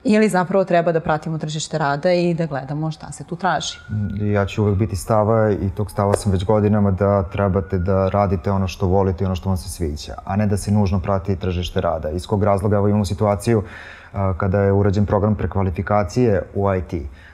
ili 0.04 0.30
zapravo 0.30 0.66
treba 0.66 0.92
da 0.92 1.00
pratimo 1.00 1.38
tržište 1.38 1.78
rada 1.78 2.12
i 2.14 2.34
da 2.34 2.46
gledamo 2.46 2.92
šta 2.92 3.12
se 3.12 3.24
tu 3.24 3.36
traži. 3.36 3.78
Ja 4.22 4.46
ću 4.46 4.64
uvek 4.64 4.78
biti 4.78 4.96
stava 4.96 5.52
i 5.52 5.70
tog 5.76 5.92
stava 5.92 6.14
sam 6.14 6.32
već 6.32 6.46
godinama 6.46 6.92
da 6.92 7.24
trebate 7.24 7.78
da 7.78 8.10
radite 8.10 8.52
ono 8.52 8.68
što 8.68 8.88
volite 8.88 9.24
i 9.24 9.26
ono 9.28 9.36
što 9.36 9.50
vam 9.50 9.58
se 9.58 9.70
sviđa, 9.70 10.14
a 10.26 10.36
ne 10.36 10.48
da 10.48 10.58
se 10.58 10.72
nužno 10.72 11.00
prati 11.00 11.36
tržište 11.36 11.82
rada. 11.82 12.10
Iz 12.10 12.28
kog 12.28 12.44
razloga 12.44 12.76
evo 12.76 12.88
imamo 12.88 13.06
situaciju 13.06 13.64
a, 14.14 14.34
kada 14.38 14.62
je 14.62 14.72
urađen 14.72 15.06
program 15.06 15.36
prekvalifikacije 15.36 16.42
u 16.56 16.74
IT 16.74 16.94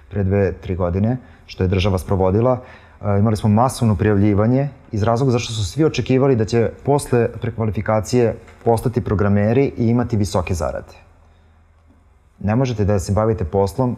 pre 0.10 0.24
dve, 0.24 0.54
tri 0.54 0.76
godine, 0.76 1.18
što 1.46 1.64
je 1.64 1.68
država 1.68 1.98
sprovodila, 1.98 2.60
imali 3.02 3.36
smo 3.36 3.50
masovno 3.50 3.96
prijavljivanje 3.96 4.70
iz 4.92 5.04
razloga 5.04 5.32
zašto 5.32 5.54
su 5.54 5.66
svi 5.66 5.86
očekivali 5.86 6.36
da 6.36 6.46
će 6.46 6.70
posle 6.86 7.28
prekvalifikacije 7.42 8.36
postati 8.64 9.02
programeri 9.02 9.72
i 9.78 9.88
imati 9.88 10.18
visoke 10.18 10.54
zarade. 10.54 10.94
Ne 12.40 12.56
možete 12.56 12.86
da 12.86 13.00
se 13.00 13.14
bavite 13.14 13.44
poslom 13.44 13.98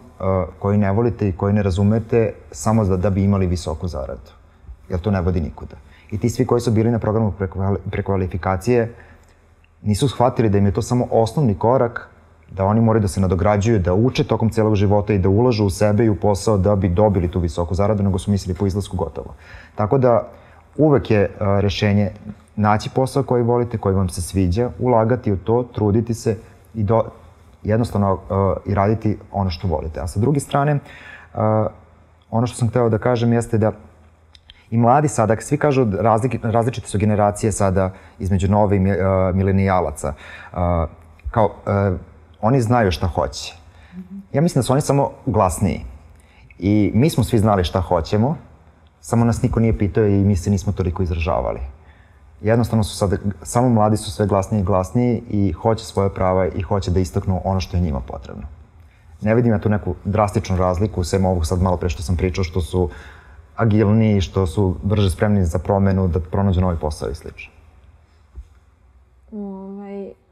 koji 0.60 0.78
ne 0.78 0.92
volite 0.92 1.30
i 1.30 1.34
koji 1.34 1.54
ne 1.54 1.64
razumete 1.64 2.34
samo 2.52 2.86
da, 2.86 2.98
da 2.98 3.10
bi 3.10 3.24
imali 3.24 3.48
visoku 3.48 3.88
zaradu. 3.88 4.32
Jer 4.90 5.00
to 5.00 5.12
ne 5.12 5.22
vodi 5.22 5.42
nikuda. 5.42 5.76
I 6.12 6.18
ti 6.18 6.30
svi 6.30 6.46
koji 6.46 6.62
su 6.62 6.72
bili 6.72 6.92
na 6.92 7.00
programu 7.00 7.34
prekvalifikacije 7.90 8.94
nisu 9.82 10.08
shvatili 10.08 10.50
da 10.50 10.58
im 10.58 10.66
je 10.66 10.72
to 10.72 10.82
samo 10.82 11.08
osnovni 11.12 11.58
korak 11.58 12.10
da 12.52 12.66
oni 12.66 12.82
moraju 12.82 13.02
da 13.02 13.08
se 13.08 13.22
nadograđuju, 13.22 13.80
da 13.80 13.94
uče 13.94 14.24
tokom 14.24 14.50
celog 14.50 14.76
života 14.76 15.14
i 15.14 15.20
da 15.20 15.30
ulažu 15.30 15.66
u 15.66 15.70
sebe 15.70 16.06
i 16.06 16.10
u 16.10 16.16
posao 16.16 16.58
da 16.58 16.76
bi 16.76 16.90
dobili 16.90 17.32
tu 17.32 17.40
visoku 17.40 17.76
zaradu, 17.76 18.04
nego 18.04 18.20
su 18.20 18.32
mislili 18.32 18.58
po 18.58 18.68
izlasku 18.68 18.98
gotovo. 18.98 19.34
Tako 19.76 19.98
da 19.98 20.28
uvek 20.78 21.12
je 21.12 21.30
a, 21.40 21.60
rešenje 21.60 22.12
naći 22.56 22.90
posao 22.90 23.24
koji 23.24 23.44
volite, 23.44 23.78
koji 23.78 23.96
vam 23.96 24.10
se 24.10 24.22
sviđa, 24.22 24.70
ulagati 24.80 25.32
u 25.32 25.38
to, 25.38 25.64
truditi 25.64 26.14
se 26.14 26.38
i 26.74 26.84
do, 26.84 27.04
jednostavno 27.64 28.20
a, 28.30 28.54
i 28.66 28.76
raditi 28.76 29.18
ono 29.32 29.50
što 29.50 29.68
volite. 29.68 30.00
A 30.00 30.08
sa 30.08 30.20
druge 30.20 30.40
strane, 30.40 30.80
a, 31.34 31.68
ono 32.32 32.48
što 32.48 32.58
sam 32.58 32.70
hteo 32.70 32.90
da 32.90 32.98
kažem 32.98 33.34
jeste 33.34 33.58
da 33.58 33.72
i 34.72 34.78
mladi 34.78 35.08
sada, 35.08 35.36
svi 35.40 35.58
kažu 35.58 35.88
razlik, 36.00 36.36
različite 36.44 36.88
su 36.88 36.98
generacije 36.98 37.52
sada 37.52 37.92
između 38.20 38.48
nove 38.48 38.78
i 38.78 38.80
milenijalaca. 39.34 40.14
Kao, 41.32 41.50
oni 42.42 42.62
znaju 42.62 42.92
šta 42.92 43.08
hoće. 43.08 43.54
Ja 44.34 44.42
mislim 44.42 44.60
da 44.60 44.64
su 44.64 44.74
oni 44.74 44.82
samo 44.82 45.12
glasniji. 45.26 45.86
I 46.60 46.92
mi 46.94 47.10
smo 47.10 47.24
svi 47.24 47.40
znali 47.40 47.64
šta 47.64 47.82
hoćemo, 47.82 48.38
samo 49.02 49.26
nas 49.26 49.42
niko 49.42 49.60
nije 49.60 49.78
pitao 49.78 50.06
i 50.06 50.24
mi 50.24 50.36
se 50.36 50.50
nismo 50.50 50.74
toliko 50.74 51.04
izražavali. 51.04 51.60
Jednostavno 52.42 52.84
su 52.84 52.98
sad, 52.98 53.20
samo 53.44 53.70
mladi 53.70 53.98
su 53.98 54.12
sve 54.12 54.28
glasniji 54.28 54.62
i 54.62 54.64
glasniji 54.64 55.24
i 55.30 55.52
hoće 55.52 55.86
svoje 55.86 56.14
prava 56.14 56.48
i 56.48 56.62
hoće 56.62 56.92
da 56.92 57.00
istaknu 57.00 57.42
ono 57.44 57.60
što 57.60 57.78
je 57.78 57.82
njima 57.82 58.00
potrebno. 58.00 58.44
Ne 59.22 59.36
vidim 59.36 59.52
ja 59.52 59.60
tu 59.60 59.70
neku 59.70 59.96
drastičnu 60.06 60.58
razliku, 60.58 61.04
sem 61.04 61.26
ovog 61.26 61.46
sad 61.46 61.62
malo 61.62 61.78
pre 61.78 61.90
što 61.90 62.04
sam 62.04 62.18
pričao, 62.18 62.44
što 62.44 62.62
su 62.62 62.90
agilniji, 63.56 64.22
što 64.22 64.48
su 64.48 64.76
brže 64.84 65.10
spremni 65.10 65.46
za 65.46 65.60
promenu, 65.60 66.08
da 66.08 66.20
pronađu 66.20 66.62
novi 66.62 66.78
posao 66.78 67.10
i 67.10 67.16
slično. 67.16 67.52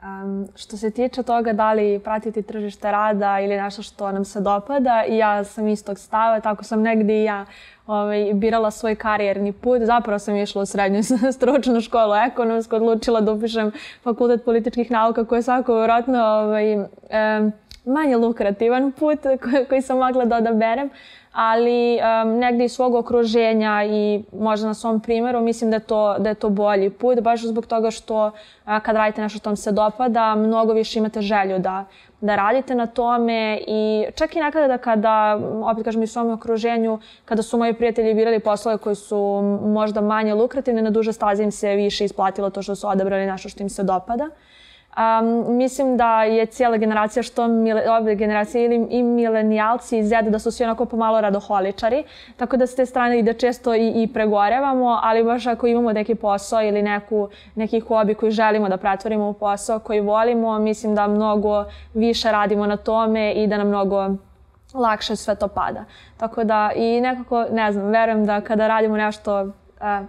Um, 0.03 0.47
što 0.55 0.77
se 0.77 0.91
tiče 0.91 1.23
toga 1.23 1.53
da 1.53 1.73
li 1.73 1.99
pratiti 2.03 2.41
tržište 2.41 2.91
rada 2.91 3.39
ili 3.39 3.57
nešto 3.57 3.81
što 3.81 4.11
nam 4.11 4.25
se 4.25 4.41
dopada, 4.41 5.03
ja 5.09 5.43
sam 5.43 5.67
istog 5.67 5.99
stava, 5.99 6.39
tako 6.39 6.63
sam 6.63 6.81
negdje 6.81 7.21
i 7.21 7.23
ja 7.23 7.45
ovaj, 7.87 8.31
birala 8.33 8.71
svoj 8.71 8.95
karijerni 8.95 9.51
put. 9.51 9.81
Zapravo 9.81 10.19
sam 10.19 10.35
išla 10.35 10.61
u 10.61 10.65
srednju 10.65 11.03
stručnu 11.37 11.81
školu 11.81 12.13
ekonomsku, 12.13 12.75
odlučila 12.75 13.21
da 13.21 13.31
upišem 13.31 13.71
fakultet 14.03 14.45
političkih 14.45 14.91
nauka 14.91 15.25
koji 15.25 15.39
je 15.39 15.43
svako 15.43 15.77
vjerojatno 15.77 16.19
ovaj, 16.19 16.75
um, 16.75 16.87
manje 17.85 18.17
lukrativan 18.17 18.91
put 18.91 19.19
koji, 19.43 19.65
koji 19.65 19.81
sam 19.81 19.97
mogla 19.97 20.25
da 20.25 20.37
odaberem 20.37 20.89
ali 21.31 21.99
um, 22.23 22.37
negdje 22.37 22.65
iz 22.65 22.71
svog 22.71 22.95
okruženja 22.95 23.83
i 23.85 24.23
možda 24.33 24.67
na 24.67 24.73
svom 24.73 24.99
primjeru 24.99 25.41
mislim 25.41 25.69
da 25.69 25.75
je 25.75 25.79
to, 25.79 26.15
da 26.19 26.29
je 26.29 26.35
to 26.35 26.49
bolji 26.49 26.89
put, 26.89 27.19
baš 27.19 27.43
zbog 27.45 27.65
toga 27.65 27.91
što 27.91 28.31
a, 28.65 28.79
kad 28.79 28.95
radite 28.95 29.21
nešto 29.21 29.39
što 29.39 29.49
vam 29.49 29.57
se 29.57 29.71
dopada, 29.71 30.35
mnogo 30.35 30.73
više 30.73 30.99
imate 30.99 31.21
želju 31.21 31.59
da, 31.59 31.85
da 32.21 32.35
radite 32.35 32.75
na 32.75 32.85
tome 32.85 33.59
i 33.67 34.05
čak 34.15 34.35
i 34.35 34.39
nekada 34.39 34.67
da 34.67 34.77
kada, 34.77 35.39
opet 35.63 35.83
kažem 35.83 36.03
i 36.03 36.07
svom 36.07 36.31
okruženju, 36.31 36.99
kada 37.25 37.41
su 37.41 37.57
moji 37.57 37.73
prijatelji 37.73 38.13
birali 38.13 38.39
poslove 38.39 38.77
koji 38.77 38.95
su 38.95 39.41
možda 39.63 40.01
manje 40.01 40.33
lukrativne, 40.33 40.81
na 40.81 40.89
duže 40.89 41.13
staze 41.13 41.43
im 41.43 41.51
se 41.51 41.75
više 41.75 42.05
isplatilo 42.05 42.49
to 42.49 42.61
što 42.61 42.75
su 42.75 42.87
odabrali 42.87 43.25
nešto 43.25 43.49
što 43.49 43.63
im 43.63 43.69
se 43.69 43.83
dopada. 43.83 44.29
Um, 44.97 45.57
mislim 45.57 45.97
da 45.97 46.23
je 46.23 46.45
cijela 46.45 46.77
generacija, 46.77 47.23
što 47.23 47.47
mile, 47.47 47.89
ove 47.89 48.15
generacije 48.15 48.65
ili 48.65 48.87
i 48.89 49.03
milenijalci 49.03 49.97
i 49.97 50.03
Z, 50.03 50.21
da 50.21 50.39
su 50.39 50.51
svi 50.51 50.63
onako 50.63 50.85
pomalo 50.85 51.21
radoholičari, 51.21 52.03
tako 52.37 52.57
da 52.57 52.67
s 52.67 52.75
te 52.75 52.85
strane 52.85 53.21
da 53.21 53.33
često 53.33 53.75
i, 53.75 54.03
i 54.03 54.07
pregorevamo, 54.13 54.99
ali 55.03 55.23
baš 55.23 55.47
ako 55.47 55.67
imamo 55.67 55.93
neki 55.93 56.15
posao 56.15 56.63
ili 56.63 56.81
neku, 56.81 57.29
neki 57.55 57.79
hobi 57.79 58.13
koji 58.13 58.31
želimo 58.31 58.69
da 58.69 58.77
pretvorimo 58.77 59.29
u 59.29 59.33
posao 59.33 59.79
koji 59.79 59.99
volimo, 59.99 60.59
mislim 60.59 60.95
da 60.95 61.07
mnogo 61.07 61.65
više 61.93 62.31
radimo 62.31 62.65
na 62.65 62.77
tome 62.77 63.33
i 63.33 63.47
da 63.47 63.57
nam 63.57 63.67
mnogo 63.67 64.09
lakše 64.73 65.15
sve 65.15 65.35
to 65.35 65.47
pada. 65.47 65.85
Tako 66.17 66.43
da 66.43 66.71
i 66.75 67.01
nekako, 67.01 67.45
ne 67.51 67.71
znam, 67.71 67.85
verujem 67.85 68.25
da 68.25 68.41
kada 68.41 68.67
radimo 68.67 68.97
nešto 68.97 69.47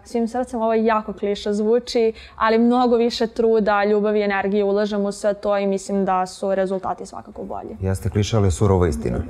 svim 0.04 0.28
srcem 0.28 0.60
ovo 0.60 0.74
jako 0.74 1.12
kliša 1.12 1.52
zvuči, 1.52 2.12
ali 2.36 2.58
mnogo 2.58 2.96
više 2.96 3.26
truda, 3.26 3.84
ljubavi 3.84 4.20
i 4.20 4.22
energije 4.22 4.64
ulažemo 4.64 5.08
u 5.08 5.12
sve 5.12 5.34
to 5.34 5.58
i 5.58 5.66
mislim 5.66 6.04
da 6.04 6.26
su 6.26 6.54
rezultati 6.54 7.06
svakako 7.06 7.42
bolji. 7.42 7.76
Jeste 7.88 8.10
kliša, 8.10 8.36
ali 8.36 8.46
je 8.46 8.50
surova 8.50 8.88
istina. 8.88 9.18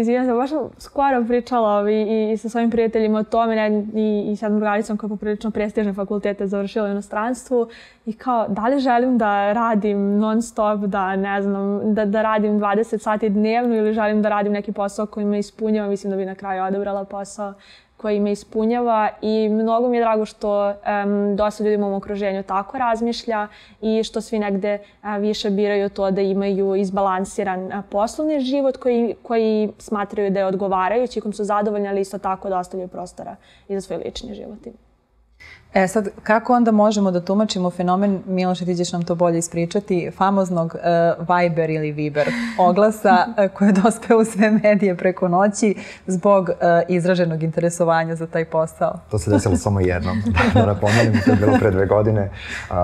Izvijem 0.00 0.26
se, 0.26 0.32
baš 0.32 0.50
skoro 0.78 1.24
pričala 1.28 1.90
i, 1.90 2.32
i 2.32 2.36
sa 2.36 2.48
svojim 2.48 2.70
prijateljima 2.70 3.18
o 3.18 3.22
tome 3.22 3.56
ne, 3.56 3.84
i, 3.94 4.32
i 4.32 4.36
sa 4.36 4.48
drugaricom 4.48 4.96
koja 4.96 5.08
je 5.08 5.08
poprilično 5.08 5.50
prestižne 5.50 5.94
fakultete 5.94 6.46
završila 6.46 6.88
u 6.88 6.90
inostranstvu 6.90 7.68
i 8.06 8.12
kao 8.12 8.48
da 8.48 8.68
li 8.68 8.80
želim 8.80 9.18
da 9.18 9.52
radim 9.52 10.18
non 10.18 10.42
stop, 10.42 10.80
da 10.80 11.16
ne 11.16 11.42
znam, 11.42 11.94
da, 11.94 12.04
da 12.04 12.22
radim 12.22 12.60
20 12.60 12.98
sati 12.98 13.28
dnevno 13.28 13.76
ili 13.76 13.94
želim 13.94 14.22
da 14.22 14.28
radim 14.28 14.52
neki 14.52 14.72
posao 14.72 15.06
koji 15.06 15.26
me 15.26 15.38
ispunjava, 15.38 15.88
mislim 15.88 16.10
da 16.10 16.16
bi 16.16 16.24
na 16.24 16.34
kraju 16.34 16.64
odebrala 16.64 17.04
posao 17.04 17.54
koji 17.98 18.20
me 18.20 18.32
ispunjava 18.32 19.08
i 19.22 19.48
mnogo 19.48 19.88
mi 19.88 19.96
je 19.96 20.00
drago 20.00 20.24
što 20.24 20.68
um, 20.68 21.36
dosta 21.36 21.64
ljudi 21.64 21.76
u 21.76 21.80
mom 21.80 21.92
okruženju 21.92 22.42
tako 22.42 22.78
razmišlja 22.78 23.48
i 23.80 24.04
što 24.04 24.20
svi 24.20 24.38
negde 24.38 24.78
a, 25.02 25.16
više 25.16 25.50
biraju 25.50 25.88
to 25.88 26.10
da 26.10 26.20
imaju 26.20 26.74
izbalansiran 26.74 27.72
a, 27.72 27.82
poslovni 27.90 28.40
život 28.40 28.76
koji, 28.76 29.14
koji 29.22 29.72
smatraju 29.78 30.30
da 30.30 30.40
je 30.40 30.46
odgovarajući, 30.46 31.20
kom 31.20 31.32
su 31.32 31.44
zadovoljni, 31.44 31.88
ali 31.88 32.00
isto 32.00 32.18
tako 32.18 32.48
da 32.48 32.58
ostavljaju 32.58 32.88
prostora 32.88 33.36
i 33.68 33.74
za 33.74 33.80
svoj 33.80 33.98
lični 34.04 34.34
život. 34.34 34.87
E 35.74 35.88
sad, 35.88 36.08
kako 36.22 36.54
onda 36.54 36.72
možemo 36.72 37.10
da 37.10 37.24
tumačimo 37.24 37.70
fenomen, 37.70 38.22
Miloše, 38.26 38.64
ti 38.64 38.76
ćeš 38.76 38.92
nam 38.92 39.02
to 39.02 39.14
bolje 39.14 39.38
ispričati, 39.38 40.10
famoznog 40.16 40.74
uh, 40.74 41.28
Viber 41.28 41.70
ili 41.70 41.92
Viber 41.92 42.28
oglasa 42.58 43.26
uh, 43.28 43.52
koje 43.54 43.68
je 43.68 43.72
dospeo 43.72 44.18
u 44.18 44.24
sve 44.24 44.50
medije 44.50 44.96
preko 44.96 45.28
noći 45.28 45.74
zbog 46.06 46.48
uh, 46.48 46.54
izraženog 46.88 47.42
interesovanja 47.42 48.16
za 48.16 48.26
taj 48.26 48.44
posao? 48.44 48.98
To 49.10 49.18
se 49.18 49.30
desilo 49.30 49.56
samo 49.66 49.80
jednom, 49.80 50.22
da 50.54 50.66
napomenem, 50.66 51.20
to 51.24 51.30
je 51.30 51.36
bilo 51.36 51.58
pre 51.58 51.70
dve 51.70 51.86
godine. 51.86 52.30
Uh, 52.70 52.76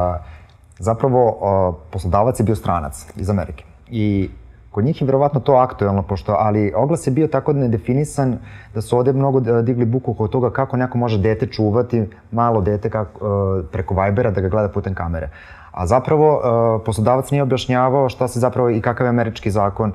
zapravo, 0.78 1.26
uh, 1.28 1.74
poslodavac 1.90 2.40
je 2.40 2.44
bio 2.44 2.56
stranac 2.56 3.06
iz 3.16 3.30
Amerike 3.30 3.64
i 3.90 4.30
Kod 4.74 4.84
njih 4.84 5.00
je 5.00 5.06
verovatno 5.06 5.40
to 5.40 5.52
aktuelno, 5.52 6.02
pošto, 6.02 6.36
ali 6.38 6.72
oglas 6.76 7.06
je 7.06 7.10
bio 7.10 7.26
tako 7.26 7.52
nedefinisan 7.52 8.38
da 8.74 8.80
su 8.80 8.96
ovde 8.98 9.12
mnogo 9.12 9.38
e, 9.38 9.62
digli 9.62 9.84
buku 9.84 10.10
oko 10.10 10.28
toga 10.28 10.50
kako 10.50 10.76
neko 10.76 10.98
može 10.98 11.18
dete 11.18 11.46
čuvati, 11.46 12.08
malo 12.30 12.60
dete 12.60 12.90
kako, 12.90 13.26
e, 13.26 13.62
preko 13.72 13.94
Vibera 13.94 14.30
da 14.30 14.40
ga 14.40 14.48
gleda 14.48 14.68
putem 14.68 14.94
kamere. 14.94 15.30
A 15.70 15.86
zapravo 15.86 16.40
e, 16.40 16.84
poslodavac 16.84 17.30
nije 17.30 17.42
objašnjavao 17.42 18.08
šta 18.08 18.28
se 18.28 18.40
zapravo 18.40 18.70
i 18.70 18.80
kakav 18.80 19.06
je 19.06 19.08
američki 19.08 19.50
zakon 19.50 19.92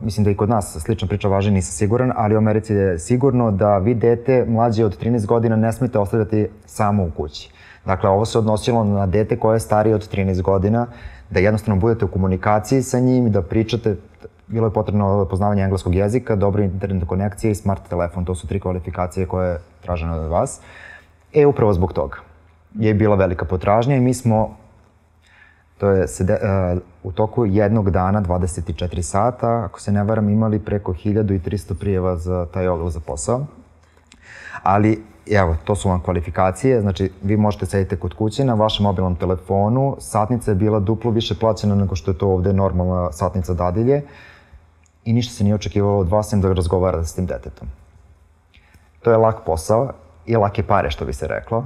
mislim 0.00 0.24
da 0.24 0.30
i 0.30 0.36
kod 0.36 0.48
nas 0.48 0.76
slična 0.80 1.08
priča 1.08 1.28
važi, 1.28 1.50
nisam 1.50 1.72
siguran, 1.72 2.12
ali 2.16 2.34
u 2.34 2.38
Americi 2.38 2.74
je 2.74 2.98
sigurno 2.98 3.50
da 3.50 3.78
vi 3.78 3.94
dete 3.94 4.44
mlađe 4.48 4.84
od 4.84 4.98
13 5.02 5.26
godina 5.26 5.56
ne 5.56 5.72
smete 5.72 5.98
ostavljati 5.98 6.48
samo 6.66 7.04
u 7.04 7.10
kući. 7.16 7.50
Dakle, 7.84 8.10
ovo 8.10 8.24
se 8.24 8.38
odnosilo 8.38 8.84
na 8.84 9.06
dete 9.06 9.38
koje 9.38 9.56
je 9.56 9.60
starije 9.60 9.94
od 9.94 10.10
13 10.14 10.42
godina, 10.42 10.86
da 11.32 11.40
jednostavno 11.40 11.80
budete 11.80 12.04
u 12.04 12.08
komunikaciji 12.08 12.82
sa 12.82 13.00
njim, 13.00 13.30
da 13.30 13.42
pričate, 13.42 13.96
bilo 14.46 14.66
je 14.66 14.72
potrebno 14.72 15.26
poznavanje 15.30 15.62
engleskog 15.62 15.94
jezika, 15.94 16.36
dobra 16.36 16.64
internet 16.64 17.08
konekcija 17.08 17.50
i 17.50 17.54
smart 17.54 17.88
telefon, 17.88 18.24
to 18.24 18.34
su 18.34 18.46
tri 18.46 18.60
kvalifikacije 18.60 19.26
koje 19.26 19.50
je 19.50 19.58
traženo 19.82 20.16
od 20.16 20.30
vas. 20.30 20.60
E, 21.34 21.46
upravo 21.46 21.72
zbog 21.72 21.92
toga 21.92 22.16
je 22.74 22.94
bila 22.94 23.16
velika 23.16 23.44
potražnja 23.44 23.96
i 23.96 24.00
mi 24.00 24.14
smo 24.14 24.56
to 25.78 25.90
je 25.90 26.08
sede, 26.08 26.38
uh, 26.42 26.78
u 27.02 27.12
toku 27.12 27.46
jednog 27.46 27.90
dana, 27.90 28.22
24 28.22 29.02
sata, 29.02 29.64
ako 29.64 29.80
se 29.80 29.92
ne 29.92 30.04
varam, 30.04 30.28
imali 30.28 30.58
preko 30.58 30.92
1300 30.92 31.74
prijeva 31.74 32.16
za 32.16 32.46
taj 32.46 32.68
oglas 32.68 32.92
za 32.92 33.00
posao. 33.00 33.46
Ali 34.62 35.02
evo, 35.30 35.56
to 35.64 35.74
su 35.74 35.88
vam 35.88 36.00
kvalifikacije, 36.00 36.80
znači 36.80 37.10
vi 37.22 37.36
možete 37.36 37.66
sedite 37.66 37.96
kod 37.96 38.14
kuće 38.14 38.44
na 38.44 38.54
vašem 38.54 38.84
mobilnom 38.84 39.16
telefonu, 39.16 39.96
satnica 40.00 40.50
je 40.50 40.54
bila 40.54 40.80
duplo 40.80 41.10
više 41.10 41.34
plaćena 41.38 41.74
nego 41.74 41.96
što 41.96 42.10
je 42.10 42.18
to 42.18 42.28
ovde 42.28 42.52
normalna 42.52 43.12
satnica 43.12 43.54
dadilje 43.54 44.02
i 45.04 45.12
ništa 45.12 45.34
se 45.34 45.44
nije 45.44 45.54
očekivalo 45.54 45.98
od 45.98 46.08
vas, 46.08 46.28
sem 46.28 46.40
da 46.40 46.52
razgovarate 46.52 47.06
s 47.06 47.14
tim 47.14 47.26
detetom. 47.26 47.68
To 49.02 49.10
je 49.10 49.16
lak 49.16 49.36
posao 49.46 49.92
i 50.26 50.36
lake 50.36 50.62
pare, 50.62 50.90
što 50.90 51.04
bi 51.04 51.12
se 51.12 51.26
reklo. 51.26 51.64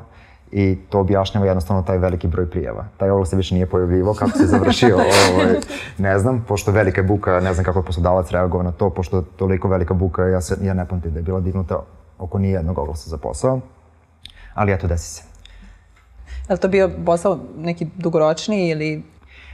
I 0.53 0.79
to 0.89 1.01
objašnjava 1.01 1.47
jednostavno 1.47 1.83
taj 1.83 1.99
veliki 1.99 2.29
broj 2.29 2.51
prijava. 2.51 2.85
Taj 2.97 3.11
oglas 3.11 3.31
se 3.31 3.37
više 3.37 3.55
nije 3.55 3.67
pojavljivo, 3.67 4.15
kako 4.15 4.39
se 4.39 4.47
završio, 4.47 4.97
ovaj, 5.33 5.55
ne 5.99 6.19
znam, 6.19 6.45
pošto 6.49 6.73
velika 6.73 7.03
buka, 7.03 7.41
ne 7.41 7.55
znam 7.55 7.65
kako 7.65 7.79
je 7.79 7.85
poslodavac 7.85 8.31
reagovao 8.31 8.63
na 8.63 8.73
to, 8.73 8.91
pošto 8.91 9.23
toliko 9.23 9.69
velika 9.69 9.95
buka, 9.95 10.23
ja, 10.23 10.41
se, 10.41 10.57
ja 10.63 10.75
ne 10.75 10.87
pamtim 10.89 11.13
da 11.13 11.19
je 11.19 11.23
bila 11.23 11.41
dignuta 11.41 11.83
oko 12.19 12.39
nijednog 12.39 12.79
oglasa 12.79 13.11
za 13.11 13.19
posao, 13.19 13.61
ali 14.55 14.73
eto, 14.73 14.87
desi 14.87 15.15
se. 15.15 15.23
Je 16.49 16.53
li 16.53 16.59
to 16.59 16.69
bio 16.69 16.91
posao 17.07 17.39
neki 17.57 17.87
dugoročni 17.97 18.69
ili 18.69 19.03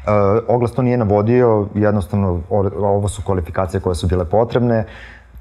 Uh, 0.03 0.45
oglas 0.49 0.73
to 0.73 0.83
nije 0.83 0.97
navodio, 0.97 1.69
jednostavno 1.75 2.41
ovo 2.81 3.09
su 3.09 3.23
kvalifikacije 3.23 3.81
koje 3.81 3.95
su 3.95 4.07
bile 4.07 4.25
potrebne. 4.25 4.85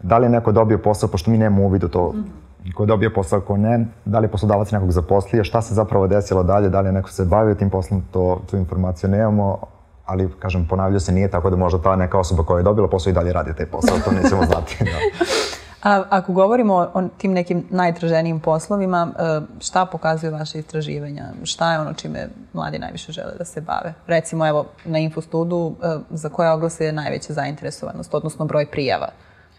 Da 0.04 0.18
li 0.18 0.26
je 0.26 0.30
neko 0.30 0.52
dobio 0.52 0.78
posao, 0.78 1.10
pošto 1.10 1.32
mi 1.32 1.38
nemamo 1.38 1.64
uvid 1.66 1.84
u 1.84 1.88
to 1.88 2.12
mm 2.14 2.24
-hmm. 2.66 2.74
ko 2.74 2.84
je 2.84 2.88
dobio 2.88 3.12
posao, 3.16 3.42
ko 3.42 3.58
ne, 3.58 3.86
da 4.06 4.20
li 4.20 4.26
je 4.26 4.32
poslodavac 4.32 4.72
nekog 4.72 4.92
zaposlio, 4.92 5.44
šta 5.44 5.62
se 5.62 5.74
zapravo 5.74 6.08
desilo 6.08 6.44
dalje, 6.44 6.70
da 6.70 6.82
li 6.82 6.88
je 6.88 6.92
neko 6.92 7.10
se 7.10 7.26
bavio 7.26 7.56
tim 7.56 7.70
poslom, 7.70 8.04
to, 8.12 8.42
tu 8.50 8.58
informaciju 8.58 9.10
nemamo, 9.10 9.58
ali, 10.06 10.30
kažem, 10.40 10.68
ponavljaju 10.70 11.00
se 11.00 11.12
nije, 11.12 11.28
tako 11.28 11.50
da 11.50 11.56
možda 11.56 11.82
ta 11.82 11.96
neka 11.96 12.20
osoba 12.20 12.44
koja 12.44 12.58
je 12.58 12.64
dobila 12.64 12.88
posao 12.88 13.12
i 13.12 13.14
dalje 13.14 13.34
radi 13.34 13.54
taj 13.56 13.66
posao, 13.66 13.98
to 14.06 14.12
nećemo 14.12 14.46
znati. 14.46 14.78
Da. 14.80 15.26
A 15.84 16.04
ako 16.10 16.34
govorimo 16.34 16.74
o 16.94 17.08
tim 17.18 17.34
nekim 17.34 17.64
najtraženijim 17.70 18.40
poslovima, 18.40 19.08
e, 19.20 19.42
šta 19.60 19.86
pokazuju 19.86 20.32
vaše 20.32 20.60
istraživanja? 20.60 21.26
Šta 21.44 21.74
je 21.74 21.80
ono 21.80 21.94
čime 21.94 22.28
mladi 22.54 22.80
najviše 22.80 23.12
žele 23.12 23.32
da 23.38 23.46
se 23.46 23.62
bave? 23.62 23.94
Recimo, 24.08 24.48
evo, 24.48 24.66
na 24.86 25.00
Infostudu, 25.00 25.76
e, 25.84 25.98
za 26.10 26.30
koje 26.30 26.52
oglase 26.52 26.86
je 26.86 26.92
najveća 26.92 27.34
zainteresovanost, 27.34 28.14
odnosno 28.14 28.46
broj 28.46 28.66
prijava 28.66 29.08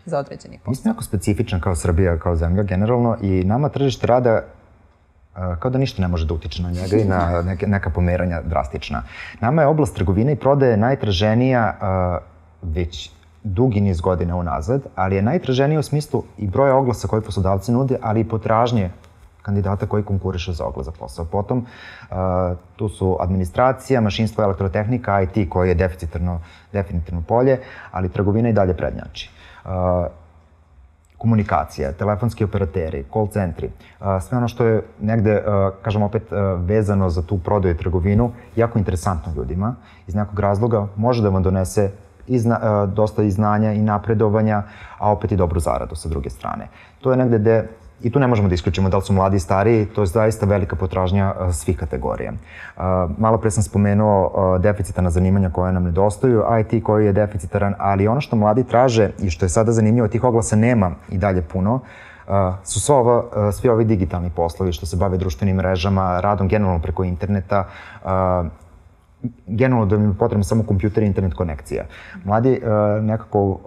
za 0.05 0.19
određeni 0.19 0.59
posao? 0.59 0.71
Mi 0.71 0.77
smo 0.77 0.91
jako 0.91 1.03
specifičan 1.03 1.61
kao 1.61 1.77
Srbija, 1.77 2.19
kao 2.19 2.37
zemlja 2.37 2.63
generalno 2.63 3.17
i 3.23 3.45
nama 3.45 3.69
tržište 3.69 4.07
rada 4.07 4.31
e, 4.31 4.43
kao 5.59 5.71
da 5.71 5.79
ništa 5.79 6.03
ne 6.03 6.09
može 6.09 6.27
da 6.27 6.35
utiče 6.35 6.63
na 6.63 6.71
njega 6.71 6.97
i 6.97 7.05
na 7.05 7.43
neke, 7.43 7.67
neka 7.67 7.91
pomeranja 7.91 8.43
drastična. 8.43 9.03
Nama 9.41 9.63
je 9.63 9.69
oblast 9.69 9.95
trgovine 9.95 10.33
i 10.33 10.37
prodaje 10.37 10.77
najtraženija 10.77 11.79
već 12.63 13.11
dugi 13.45 13.81
niz 13.81 14.01
godina 14.01 14.37
unazad, 14.37 14.83
ali 14.95 15.17
je 15.17 15.23
najtraženije 15.23 15.79
u 15.79 15.83
smislu 15.83 16.23
i 16.39 16.47
broja 16.47 16.77
oglasa 16.77 17.09
koje 17.09 17.23
poslodavci 17.23 17.73
nude, 17.73 17.99
ali 18.03 18.21
i 18.21 18.29
potražnje 18.29 18.91
kandidata 19.43 19.87
koji 19.87 20.03
konkuriše 20.03 20.53
za 20.53 20.65
oglas 20.65 20.87
za 20.87 20.93
posao. 20.93 21.25
Potom, 21.25 21.59
uh, 21.59 22.17
tu 22.77 22.89
su 22.89 23.17
administracija, 23.21 24.01
mašinstvo, 24.01 24.45
elektrotehnika, 24.45 25.23
IT 25.23 25.51
koji 25.51 25.69
je 25.69 25.75
deficitarno, 25.75 26.41
definitivno 26.73 27.23
polje, 27.29 27.61
ali 27.91 28.09
trgovina 28.09 28.49
i 28.49 28.53
dalje 28.53 28.77
prednjači. 28.77 29.31
Uh, 29.65 29.71
komunikacija, 31.19 31.93
telefonski 31.93 32.45
operateri, 32.45 33.05
call 33.13 33.29
centri, 33.29 33.71
sve 34.21 34.39
ono 34.39 34.49
što 34.49 34.65
je 34.65 34.83
negde, 35.01 35.43
kažem 35.83 36.03
opet, 36.03 36.23
vezano 36.57 37.11
za 37.11 37.23
tu 37.23 37.39
prodaju 37.39 37.75
i 37.75 37.79
trgovinu, 37.79 38.33
jako 38.57 38.79
interesantno 38.79 39.33
ljudima. 39.37 39.75
Iz 40.07 40.15
nekog 40.15 40.41
razloga 40.41 40.87
može 40.97 41.23
da 41.23 41.29
vam 41.29 41.43
donese 41.43 41.91
i 42.27 42.39
zna, 42.39 42.87
dosta 42.87 43.23
i 43.23 43.31
znanja 43.31 43.73
i 43.73 43.83
napredovanja, 43.83 44.63
a 44.99 45.13
opet 45.13 45.33
i 45.33 45.37
dobru 45.37 45.61
zaradu 45.61 45.95
sa 45.95 46.09
druge 46.09 46.31
strane. 46.31 46.69
To 47.01 47.11
je 47.11 47.17
negde 47.17 47.39
gde 47.39 47.69
I 48.03 48.11
tu 48.11 48.19
ne 48.19 48.27
možemo 48.27 48.49
da 48.49 48.55
isključimo 48.55 48.89
da 48.89 48.97
li 48.97 49.03
su 49.03 49.13
mladi 49.13 49.37
i 49.37 49.41
stariji, 49.41 49.87
to 49.87 50.03
je 50.03 50.07
zaista 50.07 50.47
velika 50.47 50.77
potražnja 50.77 51.35
svih 51.53 51.79
kategorija. 51.79 52.33
Malo 53.19 53.39
pre 53.39 53.51
sam 53.51 53.63
spomenuo 53.63 54.59
deficitarna 54.59 55.11
zanimanja 55.11 55.51
koje 55.51 55.73
nam 55.73 55.85
nedostaju, 55.85 56.43
IT 56.61 56.85
koji 56.85 57.07
je 57.07 57.13
deficitaran, 57.13 57.75
ali 57.79 58.09
ono 58.09 58.21
što 58.21 58.37
mladi 58.37 58.65
traže 58.65 59.11
i 59.23 59.31
što 59.31 59.45
je 59.45 59.49
sada 59.49 59.73
zanimljivo, 59.73 60.09
tih 60.09 60.25
oglasa 60.25 60.57
nema 60.57 60.91
i 61.11 61.19
dalje 61.19 61.43
puno, 61.43 61.81
su 62.65 62.81
sva 62.81 62.97
ova, 62.97 63.53
svi 63.53 63.69
ovi 63.69 63.85
digitalni 63.85 64.31
poslovi 64.31 64.73
što 64.73 64.87
se 64.87 64.97
bave 64.97 65.19
društvenim 65.19 65.57
mrežama, 65.57 66.21
radom 66.21 66.49
generalno 66.49 66.83
preko 66.83 67.05
interneta, 67.05 67.65
generalno 69.47 69.87
da 69.87 69.97
im 69.97 70.09
je 70.09 70.15
potrebno 70.19 70.45
samo 70.45 70.63
kompjuter 70.63 71.03
i 71.03 71.07
internet 71.07 71.35
konekcija. 71.35 71.85
Mladi 72.25 72.61
nekako 73.03 73.59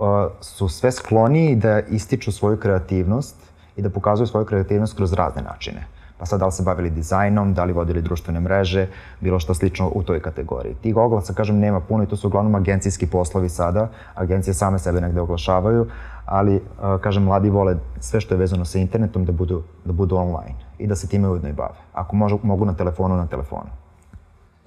su 0.41 0.69
sve 0.69 0.91
skloniji 0.91 1.55
da 1.55 1.79
ističu 1.79 2.31
svoju 2.31 2.57
kreativnost 2.57 3.35
i 3.75 3.81
da 3.81 3.89
pokazuju 3.89 4.27
svoju 4.27 4.45
kreativnost 4.45 4.97
kroz 4.97 5.13
razne 5.13 5.41
načine. 5.41 5.87
Pa 6.17 6.25
sad 6.25 6.39
da 6.39 6.45
li 6.45 6.51
se 6.51 6.63
bavili 6.63 6.89
dizajnom, 6.89 7.53
da 7.53 7.63
li 7.63 7.73
vodili 7.73 8.01
društvene 8.01 8.39
mreže, 8.39 8.87
bilo 9.21 9.39
što 9.39 9.53
slično 9.53 9.91
u 9.95 10.03
toj 10.03 10.19
kategoriji. 10.19 10.75
Tih 10.81 10.97
oglasa, 10.97 11.33
kažem, 11.33 11.59
nema 11.59 11.79
puno 11.79 12.03
i 12.03 12.07
to 12.07 12.15
su 12.15 12.27
uglavnom 12.27 12.55
agencijski 12.55 13.07
poslovi 13.07 13.49
sada. 13.49 13.89
Agencije 14.13 14.53
same 14.53 14.79
sebe 14.79 15.01
negde 15.01 15.21
oglašavaju, 15.21 15.87
ali, 16.25 16.61
kažem, 17.01 17.23
mladi 17.23 17.49
vole 17.49 17.77
sve 17.99 18.21
što 18.21 18.33
je 18.33 18.37
vezano 18.37 18.65
sa 18.65 18.79
internetom 18.79 19.25
da 19.25 19.31
budu, 19.31 19.63
da 19.85 19.93
budu 19.93 20.15
online 20.15 20.55
i 20.77 20.87
da 20.87 20.95
se 20.95 21.07
time 21.07 21.29
ujedno 21.29 21.49
i 21.49 21.53
bave. 21.53 21.75
Ako 21.93 22.15
možu, 22.15 22.39
mogu 22.43 22.65
na 22.65 22.73
telefonu, 22.73 23.17
na 23.17 23.27
telefonu. 23.27 23.69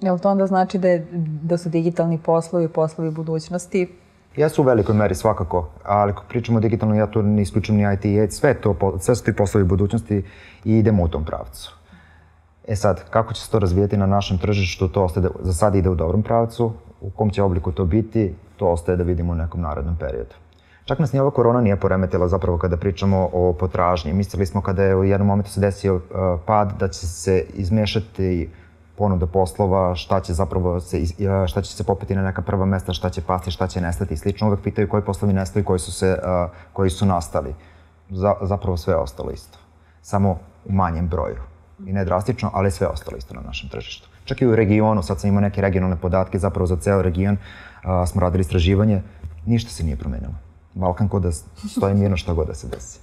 Jel 0.01 0.19
to 0.19 0.29
onda 0.29 0.47
znači 0.47 0.77
da, 0.77 0.87
je, 0.87 1.07
da 1.43 1.57
su 1.57 1.69
digitalni 1.69 2.17
poslovi, 2.17 2.67
poslovi 2.67 3.11
budućnosti 3.11 3.87
Jesu 4.35 4.61
u 4.61 4.65
velikoj 4.65 4.95
meri 4.95 5.15
svakako, 5.15 5.69
ali 5.83 6.11
ako 6.11 6.23
pričamo 6.29 6.57
o 6.57 6.61
digitalnom, 6.61 6.97
ja 6.97 7.07
tu 7.07 7.23
ne 7.23 7.41
isključujem 7.41 7.81
ni 7.81 7.93
IT 7.93 8.05
i 8.05 8.31
sve, 8.31 8.53
to, 8.53 8.97
sve 8.99 9.15
su 9.15 9.23
ti 9.23 9.35
poslovi 9.35 9.65
budućnosti 9.65 10.23
i 10.65 10.77
idemo 10.77 11.03
u 11.03 11.07
tom 11.07 11.25
pravcu. 11.25 11.75
E 12.67 12.75
sad, 12.75 13.09
kako 13.09 13.33
će 13.33 13.41
se 13.41 13.51
to 13.51 13.59
razvijeti 13.59 13.97
na 13.97 14.05
našem 14.05 14.37
tržištu, 14.37 14.87
to 14.87 15.03
ostaje 15.03 15.21
da, 15.21 15.29
za 15.41 15.53
sad 15.53 15.75
ide 15.75 15.89
u 15.89 15.95
dobrom 15.95 16.23
pravcu, 16.23 16.73
u 17.01 17.09
kom 17.09 17.29
će 17.29 17.43
obliku 17.43 17.71
to 17.71 17.85
biti, 17.85 18.35
to 18.57 18.67
ostaje 18.67 18.97
da 18.97 19.03
vidimo 19.03 19.31
u 19.31 19.35
nekom 19.35 19.61
narodnom 19.61 19.95
periodu. 19.95 20.35
Čak 20.85 20.99
nas 20.99 21.13
ni 21.13 21.19
ova 21.19 21.31
korona 21.31 21.61
nije 21.61 21.75
poremetila 21.75 22.27
zapravo 22.27 22.57
kada 22.57 22.77
pričamo 22.77 23.29
o 23.33 23.53
potražnji. 23.53 24.13
Mislili 24.13 24.45
smo 24.45 24.61
kada 24.61 24.83
je 24.83 24.95
u 24.95 25.03
jednom 25.03 25.27
momentu 25.27 25.51
se 25.51 25.61
desio 25.61 25.95
uh, 25.95 26.01
pad 26.45 26.73
da 26.79 26.87
će 26.87 27.07
se 27.07 27.45
izmešati 27.53 28.49
ponuda 28.99 29.27
poslova, 29.27 29.95
šta 29.95 30.19
će 30.19 30.33
zapravo 30.33 30.79
se, 30.79 30.99
šta 31.47 31.61
će 31.61 31.73
se 31.75 31.83
popeti 31.83 32.15
na 32.15 32.21
neka 32.21 32.41
prva 32.41 32.65
mesta, 32.65 32.93
šta 32.93 33.09
će 33.09 33.21
pasti, 33.21 33.51
šta 33.51 33.67
će 33.67 33.81
nestati 33.81 34.13
i 34.13 34.17
slično. 34.17 34.47
Uvek 34.47 34.59
pitaju 34.63 34.89
koji 34.89 35.03
poslovi 35.03 35.33
nestaju, 35.33 35.65
koji 35.65 35.79
su, 35.79 35.91
se, 35.91 36.17
koji 36.73 36.89
su 36.89 37.05
nastali. 37.05 37.55
Za, 38.09 38.35
zapravo 38.41 38.77
sve 38.77 38.93
je 38.93 38.97
ostalo 38.97 39.31
isto. 39.31 39.57
Samo 40.01 40.39
u 40.65 40.73
manjem 40.73 41.07
broju. 41.07 41.41
I 41.85 41.93
ne 41.93 42.05
drastično, 42.05 42.51
ali 42.53 42.71
sve 42.71 42.87
je 42.87 42.91
ostalo 42.91 43.17
isto 43.17 43.33
na 43.33 43.41
našem 43.41 43.69
tržištu. 43.69 44.09
Čak 44.25 44.41
i 44.41 44.47
u 44.47 44.55
regionu, 44.55 45.03
sad 45.03 45.19
sam 45.19 45.29
imao 45.29 45.41
neke 45.41 45.61
regionalne 45.61 45.95
podatke, 45.95 46.39
zapravo 46.39 46.67
za 46.67 46.75
ceo 46.75 47.01
region 47.01 47.37
a, 47.83 48.05
smo 48.05 48.21
radili 48.21 48.41
istraživanje, 48.41 49.01
ništa 49.45 49.71
se 49.71 49.83
nije 49.83 49.97
promenilo. 49.97 50.33
Balkan 50.73 51.07
kod 51.07 51.21
da 51.21 51.31
stoji 51.31 51.93
mirno 51.93 52.17
šta 52.17 52.33
god 52.33 52.47
da 52.47 52.53
se 52.53 52.67
desi. 52.67 52.99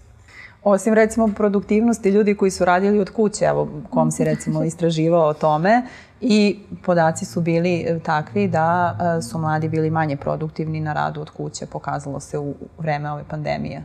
Osim 0.69 0.95
recimo 0.95 1.29
produktivnosti 1.37 2.11
ljudi 2.11 2.35
koji 2.35 2.51
su 2.51 2.65
radili 2.65 3.01
od 3.01 3.11
kuće, 3.11 3.45
evo 3.45 3.69
kom 3.91 4.11
si 4.11 4.25
recimo 4.25 4.65
istraživao 4.65 5.27
o 5.29 5.35
tome 5.35 5.83
i 6.21 6.59
podaci 6.85 7.25
su 7.25 7.41
bili 7.41 7.81
e, 7.81 7.99
takvi 7.99 8.49
da 8.49 8.99
e, 9.19 9.23
su 9.23 9.39
mladi 9.39 9.69
bili 9.69 9.91
manje 9.91 10.17
produktivni 10.17 10.81
na 10.81 10.93
radu 10.93 11.21
od 11.21 11.31
kuće, 11.31 11.67
pokazalo 11.67 12.21
se 12.21 12.39
u 12.39 12.55
vreme 12.79 13.11
ove 13.11 13.25
pandemije. 13.29 13.85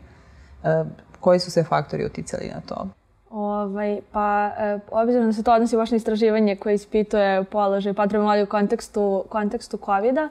E, 0.63 0.83
koji 1.19 1.39
su 1.39 1.51
se 1.51 1.63
faktori 1.63 2.05
uticali 2.05 2.51
na 2.55 2.61
to? 2.61 2.87
Ovaj, 3.31 3.99
pa, 4.11 4.51
e, 4.57 4.79
obzirom 4.91 5.25
da 5.25 5.33
se 5.33 5.43
to 5.43 5.53
odnosi 5.53 5.77
baš 5.77 5.91
na 5.91 5.97
istraživanje 5.97 6.55
koje 6.55 6.73
ispituje 6.73 7.43
položaj 7.43 7.93
potrebe 7.93 8.23
mladih 8.23 8.43
u 8.43 8.49
kontekstu, 8.49 9.23
kontekstu 9.29 9.77
COVID-a, 9.77 10.29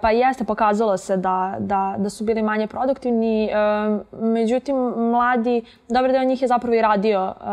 pa 0.00 0.10
jeste 0.10 0.44
pokazalo 0.44 0.96
se 0.96 1.16
da, 1.16 1.56
da, 1.58 1.94
da 1.98 2.10
su 2.10 2.24
bili 2.24 2.42
manje 2.42 2.66
produktivni. 2.66 3.44
E, 3.44 3.54
međutim, 4.12 4.76
mladi, 4.96 5.64
dobar 5.88 6.12
deo 6.12 6.24
njih 6.24 6.42
je 6.42 6.48
zapravo 6.48 6.74
i 6.74 6.82
radio 6.82 7.20
e, 7.20 7.44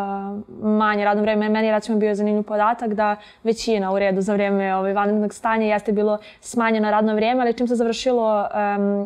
manje 0.67 1.05
radno 1.05 1.21
vreme. 1.21 1.49
Meni 1.49 1.67
je 1.67 1.73
recimo 1.73 1.97
bio 1.97 2.15
zanimljiv 2.15 2.43
podatak 2.43 2.93
da 2.93 3.15
većina 3.43 3.93
u 3.93 3.99
redu 3.99 4.21
za 4.21 4.33
vreme 4.33 4.75
ovaj, 4.75 4.93
vanrednog 4.93 5.33
stanja 5.33 5.65
jeste 5.65 5.91
bilo 5.91 6.17
smanjeno 6.41 6.91
radno 6.91 7.15
vreme, 7.15 7.41
ali 7.41 7.53
čim 7.53 7.67
se 7.67 7.75
završilo 7.75 8.47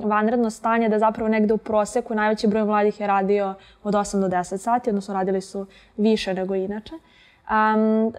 vanredno 0.03 0.49
stanje, 0.49 0.89
da 0.89 0.99
zapravo 0.99 1.29
negde 1.29 1.53
u 1.53 1.57
proseku 1.57 2.15
najveći 2.15 2.47
broj 2.47 2.63
mladih 2.63 2.99
je 2.99 3.07
radio 3.07 3.53
od 3.87 3.93
8 3.93 4.21
do 4.21 4.27
10 4.27 4.57
sati, 4.57 4.89
odnosno 4.89 5.13
radili 5.13 5.41
su 5.41 5.65
više 5.97 6.33
nego 6.33 6.55
inače. 6.55 6.93
Um, 7.47 8.13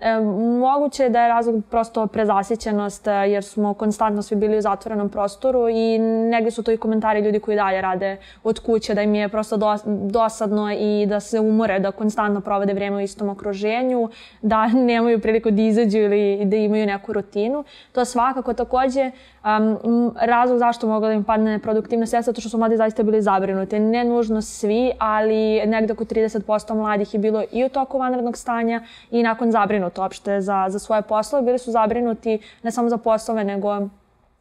moguće 0.58 1.02
je 1.02 1.10
da 1.10 1.22
je 1.22 1.28
razlog 1.28 1.64
prosto 1.70 2.06
prezasićenost 2.06 3.06
e, 3.06 3.10
jer 3.10 3.44
smo 3.44 3.74
konstantno 3.74 4.22
svi 4.22 4.36
bili 4.36 4.58
u 4.58 4.60
zatvorenom 4.60 5.08
prostoru 5.08 5.68
i 5.68 5.98
negde 5.98 6.50
su 6.50 6.62
to 6.62 6.72
i 6.72 6.76
komentari 6.76 7.20
ljudi 7.20 7.40
koji 7.40 7.56
dalje 7.56 7.80
rade 7.80 8.16
od 8.44 8.58
kuće 8.58 8.94
da 8.94 9.02
im 9.02 9.14
je 9.14 9.28
prosto 9.28 9.56
dos, 9.56 9.80
dosadno 9.86 10.72
i 10.72 11.06
da 11.06 11.20
se 11.20 11.40
umore, 11.40 11.78
da 11.78 11.90
konstantno 11.90 12.40
provode 12.40 12.74
vreme 12.74 12.96
u 12.96 13.00
istom 13.00 13.28
okruženju, 13.28 14.08
da 14.42 14.66
nemaju 14.92 15.20
priliku 15.20 15.50
da 15.50 15.62
izađu 15.62 15.98
ili 15.98 16.44
da 16.44 16.56
imaju 16.56 16.86
neku 16.86 17.12
rutinu. 17.12 17.64
To 17.92 18.04
svakako 18.04 18.52
takođe 18.52 19.10
um, 19.44 20.14
razlog 20.20 20.58
zašto 20.58 20.86
mogla 20.86 21.08
da 21.08 21.14
im 21.14 21.24
padne 21.24 21.50
neproduktivnost 21.50 22.12
jeste 22.12 22.30
zato 22.30 22.40
što 22.40 22.50
su 22.50 22.58
mladi 22.58 22.76
zaista 22.76 23.02
bili 23.02 23.22
zabrinuti. 23.22 23.78
Ne 23.78 24.04
nužno 24.04 24.42
svi, 24.42 24.92
ali 24.98 25.66
negde 25.66 25.92
oko 25.92 26.04
30% 26.04 26.74
mladih 26.74 27.14
je 27.14 27.20
bilo 27.20 27.42
i 27.52 27.64
u 27.64 27.68
toku 27.68 27.98
vanrednog 27.98 28.36
stanja 28.36 28.82
i 29.10 29.17
nakon 29.22 29.52
zabrinuto 29.52 30.04
opšte 30.04 30.40
za, 30.40 30.66
za 30.68 30.78
svoje 30.78 31.02
poslove. 31.02 31.44
Bili 31.44 31.58
su 31.58 31.70
zabrinuti 31.70 32.38
ne 32.62 32.70
samo 32.70 32.88
za 32.88 32.96
poslove, 32.96 33.44
nego 33.44 33.88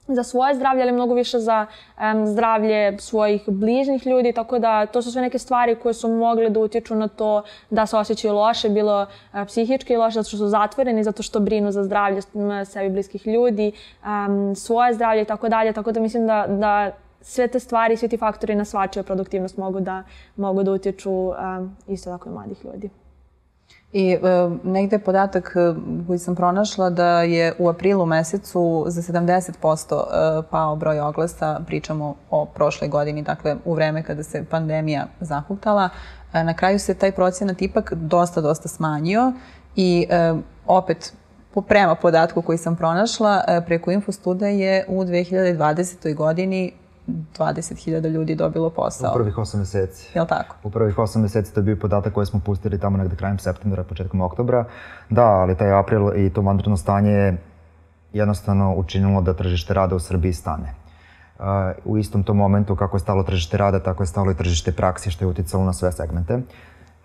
za 0.08 0.24
svoje 0.24 0.56
zdravlje, 0.56 0.84
ali 0.84 0.92
mnogo 0.92 1.14
više 1.14 1.40
za 1.40 1.66
um, 1.66 2.28
zdravlje 2.28 2.98
svojih 3.00 3.44
bližnjih 3.48 4.08
ljudi, 4.08 4.34
tako 4.34 4.60
da 4.60 4.86
to 4.86 5.02
su 5.02 5.12
sve 5.12 5.22
neke 5.22 5.40
stvari 5.40 5.76
koje 5.76 5.94
su 5.94 6.10
mogle 6.10 6.50
da 6.50 6.60
utiču 6.60 6.96
na 6.96 7.08
to 7.08 7.44
da 7.70 7.86
se 7.86 7.98
osjećaju 7.98 8.34
loše, 8.34 8.70
bilo 8.70 9.02
uh, 9.02 9.46
psihički 9.48 9.96
loše 9.96 10.14
zato 10.14 10.28
što 10.28 10.38
su 10.38 10.48
zatvoreni, 10.48 11.04
zato 11.04 11.24
što 11.24 11.40
brinu 11.40 11.72
za 11.72 11.84
zdravlje 11.84 12.22
sebi 12.66 12.90
bliskih 12.90 13.28
ljudi, 13.28 13.72
um, 14.06 14.56
svoje 14.56 14.94
zdravlje 14.94 15.22
i 15.22 15.26
tako 15.26 15.50
dalje, 15.50 15.74
tako 15.74 15.92
da 15.92 16.00
mislim 16.00 16.28
da, 16.28 16.46
da 16.48 16.92
sve 17.22 17.48
te 17.48 17.60
stvari, 17.60 17.98
svi 17.98 18.08
ti 18.08 18.18
faktori 18.18 18.56
na 18.56 18.66
svačiju 18.66 19.04
produktivnost 19.04 19.58
mogu 19.58 19.80
da, 19.80 20.04
mogu 20.36 20.64
da 20.64 20.72
utiču 20.72 21.12
um, 21.12 21.78
isto 21.88 22.10
tako 22.10 22.30
i 22.30 22.32
mladih 22.32 22.66
ljudi. 22.66 22.90
I 23.94 24.12
e, 24.12 24.20
negde 24.64 25.00
podatak 25.00 25.56
e, 25.56 25.74
koji 26.08 26.20
sam 26.20 26.36
pronašla 26.36 26.90
da 26.90 27.22
je 27.22 27.54
u 27.60 27.70
aprilu 27.70 28.06
mesecu 28.06 28.86
za 28.88 29.02
70% 29.02 30.42
e, 30.42 30.44
pao 30.52 30.76
broj 30.76 31.00
oglasa, 31.00 31.60
pričamo 31.68 32.16
o 32.30 32.46
prošle 32.46 32.88
godini, 32.88 33.22
dakle 33.22 33.56
u 33.66 33.74
vreme 33.74 34.04
kada 34.04 34.24
se 34.24 34.46
pandemija 34.46 35.08
zahuktala. 35.20 35.90
E, 36.34 36.44
na 36.44 36.54
kraju 36.54 36.80
se 36.80 36.94
taj 36.94 37.12
procenat 37.12 37.62
ipak 37.62 37.94
dosta, 37.94 38.42
dosta 38.42 38.68
smanjio 38.68 39.34
i 39.76 40.08
e, 40.10 40.34
opet 40.66 41.14
prema 41.68 41.96
podatku 41.96 42.42
koji 42.42 42.58
sam 42.58 42.76
pronašla, 42.76 43.44
preko 43.66 43.92
Infostuda 43.92 44.48
je 44.48 44.86
u 44.88 45.04
2020. 45.04 46.16
godini 46.16 46.74
20.000 47.08 48.10
ljudi 48.10 48.36
dobilo 48.36 48.70
posao. 48.70 49.12
U 49.12 49.18
prvih 49.18 49.36
8 49.36 49.58
meseci. 49.58 50.12
Je 50.16 50.22
li 50.22 50.28
tako? 50.28 50.56
U 50.64 50.70
prvih 50.70 50.96
8 50.96 51.20
meseci 51.20 51.54
to 51.54 51.60
je 51.60 51.64
bio 51.64 51.76
podatak 51.76 52.14
koji 52.14 52.26
smo 52.26 52.40
pustili 52.40 52.80
tamo 52.80 52.98
negde 52.98 53.16
krajem 53.16 53.40
septembra, 53.40 53.84
početkom 53.84 54.22
oktobra. 54.22 54.66
Da, 55.10 55.26
ali 55.26 55.58
taj 55.58 55.80
april 55.80 56.26
i 56.26 56.30
to 56.34 56.42
vanredno 56.42 56.78
stanje 56.78 57.12
je 57.12 57.38
jednostavno 58.14 58.76
učinilo 58.76 59.22
da 59.22 59.34
tržište 59.34 59.74
rada 59.74 59.96
u 59.96 60.00
Srbiji 60.00 60.34
stane. 60.34 60.74
Uh, 61.40 61.46
u 61.86 61.98
istom 61.98 62.24
tom 62.24 62.38
momentu 62.38 62.76
kako 62.76 62.96
je 62.96 63.00
stalo 63.00 63.24
tržište 63.24 63.58
rada, 63.58 63.80
tako 63.80 64.04
je 64.04 64.08
stalo 64.08 64.32
i 64.32 64.36
tržište 64.36 64.72
praksi 64.72 65.12
što 65.12 65.26
je 65.26 65.30
uticalo 65.30 65.66
na 65.66 65.74
sve 65.74 65.92
segmente. 65.92 66.40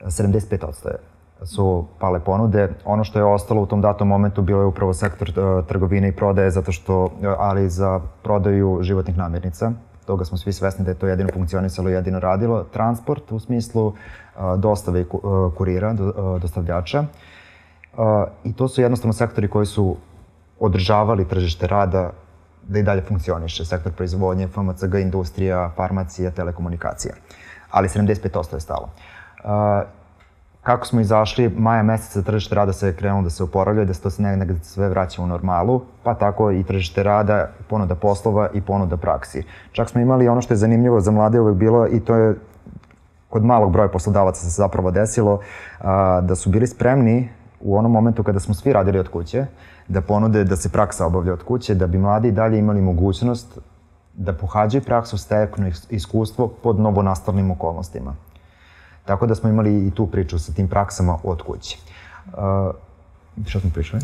75% 0.04 0.86
je 0.86 0.98
su 1.46 1.84
pale 1.98 2.20
ponude. 2.20 2.68
Ono 2.84 3.04
što 3.04 3.18
je 3.18 3.24
ostalo 3.24 3.62
u 3.62 3.66
tom 3.66 3.80
datom 3.80 4.08
momentu 4.08 4.42
bilo 4.42 4.60
je 4.60 4.66
upravo 4.66 4.94
sektor 4.94 5.28
uh, 5.28 5.66
trgovine 5.66 6.08
i 6.08 6.16
prodaje, 6.16 6.50
zato 6.50 6.72
što, 6.72 7.04
uh, 7.04 7.10
ali 7.38 7.68
za 7.68 8.00
prodaju 8.22 8.78
životnih 8.82 9.16
namirnica, 9.16 9.72
toga 10.06 10.24
smo 10.24 10.38
svi 10.38 10.52
svesni 10.52 10.84
da 10.84 10.90
je 10.90 10.98
to 10.98 11.06
jedino 11.06 11.28
funkcionisalo 11.34 11.90
i 11.90 11.92
jedino 11.92 12.20
radilo. 12.20 12.64
Transport 12.64 13.32
u 13.32 13.40
smislu 13.40 13.92
dostave 14.58 15.00
i 15.00 15.04
kurira, 15.56 15.92
dostavljača. 16.40 17.04
I 18.44 18.52
to 18.52 18.68
su 18.68 18.80
jednostavno 18.80 19.12
sektori 19.12 19.48
koji 19.48 19.66
su 19.66 19.96
održavali 20.60 21.28
tržište 21.28 21.66
rada 21.66 22.10
da 22.68 22.78
i 22.78 22.82
dalje 22.82 23.02
funkcioniše. 23.02 23.64
Sektor 23.64 23.92
proizvodnje, 23.92 24.48
FMCG, 24.48 24.94
industrija, 24.94 25.70
farmacija, 25.76 26.30
telekomunikacija. 26.30 27.14
Ali 27.70 27.88
75% 27.88 28.54
je 28.54 28.60
stalo. 28.60 28.88
Kako 30.62 30.86
smo 30.86 31.00
izašli, 31.00 31.48
maja 31.48 31.82
meseca 31.82 32.22
tržište 32.22 32.54
rada 32.54 32.72
se 32.72 32.86
je 32.86 32.96
krenulo 32.96 33.22
da 33.22 33.30
se 33.30 33.42
oporavlja, 33.42 33.84
da 33.84 33.94
se 33.94 34.02
to 34.02 34.10
se 34.10 34.22
negde 34.22 34.54
sve 34.62 34.88
vraća 34.88 35.22
u 35.22 35.26
normalu, 35.26 35.80
pa 36.02 36.14
tako 36.14 36.50
i 36.50 36.64
tržište 36.64 37.02
rada, 37.02 37.48
ponuda 37.68 37.94
poslova 37.94 38.48
i 38.54 38.60
ponuda 38.60 38.96
praksi. 38.96 39.42
Čak 39.72 39.88
smo 39.88 40.00
imali 40.00 40.28
ono 40.28 40.42
što 40.42 40.54
je 40.54 40.58
zanimljivo 40.58 41.00
za 41.00 41.10
mlade 41.10 41.40
uvek 41.40 41.56
bilo 41.56 41.86
i 41.88 42.00
to 42.00 42.14
je 42.14 42.34
kod 43.28 43.44
malog 43.44 43.72
broja 43.72 43.88
poslodavaca 43.88 44.40
se 44.40 44.48
zapravo 44.50 44.90
desilo, 44.90 45.40
da 46.22 46.34
su 46.34 46.50
bili 46.50 46.66
spremni 46.66 47.28
u 47.60 47.76
onom 47.76 47.92
momentu 47.92 48.22
kada 48.22 48.40
smo 48.40 48.54
svi 48.54 48.72
radili 48.72 48.98
od 48.98 49.08
kuće, 49.08 49.46
da 49.88 50.00
ponude 50.00 50.44
da 50.44 50.56
se 50.56 50.68
praksa 50.68 51.06
obavlja 51.06 51.32
od 51.32 51.42
kuće, 51.42 51.74
da 51.74 51.86
bi 51.86 51.98
mladi 51.98 52.32
dalje 52.32 52.58
imali 52.58 52.80
mogućnost 52.80 53.58
da 54.14 54.32
pohađaju 54.32 54.84
praksu, 54.84 55.18
steknu 55.18 55.70
iskustvo 55.90 56.48
pod 56.48 56.80
novonastalnim 56.80 57.50
okolnostima. 57.50 58.14
Tako 59.04 59.26
da 59.26 59.34
smo 59.34 59.48
imali 59.48 59.86
i 59.86 59.90
tu 59.90 60.06
priču 60.06 60.38
sa 60.38 60.52
tim 60.52 60.68
praksama 60.68 61.18
od 61.24 61.42
kuće. 61.42 61.76
Uh, 62.26 62.74
Što 63.46 63.60
smo 63.60 63.70
pričali? 63.74 64.02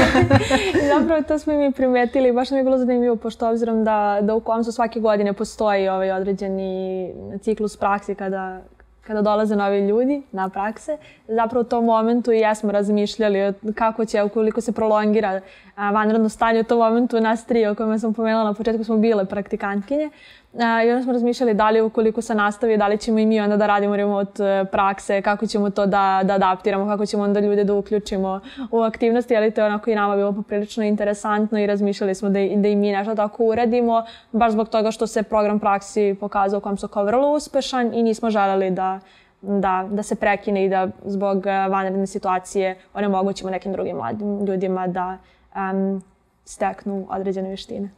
Zapravo 0.98 1.22
to 1.22 1.38
smo 1.38 1.52
i 1.52 1.56
mi 1.56 1.72
primetili, 1.72 2.32
baš 2.32 2.50
nam 2.50 2.58
je 2.58 2.64
bilo 2.64 2.78
zanimljivo, 2.78 3.16
pošto 3.16 3.50
obzirom 3.50 3.84
da, 3.84 4.18
da 4.22 4.34
u 4.34 4.40
komsu 4.40 4.72
svake 4.72 5.00
godine 5.00 5.32
postoji 5.32 5.88
ovaj 5.88 6.12
određeni 6.12 7.12
ciklus 7.40 7.76
praksi 7.76 8.14
kada, 8.14 8.60
kada 9.06 9.22
dolaze 9.22 9.56
novi 9.56 9.88
ljudi 9.88 10.22
na 10.32 10.48
prakse, 10.48 10.96
zapravo 11.28 11.60
u 11.60 11.68
tom 11.68 11.84
momentu 11.84 12.32
i 12.32 12.38
jesmo 12.38 12.72
razmišljali 12.72 13.52
kako 13.74 14.04
će, 14.04 14.22
ukoliko 14.22 14.60
se 14.60 14.72
prolongira 14.72 15.40
vanredno 15.76 16.28
stanje 16.28 16.60
u 16.60 16.64
tom 16.64 16.78
momentu, 16.78 17.20
nas 17.20 17.46
tri 17.46 17.66
o 17.66 17.74
kojima 17.74 17.98
sam 17.98 18.14
pomenula 18.14 18.44
na 18.44 18.54
početku 18.54 18.84
smo 18.84 18.96
bile 18.96 19.24
praktikantkinje, 19.24 20.10
I 20.54 20.90
onda 20.90 21.02
smo 21.02 21.12
razmišljali 21.12 21.54
da 21.54 21.70
li 21.70 21.80
ukoliko 21.80 22.22
se 22.22 22.34
nastavi, 22.34 22.76
da 22.76 22.88
li 22.88 22.98
ćemo 22.98 23.18
i 23.18 23.26
mi 23.26 23.40
onda 23.40 23.56
da 23.56 23.66
radimo 23.66 23.96
remote 23.96 24.44
e, 24.44 24.64
prakse, 24.64 25.22
kako 25.22 25.46
ćemo 25.46 25.70
to 25.70 25.86
da, 25.86 26.20
da 26.24 26.34
adaptiramo, 26.34 26.86
kako 26.86 27.06
ćemo 27.06 27.22
onda 27.22 27.40
ljude 27.40 27.64
da 27.64 27.74
uključimo 27.74 28.40
u 28.70 28.80
aktivnosti, 28.80 29.36
ali 29.36 29.50
to 29.50 29.60
je 29.60 29.66
onako 29.66 29.90
i 29.90 29.94
nama 29.94 30.16
bilo 30.16 30.32
poprilično 30.32 30.84
interesantno 30.84 31.58
i 31.58 31.66
razmišljali 31.66 32.14
smo 32.14 32.28
da, 32.28 32.38
da 32.56 32.68
i 32.68 32.76
mi 32.76 32.92
nešto 32.92 33.14
tako 33.14 33.44
uradimo, 33.44 34.04
baš 34.32 34.52
zbog 34.52 34.68
toga 34.68 34.90
što 34.90 35.06
se 35.06 35.22
program 35.22 35.58
praksi 35.58 36.16
pokazao 36.20 36.58
u 36.58 36.60
kojem 36.60 36.76
su 36.76 36.88
kao 36.88 37.04
vrlo 37.04 37.32
uspešan 37.32 37.94
i 37.94 38.02
nismo 38.02 38.30
želeli 38.30 38.70
da, 38.70 39.00
da, 39.42 39.88
da 39.90 40.02
se 40.02 40.14
prekine 40.14 40.64
i 40.64 40.68
da 40.68 40.88
zbog 41.04 41.46
e, 41.46 41.50
vanredne 41.50 42.06
situacije 42.06 42.76
onemogućimo 42.94 43.50
nekim 43.50 43.72
drugim 43.72 43.96
mladim 43.96 44.46
ljudima 44.46 44.86
da 44.86 45.18
um, 45.56 46.02
steknu 46.44 47.06
određene 47.10 47.48
vještine. 47.48 47.88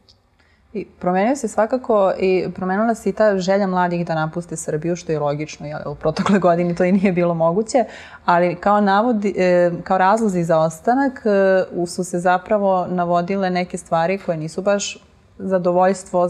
I 0.75 0.85
promenio 0.99 1.35
se 1.35 1.47
svakako 1.47 2.13
i 2.19 2.45
promenila 2.55 2.95
se 2.95 3.09
i 3.09 3.13
ta 3.13 3.37
želja 3.37 3.67
mladih 3.67 4.05
da 4.05 4.15
napuste 4.15 4.55
Srbiju, 4.55 4.95
što 4.95 5.11
je 5.11 5.19
logično, 5.19 5.67
jer 5.67 5.87
u 5.87 5.95
protekle 5.95 6.39
godini 6.47 6.75
to 6.75 6.83
i 6.83 6.91
nije 6.91 7.11
bilo 7.11 7.33
moguće, 7.33 7.85
ali 8.25 8.55
kao, 8.55 8.81
navodi, 8.81 9.33
e, 9.37 9.71
kao 9.83 9.97
razlozi 9.97 10.43
za 10.43 10.59
ostanak 10.59 11.23
e, 11.25 11.85
su 11.87 12.03
se 12.03 12.19
zapravo 12.19 12.87
navodile 12.87 13.49
neke 13.49 13.77
stvari 13.77 14.17
koje 14.17 14.37
nisu 14.37 14.61
baš 14.61 14.97
zadovoljstvo 15.37 16.29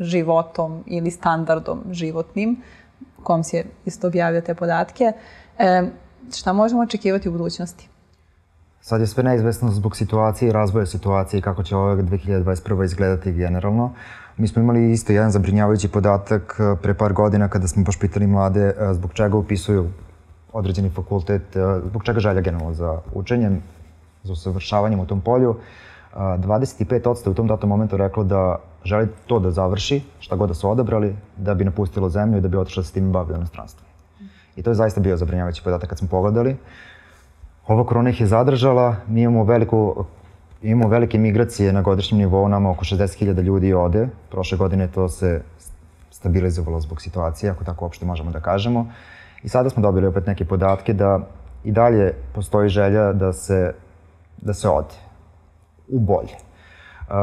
životom 0.00 0.84
ili 0.86 1.10
standardom 1.10 1.84
životnim, 1.90 2.62
kom 3.22 3.44
si 3.44 3.56
je 3.56 3.66
isto 3.84 4.06
objavio 4.06 4.40
te 4.40 4.54
podatke. 4.54 5.12
E, 5.58 5.82
šta 6.34 6.52
možemo 6.52 6.82
očekivati 6.82 7.28
u 7.28 7.32
budućnosti? 7.32 7.88
Sad 8.88 9.00
je 9.00 9.06
sve 9.06 9.22
neizvesno 9.22 9.70
zbog 9.70 9.96
situacije 9.96 10.48
i 10.48 10.52
razvoja 10.52 10.86
situacije 10.86 11.38
i 11.38 11.42
kako 11.42 11.62
će 11.62 11.76
ova 11.76 11.96
2021. 11.96 12.84
izgledati 12.84 13.32
generalno. 13.32 13.92
Mi 14.36 14.48
smo 14.48 14.62
imali 14.62 14.92
isto 14.92 15.12
jedan 15.12 15.30
zabrinjavajući 15.30 15.88
podatak 15.88 16.56
eh, 16.60 16.76
pre 16.82 16.94
par 16.94 17.12
godina 17.12 17.48
kada 17.48 17.68
smo 17.68 17.84
baš 17.84 17.98
pitali 17.98 18.26
mlade 18.26 18.60
eh, 18.60 18.94
zbog 18.94 19.12
čega 19.12 19.36
upisuju 19.36 19.88
određeni 20.52 20.90
fakultet, 20.90 21.56
eh, 21.56 21.80
zbog 21.84 22.04
čega 22.04 22.20
želja 22.20 22.40
generalno 22.40 22.74
za 22.74 23.00
učenjem, 23.14 23.62
za 24.22 24.32
usavršavanjem 24.32 25.00
u 25.00 25.06
tom 25.06 25.20
polju. 25.20 25.56
25% 26.14 27.30
u 27.30 27.34
tom 27.34 27.46
datom 27.46 27.68
momentu 27.68 27.96
reklo 27.96 28.24
da 28.24 28.56
želi 28.84 29.08
to 29.26 29.38
da 29.38 29.50
završi, 29.50 30.02
šta 30.20 30.36
god 30.36 30.48
da 30.48 30.54
su 30.54 30.70
odabrali, 30.70 31.16
da 31.36 31.54
bi 31.54 31.64
napustilo 31.64 32.08
zemlju 32.08 32.38
i 32.38 32.40
da 32.40 32.48
bi 32.48 32.56
otišlo 32.56 32.82
s 32.82 32.92
tim 32.92 33.12
bavio 33.12 33.36
inostranstvo. 33.36 33.86
I 34.56 34.62
to 34.62 34.70
je 34.70 34.74
zaista 34.74 35.00
bio 35.00 35.16
zabrinjavajući 35.16 35.64
podatak 35.64 35.88
kad 35.88 35.98
smo 35.98 36.08
pogledali. 36.08 36.50
Uh, 36.50 36.58
Ova 37.68 37.84
korona 37.84 38.10
ih 38.10 38.20
je 38.20 38.26
zadržala, 38.26 38.96
mi 39.06 39.22
imamo 39.22 39.44
veliku 39.44 40.04
imamo 40.62 40.88
velike 40.88 41.18
migracije 41.18 41.72
na 41.72 41.82
godišnjem 41.82 42.18
nivou, 42.18 42.48
nama 42.48 42.70
oko 42.70 42.84
60.000 42.84 43.42
ljudi 43.42 43.74
ode. 43.74 44.08
Prošle 44.30 44.58
godine 44.58 44.88
to 44.88 45.08
se 45.08 45.42
stabilizovalo 46.10 46.80
zbog 46.80 47.02
situacije, 47.02 47.50
ako 47.50 47.64
tako 47.64 47.84
uopšte 47.84 48.06
možemo 48.06 48.30
da 48.30 48.40
kažemo. 48.40 48.86
I 49.42 49.48
sada 49.48 49.70
smo 49.70 49.82
dobili 49.82 50.06
opet 50.06 50.26
neke 50.26 50.44
podatke 50.44 50.92
da 50.92 51.20
i 51.64 51.72
dalje 51.72 52.14
postoji 52.34 52.68
želja 52.68 53.12
da 53.12 53.32
se, 53.32 53.74
da 54.36 54.54
se 54.54 54.68
ode 54.68 54.94
u 55.88 56.00
bolje. 56.00 56.34
Uh, 57.08 57.14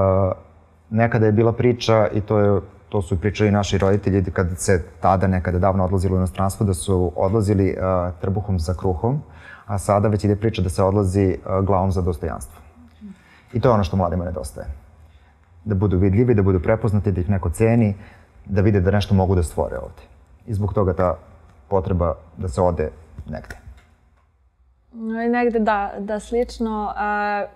nekada 0.90 1.26
je 1.26 1.32
bila 1.32 1.54
priča, 1.54 2.08
i 2.14 2.22
to, 2.22 2.40
je, 2.40 2.62
to 2.90 3.02
su 3.02 3.20
pričali 3.22 3.52
naši 3.52 3.78
roditelji, 3.78 4.24
kad 4.24 4.48
se 4.58 4.84
tada 5.02 5.28
nekada 5.28 5.60
davno 5.60 5.86
odlazilo 5.86 6.16
u 6.16 6.18
inostranstvo, 6.18 6.66
da 6.66 6.74
su 6.74 7.12
odlazili 7.16 7.76
uh, 7.78 8.14
trbuhom 8.22 8.60
za 8.60 8.74
kruhom, 8.74 9.22
a 9.66 9.78
sada 9.78 10.08
već 10.08 10.24
ide 10.24 10.36
priča 10.36 10.62
da 10.62 10.70
se 10.70 10.84
odlazi 10.84 11.38
glavom 11.64 11.92
za 11.92 12.02
dostojanstvo. 12.02 12.62
I 13.54 13.60
to 13.60 13.70
je 13.70 13.74
ono 13.74 13.84
što 13.84 13.98
mladima 13.98 14.26
nedostaje. 14.26 14.68
Da 15.66 15.76
budu 15.76 15.98
vidljivi, 15.98 16.34
da 16.34 16.44
budu 16.44 16.60
prepoznati, 16.60 17.12
da 17.12 17.22
ih 17.22 17.30
neko 17.30 17.50
ceni, 17.50 17.96
da 18.46 18.62
vide 18.62 18.82
da 18.82 18.92
nešto 18.92 19.16
mogu 19.16 19.36
da 19.36 19.44
stvore 19.44 19.78
ovde. 19.78 20.02
I 20.48 20.54
zbog 20.54 20.74
toga 20.74 20.94
ta 20.94 21.16
potreba 21.70 22.14
da 22.38 22.48
se 22.48 22.62
ode 22.62 22.92
negde. 23.30 23.65
Negde 25.30 25.60
da, 25.60 25.92
da 26.00 26.20
slično. 26.20 26.94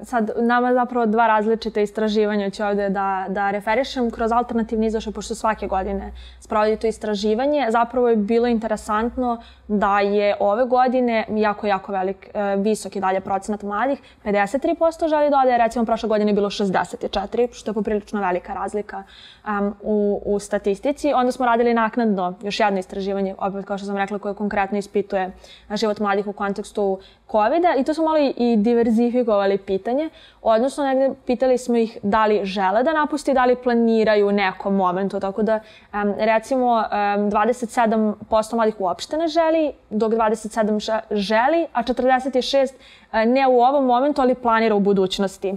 Sad, 0.01 0.31
nama 0.37 0.73
zapravo 0.73 1.05
dva 1.05 1.27
različite 1.27 1.83
istraživanja 1.83 2.49
ću 2.49 2.63
ovde 2.63 2.89
da, 2.89 3.25
da 3.29 3.51
referišem 3.51 4.11
kroz 4.11 4.31
alternativni 4.31 4.87
izvešaj, 4.87 5.13
pošto 5.13 5.35
svake 5.35 5.67
godine 5.67 6.11
sprovodi 6.39 6.77
to 6.77 6.87
istraživanje. 6.87 7.67
Zapravo 7.69 8.09
je 8.09 8.15
bilo 8.15 8.47
interesantno 8.47 9.41
da 9.67 9.99
je 9.99 10.35
ove 10.39 10.65
godine 10.65 11.25
jako, 11.29 11.67
jako 11.67 11.91
velik, 11.91 12.29
uh, 12.33 12.63
visok 12.63 12.95
i 12.95 12.99
dalje 12.99 13.21
procenat 13.21 13.63
mladih. 13.63 13.99
53% 14.25 15.09
želi 15.09 15.29
da 15.29 15.41
ode, 15.45 15.57
recimo 15.57 15.85
prošle 15.85 16.09
godine 16.09 16.31
je 16.31 16.35
bilo 16.35 16.49
64, 16.49 17.47
što 17.51 17.71
je 17.71 17.73
poprilično 17.73 18.21
velika 18.21 18.53
razlika 18.53 19.03
um, 19.47 19.75
u, 19.81 20.21
u 20.25 20.39
statistici. 20.39 21.13
Onda 21.13 21.31
smo 21.31 21.45
radili 21.45 21.73
naknadno 21.73 22.33
još 22.41 22.59
jedno 22.59 22.79
istraživanje, 22.79 23.35
opet 23.37 23.65
kao 23.65 23.77
što 23.77 23.87
sam 23.87 23.97
rekla, 23.97 24.19
koje 24.19 24.33
konkretno 24.33 24.77
ispituje 24.77 25.31
život 25.75 25.99
mladih 25.99 26.27
u 26.27 26.33
kontekstu 26.33 26.99
covid 27.31 27.63
i 27.77 27.83
to 27.83 27.93
smo 27.93 28.05
malo 28.05 28.17
i 28.37 28.55
diverzifikovali 28.57 29.57
pitanje, 29.57 30.09
odnosno 30.41 30.83
negde 30.83 31.09
pitali 31.25 31.57
smo 31.57 31.77
ih 31.77 31.97
da 32.03 32.25
li 32.25 32.45
žele 32.45 32.83
da 32.83 32.93
napusti, 32.93 33.33
da 33.33 33.45
li 33.45 33.55
planiraju 33.55 34.27
u 34.27 34.31
nekom 34.31 34.75
momentu, 34.75 35.19
tako 35.19 35.43
da 35.43 35.59
um, 35.93 36.13
recimo 36.17 36.65
um, 36.65 37.31
27% 37.31 38.55
mladih 38.55 38.81
uopšte 38.81 39.17
ne 39.17 39.27
želi, 39.27 39.71
dok 39.89 40.11
27 40.11 40.99
želi, 41.11 41.67
a 41.73 41.83
46 41.83 42.73
ne 43.11 43.47
u 43.47 43.61
ovom 43.61 43.85
momentu, 43.85 44.21
ali 44.21 44.35
planira 44.35 44.75
u 44.75 44.79
budućnosti 44.79 45.55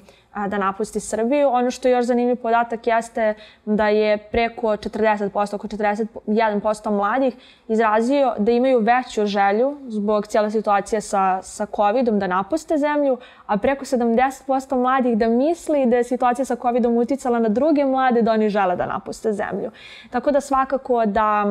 da 0.48 0.58
napusti 0.58 1.00
Srbiju. 1.00 1.48
Ono 1.48 1.70
što 1.70 1.88
je 1.88 1.92
još 1.92 2.04
zanimljiv 2.04 2.36
podatak 2.36 2.86
jeste 2.86 3.34
da 3.64 3.88
je 3.88 4.18
preko 4.18 4.66
40%, 4.66 5.54
oko 5.54 5.68
41% 5.68 6.90
mladih 6.90 7.34
izrazio 7.68 8.34
da 8.38 8.52
imaju 8.52 8.78
veću 8.78 9.26
želju 9.26 9.76
zbog 9.88 10.26
cijele 10.26 10.50
situacije 10.50 11.00
sa, 11.00 11.42
sa 11.42 11.66
COVID-om 11.76 12.18
da 12.18 12.26
napuste 12.26 12.78
zemlju, 12.78 13.18
a 13.46 13.56
preko 13.56 13.84
70% 13.84 14.76
mladih 14.76 15.18
da 15.18 15.28
misli 15.28 15.86
da 15.86 15.96
je 15.96 16.04
situacija 16.04 16.44
sa 16.44 16.56
COVID-om 16.56 16.96
uticala 16.96 17.38
na 17.38 17.48
druge 17.48 17.84
mlade 17.84 18.22
da 18.22 18.32
oni 18.32 18.48
žele 18.48 18.76
da 18.76 18.86
napuste 18.86 19.32
zemlju. 19.32 19.70
Tako 20.10 20.30
da 20.30 20.40
svakako 20.40 21.06
da 21.06 21.44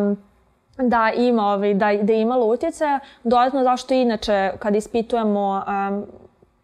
da 0.78 1.12
ima, 1.16 1.46
ovaj, 1.46 1.74
da, 1.74 1.94
da 2.02 2.14
imalo 2.14 2.46
utjecaja. 2.46 3.00
Dodatno 3.24 3.64
zašto 3.64 3.94
inače 3.94 4.52
kad 4.60 4.76
ispitujemo 4.76 5.64
um, 5.68 6.06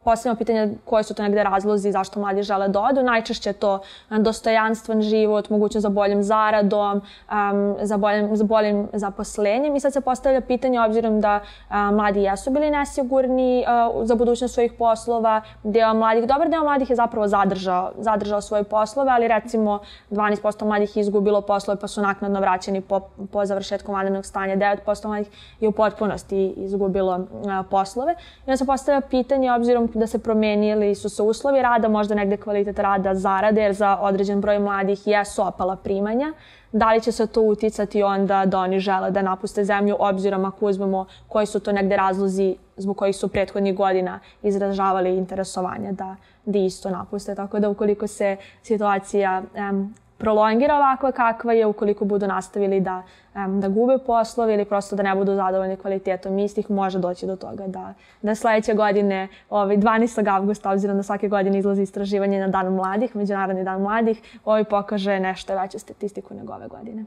postavljamo 0.08 0.38
pitanje 0.38 0.70
koje 0.86 1.04
su 1.04 1.14
to 1.14 1.24
negde 1.24 1.44
razlozi 1.44 1.92
zašto 1.92 2.20
mladi 2.20 2.44
žele 2.44 2.68
da 2.68 2.82
odu. 2.82 3.04
Najčešće 3.04 3.50
je 3.50 3.54
to 3.54 3.80
dostojanstven 4.10 5.02
život, 5.02 5.50
moguće 5.50 5.80
za 5.80 5.90
boljim 5.90 6.24
zaradom, 6.24 7.02
um, 7.02 7.76
za, 7.82 7.98
boljim, 7.98 8.36
za 8.36 8.44
boljim 8.44 8.88
zaposlenjem. 8.94 9.76
I 9.76 9.80
sad 9.80 9.94
se 9.94 10.02
postavlja 10.02 10.42
pitanje, 10.42 10.80
obzirom 10.82 11.20
da 11.22 11.40
um, 11.40 11.96
mladi 11.96 12.24
jesu 12.24 12.52
bili 12.52 12.72
nesigurni 12.72 13.66
uh, 13.68 14.06
za 14.06 14.16
budućnost 14.16 14.54
svojih 14.54 14.74
poslova, 14.80 15.42
deo 15.64 15.94
mladih, 15.94 16.28
dobar 16.28 16.50
deo 16.50 16.64
mladih 16.64 16.90
je 16.90 16.96
zapravo 16.96 17.28
zadržao, 17.28 17.92
zadržao 17.98 18.42
svoje 18.42 18.64
poslove, 18.64 19.12
ali 19.12 19.28
recimo 19.28 19.80
12% 20.12 20.66
mladih 20.66 20.98
je 20.98 21.02
izgubilo 21.02 21.42
poslove 21.42 21.80
pa 21.80 21.88
su 21.88 22.02
naknadno 22.02 22.40
vraćeni 22.40 22.82
po, 22.82 23.00
po 23.32 23.46
završetku 23.46 23.92
vanrednog 23.92 24.26
stanja. 24.26 24.56
9% 24.56 25.08
mladih 25.08 25.28
je 25.60 25.68
u 25.68 25.72
potpunosti 25.72 26.54
izgubilo 26.58 27.16
uh, 27.16 27.28
poslove. 27.70 28.16
I 28.16 28.50
onda 28.50 28.58
se 28.58 28.66
postavlja 28.66 29.02
pitanje, 29.02 29.52
obzirom 29.52 29.97
da 29.98 30.08
se 30.08 30.20
promenili 30.20 30.96
su 30.96 31.10
se 31.10 31.24
uslovi 31.24 31.62
rada, 31.62 31.88
možda 31.88 32.16
negde 32.16 32.38
kvalitet 32.38 32.80
rada 32.80 33.16
zarade, 33.16 33.62
jer 33.62 33.74
za 33.74 33.98
određen 34.02 34.42
broj 34.42 34.60
mladih 34.60 35.08
jesu 35.08 35.42
opala 35.48 35.76
primanja. 35.76 36.34
Da 36.72 36.94
li 36.94 37.02
će 37.02 37.12
se 37.12 37.28
to 37.28 37.42
uticati 37.42 38.04
onda 38.04 38.46
da 38.46 38.60
oni 38.60 38.80
žele 38.80 39.12
da 39.12 39.22
napuste 39.22 39.64
zemlju, 39.64 39.96
obzirom 40.00 40.46
ako 40.46 40.66
uzmemo 40.66 41.06
koji 41.28 41.46
su 41.46 41.60
to 41.60 41.72
negde 41.72 41.98
razlozi 41.98 42.56
zbog 42.78 42.98
kojih 42.98 43.16
su 43.16 43.28
prethodnih 43.28 43.76
godina 43.76 44.20
izražavali 44.44 45.18
interesovanje 45.18 45.92
da, 45.92 46.16
da 46.46 46.60
isto 46.60 46.90
napuste. 46.90 47.36
Tako 47.36 47.60
da 47.60 47.70
ukoliko 47.70 48.08
se 48.08 48.38
situacija 48.64 49.42
um, 49.72 49.94
prolongira 50.18 50.76
ovako 50.76 51.12
kakva 51.12 51.54
je 51.54 51.66
ukoliko 51.66 52.06
budu 52.06 52.28
nastavili 52.28 52.80
da, 52.80 53.04
um, 53.36 53.62
da 53.62 53.68
gube 53.68 53.98
poslove 54.06 54.54
ili 54.54 54.66
prosto 54.66 54.96
da 54.96 55.04
ne 55.04 55.16
budu 55.16 55.36
zadovoljni 55.36 55.76
kvalitetom 55.76 56.40
istih, 56.40 56.72
može 56.72 57.00
doći 57.00 57.26
do 57.26 57.36
toga 57.36 57.68
da, 57.68 57.94
da 58.22 58.36
sledeće 58.36 58.74
godine, 58.74 59.28
ovaj, 59.50 59.78
12. 59.78 60.30
avgusta, 60.36 60.72
obzirom 60.72 60.98
da 60.98 61.04
svake 61.04 61.28
godine 61.28 61.60
izlazi 61.60 61.82
istraživanje 61.82 62.40
na 62.40 62.48
Dan 62.48 62.74
mladih, 62.74 63.16
Međunarodni 63.16 63.64
dan 63.64 63.82
mladih, 63.82 64.22
ovaj 64.46 64.64
pokaže 64.64 65.20
nešto 65.20 65.62
veću 65.62 65.80
statistiku 65.80 66.34
nego 66.34 66.54
ove 66.54 66.68
godine. 66.68 67.06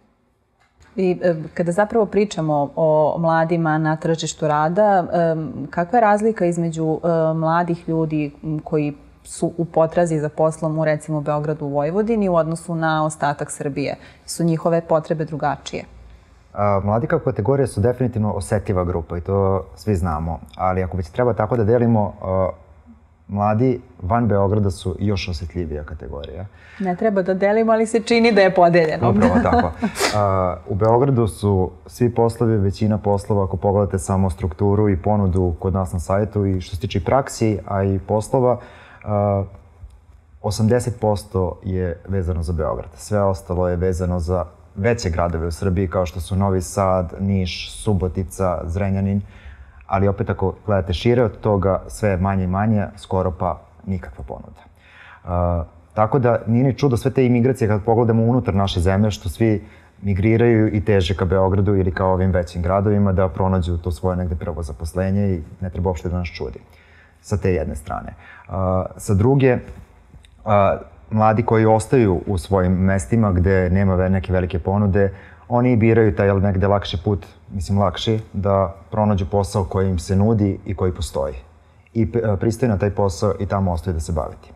I 0.96 1.18
kada 1.54 1.72
zapravo 1.72 2.06
pričamo 2.06 2.70
o 2.76 3.16
mladima 3.18 3.78
na 3.78 3.96
tržištu 3.96 4.48
rada, 4.48 5.06
kakva 5.70 5.96
je 5.96 6.00
razlika 6.00 6.46
između 6.46 7.00
mladih 7.34 7.88
ljudi 7.88 8.32
koji 8.64 8.94
su 9.24 9.52
u 9.56 9.64
potrazi 9.64 10.18
za 10.18 10.28
poslom 10.28 10.78
u 10.78 10.84
recimo 10.84 11.20
Beogradu 11.20 11.64
u 11.64 11.68
Vojvodini 11.68 12.28
u 12.28 12.34
odnosu 12.34 12.74
na 12.74 13.04
ostatak 13.04 13.50
Srbije? 13.50 13.96
Su 14.26 14.44
njihove 14.44 14.80
potrebe 14.80 15.24
drugačije? 15.24 15.84
A, 16.54 16.80
mladi 16.84 17.06
kao 17.06 17.18
kategorija 17.18 17.66
su 17.66 17.80
definitivno 17.80 18.32
osetljiva 18.32 18.84
grupa 18.84 19.18
i 19.18 19.20
to 19.20 19.64
svi 19.76 19.96
znamo, 19.96 20.40
ali 20.56 20.82
ako 20.82 20.96
već 20.96 21.10
treba 21.10 21.34
tako 21.34 21.56
da 21.56 21.64
delimo, 21.64 22.14
a, 22.22 22.50
mladi 23.28 23.80
van 24.02 24.28
Beograda 24.28 24.70
su 24.70 24.96
još 24.98 25.28
osetljivija 25.28 25.84
kategorija. 25.84 26.46
Ne 26.78 26.96
treba 26.96 27.22
da 27.22 27.34
delimo, 27.34 27.72
ali 27.72 27.86
se 27.86 28.00
čini 28.00 28.32
da 28.32 28.40
je 28.40 28.54
podeljeno. 28.54 29.10
Upravo 29.10 29.34
tako. 29.50 29.72
A, 30.16 30.56
u 30.68 30.74
Beogradu 30.74 31.26
su 31.26 31.70
svi 31.86 32.14
poslovi, 32.14 32.56
većina 32.56 32.98
poslova, 32.98 33.44
ako 33.44 33.56
pogledate 33.56 33.98
samo 33.98 34.30
strukturu 34.30 34.88
i 34.88 34.96
ponudu 34.96 35.54
kod 35.58 35.74
nas 35.74 35.92
na 35.92 36.00
sajtu 36.00 36.46
i 36.46 36.60
što 36.60 36.76
se 36.76 36.80
tiče 36.80 37.04
praksi, 37.04 37.58
a 37.66 37.84
i 37.84 37.98
poslova, 37.98 38.60
80% 40.42 41.53
je 41.62 42.01
vezano 42.09 42.42
za 42.42 42.53
Beograd. 42.53 42.90
Sve 42.96 43.22
ostalo 43.22 43.68
je 43.68 43.76
vezano 43.76 44.20
za 44.20 44.44
veće 44.76 45.11
gradove 45.11 45.46
u 45.46 45.51
Srbiji 45.51 45.88
kao 45.88 46.07
što 46.07 46.20
su 46.20 46.36
Novi 46.36 46.62
Sad, 46.62 47.14
Niš, 47.20 47.82
Subotica, 47.82 48.61
Zrenjanin, 48.64 49.20
ali 49.86 50.09
opet 50.09 50.30
ako 50.30 50.55
gledate 50.66 50.92
šire 50.92 51.24
od 51.24 51.40
toga, 51.40 51.82
sve 51.88 52.11
je 52.11 52.16
manje 52.16 52.44
i 52.44 52.46
manje, 52.46 52.86
skoro 52.96 53.30
pa 53.30 53.61
nikakva 53.86 54.24
ponuda. 54.24 54.62
Uh, 55.24 55.66
tako 55.94 56.18
da 56.18 56.42
nije 56.46 56.64
ni 56.64 56.78
čudo 56.78 56.96
sve 56.96 57.11
te 57.11 57.26
imigracije 57.26 57.68
kad 57.68 57.84
pogledamo 57.84 58.22
unutar 58.22 58.55
naše 58.55 58.80
zemlje, 58.80 59.11
što 59.11 59.28
svi 59.28 59.64
migriraju 60.03 60.74
i 60.76 60.84
teže 60.84 61.14
ka 61.14 61.24
Beogradu 61.24 61.76
ili 61.76 61.94
ka 61.94 62.07
ovim 62.07 62.30
većim 62.30 62.62
gradovima 62.62 63.12
da 63.12 63.28
pronađu 63.28 63.78
to 63.78 63.90
svoje 63.90 64.16
negde 64.16 64.34
prvo 64.34 64.62
zaposlenje 64.62 65.34
i 65.34 65.42
ne 65.61 65.70
treba 65.70 65.90
uopšte 65.90 66.09
da 66.09 66.18
nas 66.18 66.28
čudi 66.28 66.59
sa 67.22 67.36
te 67.36 67.52
jedne 67.52 67.76
strane. 67.76 68.14
Uh, 68.48 68.54
sa 68.96 69.14
druge, 69.14 69.54
uh, 69.54 70.52
mladi 71.10 71.42
koji 71.42 71.66
ostaju 71.66 72.20
u 72.26 72.38
svojim 72.38 72.72
mestima 72.72 73.32
gde 73.32 73.70
nema 73.70 74.08
neke 74.08 74.32
velike 74.32 74.58
ponude, 74.58 75.14
oni 75.48 75.76
biraju 75.76 76.16
taj 76.16 76.40
negde 76.40 76.66
lakši 76.66 76.98
put, 77.04 77.26
mislim 77.50 77.78
lakši, 77.78 78.20
da 78.32 78.74
pronađu 78.90 79.26
posao 79.30 79.64
koji 79.64 79.90
im 79.90 79.98
se 79.98 80.16
nudi 80.16 80.58
i 80.64 80.74
koji 80.74 80.94
postoji. 80.94 81.34
I 81.94 82.04
uh, 82.04 82.38
pristaju 82.40 82.70
na 82.70 82.78
taj 82.78 82.90
posao 82.90 83.34
i 83.40 83.46
tamo 83.46 83.72
ostaju 83.72 83.94
da 83.94 84.00
se 84.00 84.12
baviti. 84.12 84.52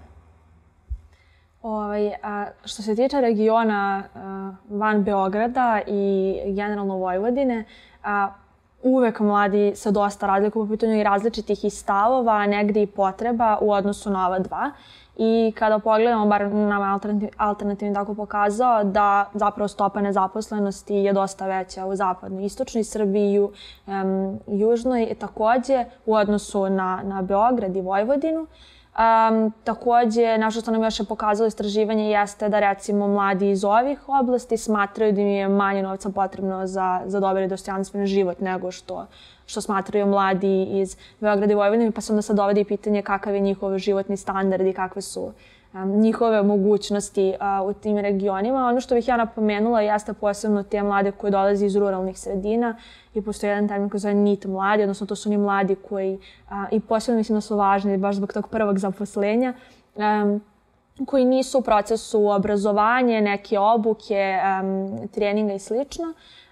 Ovaj, 1.65 2.13
a, 2.23 2.47
što 2.65 2.83
se 2.83 2.97
tiče 2.97 3.21
regiona 3.21 4.03
a, 4.15 4.53
van 4.71 5.03
Beograda 5.05 5.81
i 5.87 6.35
generalno 6.47 6.97
Vojvodine, 6.97 7.65
a, 8.03 8.29
uvek 8.85 9.21
mladi 9.21 9.73
se 9.75 9.91
dosta 9.91 10.27
razlikuju 10.27 10.67
po 10.67 10.71
pitanju 10.71 11.01
i 11.01 11.03
različitih 11.03 11.65
i 11.65 11.71
stavova, 11.71 12.47
negde 12.47 12.83
i 12.83 12.87
potreba 12.87 13.59
u 13.61 13.73
odnosu 13.73 14.11
na 14.11 14.27
ova 14.27 14.39
dva. 14.39 14.71
I 15.17 15.53
kada 15.59 15.79
pogledamo, 15.79 16.27
bar 16.27 16.53
nam 16.53 16.83
alternativ, 16.83 17.29
alternativni 17.37 17.95
tako 17.95 18.15
pokazao, 18.15 18.85
da 18.85 19.31
zapravo 19.35 19.69
stopa 19.69 20.01
nezaposlenosti 20.01 20.95
je 20.95 21.13
dosta 21.13 21.47
veća 21.47 21.87
u 21.87 21.97
zapadnoj 21.97 22.43
i 22.43 22.47
istočnoj 22.47 22.85
Srbiji, 22.85 23.39
u 23.39 23.51
um, 23.87 24.39
južnoj 24.47 25.15
takođe 25.19 25.85
u 26.07 26.15
odnosu 26.15 26.71
na, 26.71 27.01
na 27.05 27.23
Beograd 27.23 27.77
i 27.77 27.81
Vojvodinu. 27.81 28.47
Um, 28.99 29.53
takođe, 29.65 30.39
nešto 30.39 30.61
što 30.61 30.71
nam 30.71 30.83
još 30.83 31.01
je 31.01 31.07
pokazalo 31.07 31.47
istraživanje 31.47 32.11
jeste 32.11 32.49
da 32.49 32.61
recimo 32.61 33.09
mladi 33.09 33.51
iz 33.51 33.65
ovih 33.65 34.09
oblasti 34.09 34.57
smatraju 34.57 35.13
da 35.13 35.21
im 35.21 35.29
je 35.29 35.49
manje 35.49 35.83
novca 35.83 36.11
potrebno 36.11 36.67
za, 36.67 37.01
za 37.07 37.21
dobar 37.21 37.43
i 37.43 37.49
dostojanstven 37.49 38.07
život 38.07 38.41
nego 38.41 38.71
što, 38.71 39.07
što 39.47 39.61
smatraju 39.61 40.07
mladi 40.07 40.63
iz 40.63 40.97
Beograda 41.21 41.53
i 41.53 41.57
Vojvodine, 41.57 41.91
pa 41.91 42.01
se 42.01 42.13
onda 42.13 42.23
sad 42.23 42.37
dovede 42.37 42.61
i 42.61 42.65
pitanje 42.65 43.03
kakav 43.03 43.35
je 43.35 43.41
njihov 43.41 43.79
životni 43.79 44.17
standard 44.17 44.67
i 44.67 44.73
kakve 44.73 45.03
su 45.03 45.23
um, 45.23 45.33
njihove 45.83 46.43
mogućnosti 46.43 47.35
u 47.69 47.73
tim 47.73 47.99
regionima. 47.99 48.67
Ono 48.67 48.81
što 48.81 48.95
bih 48.95 49.09
ja 49.09 49.17
napomenula 49.17 49.81
jeste 49.81 50.13
posebno 50.13 50.63
te 50.63 50.83
mlade 50.83 51.13
koje 51.13 51.31
dolaze 51.31 51.67
iz 51.67 51.77
ruralnih 51.77 52.19
sredina 52.19 52.77
i 53.15 53.23
postoji 53.23 53.51
jedan 53.51 53.69
termin 53.69 53.91
koji 53.91 54.01
zove 54.01 54.15
NIT 54.15 54.45
mladi, 54.45 54.83
odnosno 54.83 55.07
to 55.07 55.17
su 55.17 55.29
oni 55.29 55.39
mladi 55.39 55.77
koji, 55.89 56.19
i 56.71 56.81
posebno 56.81 57.19
mislim 57.19 57.37
da 57.37 57.41
su 57.41 57.57
važni 57.57 57.99
baš 57.99 58.17
zbog 58.17 58.33
tog 58.33 58.49
prvog 58.49 58.79
zaposlenja, 58.79 59.55
koji 61.07 61.25
nisu 61.25 61.59
u 61.59 61.63
procesu 61.63 62.29
obrazovanja, 62.29 63.21
neke 63.21 63.59
obuke, 63.59 64.39
treninga 65.11 65.55
i 65.55 65.59
slično, 65.59 66.05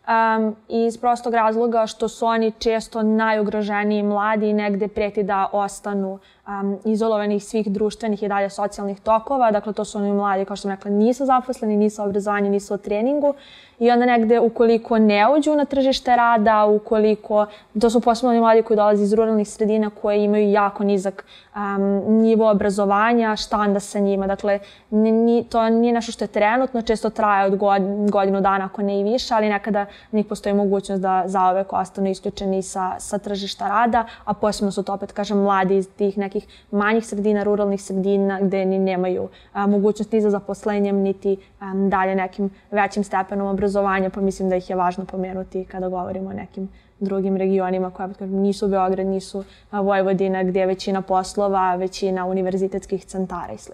um, 0.09 0.57
iz 0.69 0.99
prostog 0.99 1.35
razloga 1.35 1.87
što 1.87 2.09
su 2.09 2.27
oni 2.27 2.53
često 2.59 3.03
najugroženiji 3.03 4.03
mladi 4.03 4.49
i 4.49 4.53
negde 4.53 4.89
preti 4.89 5.23
da 5.23 5.49
ostanu 5.53 6.19
um, 6.47 6.79
izolovanih 6.85 7.45
svih 7.45 7.73
društvenih 7.73 8.23
i 8.23 8.29
dalje 8.29 8.51
socijalnih 8.51 9.01
tokova. 9.01 9.51
Dakle, 9.51 9.73
to 9.73 9.85
su 9.85 9.99
oni 9.99 10.13
mladi, 10.13 10.45
kao 10.45 10.57
što 10.57 10.63
sam 10.63 10.71
rekla, 10.71 10.91
nisu 10.91 11.27
zaposleni, 11.27 11.77
nisu 11.77 12.03
obrazovanju, 12.03 12.51
nisu 12.51 12.75
u 12.75 12.79
treningu 12.79 13.35
i 13.83 13.91
onda 13.91 14.07
negde 14.07 14.41
ukoliko 14.41 14.99
ne 14.99 15.29
uđu 15.37 15.57
na 15.57 15.65
tržište 15.65 16.17
rada, 16.17 16.65
ukoliko, 16.65 17.47
to 17.81 17.91
su 17.91 18.01
posebno 18.01 18.31
oni 18.31 18.41
mladi 18.41 18.63
koji 18.63 18.77
dolaze 18.77 19.03
iz 19.03 19.13
ruralnih 19.13 19.49
sredina 19.49 19.91
koje 19.91 20.25
imaju 20.25 20.51
jako 20.51 20.85
nizak 20.85 21.25
um, 21.55 22.21
nivo 22.23 22.51
obrazovanja, 22.51 23.37
šta 23.37 23.59
onda 23.59 23.81
sa 23.81 23.99
njima. 23.99 24.27
Dakle, 24.27 24.59
ni, 24.91 25.45
to 25.51 25.69
nije 25.69 25.93
nešto 25.93 26.13
što 26.13 26.25
je 26.25 26.29
trenutno, 26.29 26.83
često 26.83 27.11
traje 27.11 27.47
od 27.47 27.57
god, 27.57 27.83
godinu 28.11 28.41
dana, 28.41 28.65
ako 28.65 28.83
ne 28.83 29.01
i 29.01 29.05
više, 29.05 29.35
ali 29.35 29.49
nekada 29.49 29.87
njih 30.13 30.27
postoji 30.27 30.55
mogućnost 30.55 31.03
da 31.03 31.23
zaovek 31.27 31.73
ostanu 31.73 32.11
isključeni 32.11 32.63
sa, 32.63 32.95
sa 32.99 33.19
tržišta 33.19 33.69
rada, 33.69 34.05
a 34.25 34.35
posebno 34.35 34.73
su 34.73 34.83
to 34.83 34.95
opet, 34.95 35.13
kažem, 35.13 35.39
mladi 35.39 35.77
iz 35.77 35.89
tih 35.97 36.19
nekih 36.19 36.32
manjih 36.71 37.07
sredina, 37.07 37.43
ruralnih 37.43 37.83
sredina 37.83 38.41
gde 38.41 38.65
ni 38.65 38.79
nemaju 38.79 39.29
a, 39.53 39.67
mogućnost 39.67 40.13
ni 40.13 40.21
za 40.21 40.31
zaposlenjem, 40.31 40.97
niti 40.97 41.37
a, 41.61 41.75
dalje 41.75 42.15
nekim 42.15 42.51
većim 42.71 43.05
stepenom 43.05 43.47
obrazovanja, 43.47 44.11
pa 44.11 44.21
mislim 44.21 44.49
da 44.49 44.57
ih 44.57 44.71
je 44.71 44.77
važno 44.77 45.05
pomenuti 45.05 45.65
kada 45.65 45.89
govorimo 45.89 46.31
o 46.31 46.33
nekim 46.33 46.69
drugim 47.01 47.37
regionima 47.37 47.91
koja 47.91 48.09
nisu 48.21 48.69
Beograd, 48.69 49.07
nisu 49.07 49.45
Vojvodina 49.73 50.43
gdje 50.43 50.61
je 50.61 50.67
većina 50.67 51.03
poslova, 51.03 51.77
većina 51.77 52.27
univerzitetskih 52.27 53.05
centara 53.05 53.53
i 53.53 53.59
sl. 53.59 53.73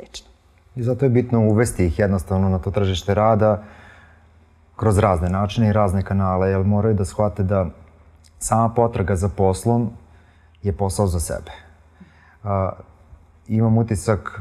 I 0.76 0.82
zato 0.82 1.04
je 1.04 1.08
bitno 1.08 1.40
uvesti 1.40 1.86
ih 1.86 1.98
jednostavno 1.98 2.48
na 2.48 2.58
to 2.58 2.70
tržište 2.70 3.14
rada 3.14 3.62
kroz 4.76 4.98
razne 4.98 5.28
načine 5.28 5.68
i 5.68 5.72
razne 5.72 6.02
kanale, 6.02 6.50
jer 6.50 6.64
moraju 6.64 6.94
da 6.94 7.04
shvate 7.04 7.42
da 7.42 7.66
sama 8.38 8.68
potraga 8.68 9.16
za 9.16 9.28
poslom 9.28 9.90
je 10.62 10.72
posao 10.72 11.06
za 11.06 11.20
sebe. 11.20 11.67
Uh, 12.44 12.50
imam 13.48 13.78
utisak 13.78 14.40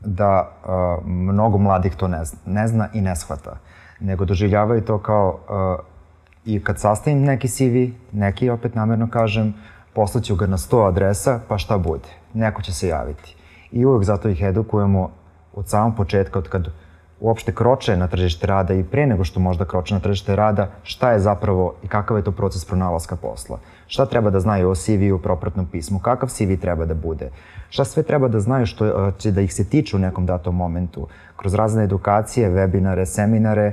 da 0.00 0.50
uh, 0.64 1.06
mnogo 1.06 1.58
mladih 1.58 1.96
to 1.96 2.08
ne 2.08 2.24
zna, 2.24 2.38
ne 2.46 2.68
zna 2.68 2.88
i 2.92 3.00
ne 3.00 3.16
shvata, 3.16 3.56
nego 4.00 4.24
doživljavaju 4.24 4.84
to 4.84 4.98
kao 4.98 5.38
uh, 5.48 5.84
i 6.44 6.64
kad 6.64 6.80
sastavim 6.80 7.22
neki 7.22 7.48
CV, 7.48 7.92
neki 8.12 8.50
opet 8.50 8.74
namerno 8.74 9.08
kažem, 9.10 9.54
poslaću 9.94 10.36
ga 10.36 10.46
na 10.46 10.56
100 10.56 10.88
adresa, 10.88 11.40
pa 11.48 11.58
šta 11.58 11.78
bude. 11.78 12.08
neko 12.34 12.62
će 12.62 12.72
se 12.72 12.88
javiti. 12.88 13.36
I 13.72 13.84
uvek 13.84 14.04
zato 14.04 14.28
ih 14.28 14.42
edukujemo 14.42 15.10
od 15.54 15.68
samog 15.68 15.96
početka, 15.96 16.38
od 16.38 16.48
kad 16.48 16.68
uopšte 17.20 17.54
kroče 17.54 17.96
na 17.96 18.06
tržište 18.06 18.46
rada 18.46 18.74
i 18.74 18.84
pre 18.84 19.06
nego 19.06 19.24
što 19.24 19.40
možda 19.40 19.64
kroče 19.64 19.94
na 19.94 20.00
tržište 20.00 20.36
rada, 20.36 20.70
šta 20.82 21.12
je 21.12 21.20
zapravo 21.20 21.74
i 21.82 21.88
kakav 21.88 22.16
je 22.16 22.24
to 22.24 22.32
proces 22.32 22.64
pronalaska 22.64 23.16
posla. 23.16 23.58
Šta 23.88 24.06
treba 24.06 24.30
da 24.30 24.40
znaju 24.40 24.70
o 24.70 24.74
CV-u, 24.74 25.18
propratnom 25.18 25.66
pismu, 25.66 25.98
kakav 25.98 26.28
CV 26.28 26.60
treba 26.60 26.84
da 26.84 26.94
bude, 26.94 27.30
šta 27.70 27.84
sve 27.84 28.02
treba 28.02 28.28
da 28.28 28.40
znaju 28.40 28.66
što 28.66 28.86
e, 28.86 29.12
će 29.18 29.30
da 29.30 29.40
ih 29.40 29.54
se 29.54 29.64
tiče 29.64 29.96
u 29.96 29.98
nekom 29.98 30.26
datom 30.26 30.56
momentu, 30.56 31.06
kroz 31.36 31.54
razne 31.54 31.84
edukacije, 31.84 32.50
webinare, 32.50 33.04
seminare, 33.04 33.72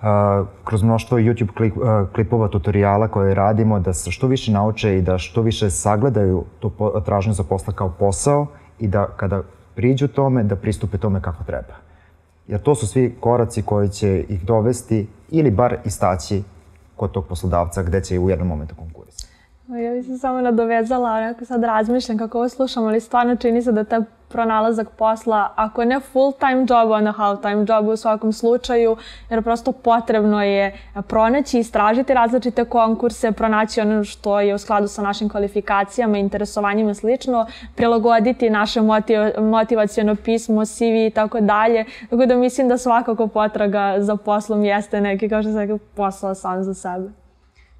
Uh, 0.00 0.46
kroz 0.64 0.82
mnoštvo 0.82 1.18
YouTube 1.18 1.54
klip, 1.56 1.76
uh, 1.76 1.82
klipova, 2.14 2.48
tutoriala 2.48 3.08
koje 3.08 3.34
radimo, 3.34 3.80
da 3.80 3.92
se 3.92 4.10
što 4.10 4.26
više 4.26 4.52
nauče 4.52 4.98
i 4.98 5.02
da 5.02 5.18
što 5.18 5.42
više 5.42 5.70
sagledaju 5.70 6.44
tu 6.60 6.72
tražnju 7.04 7.32
za 7.32 7.42
posla 7.42 7.72
kao 7.72 7.90
posao 7.98 8.46
i 8.78 8.88
da 8.88 9.06
kada 9.16 9.42
priđu 9.74 10.08
tome, 10.08 10.42
da 10.44 10.56
pristupe 10.56 10.98
tome 10.98 11.20
kako 11.22 11.44
treba. 11.44 11.74
Jer 12.48 12.62
to 12.62 12.74
su 12.74 12.86
svi 12.86 13.16
koraci 13.20 13.62
koji 13.62 13.88
će 13.88 14.24
ih 14.28 14.44
dovesti 14.44 15.08
ili 15.30 15.50
bar 15.50 15.76
istaći 15.84 16.42
kod 16.96 17.12
tog 17.12 17.26
poslodavca 17.26 17.82
gde 17.82 18.00
će 18.00 18.18
u 18.18 18.30
jednom 18.30 18.48
momentu 18.48 18.74
konkurisati. 18.74 19.29
Ja 19.78 19.92
bih 19.92 20.06
se 20.06 20.18
samo 20.18 20.40
nadovezala, 20.40 21.10
onako 21.10 21.44
sad 21.44 21.64
razmišljam 21.64 22.18
kako 22.18 22.38
ovo 22.38 22.48
slušam, 22.48 22.86
ali 22.86 23.00
stvarno 23.00 23.36
čini 23.36 23.62
se 23.62 23.72
da 23.72 23.84
ta 23.84 24.02
pronalazak 24.28 24.88
posla, 24.90 25.52
ako 25.56 25.84
ne 25.84 26.00
full 26.00 26.32
time 26.32 26.66
job, 26.68 26.90
onda 26.90 27.12
half 27.12 27.40
time 27.42 27.64
job 27.68 27.88
u 27.88 27.96
svakom 27.96 28.32
slučaju, 28.32 28.96
jer 29.30 29.42
prosto 29.42 29.72
potrebno 29.72 30.42
je 30.42 30.78
pronaći, 31.08 31.58
istražiti 31.58 32.14
različite 32.14 32.64
konkurse, 32.64 33.32
pronaći 33.32 33.80
ono 33.80 34.04
što 34.04 34.40
je 34.40 34.54
u 34.54 34.58
skladu 34.58 34.88
sa 34.88 35.02
našim 35.02 35.28
kvalifikacijama, 35.28 36.18
interesovanjima 36.18 36.94
slično, 36.94 37.46
prilagoditi 37.74 38.50
naše 38.50 38.80
motiv, 38.80 39.78
pismo, 40.24 40.66
CV 40.66 41.06
i 41.06 41.12
tako 41.14 41.40
dalje. 41.40 41.84
Tako 42.10 42.26
da 42.26 42.36
mislim 42.36 42.68
da 42.68 42.78
svakako 42.78 43.26
potraga 43.26 43.94
za 43.98 44.16
poslom 44.16 44.64
jeste 44.64 45.00
neki, 45.00 45.28
kao 45.28 45.42
što 45.42 45.52
se 45.52 45.58
rekao, 45.58 45.78
posao 45.94 46.34
sam 46.34 46.64
za 46.64 46.74
sebe. 46.74 47.19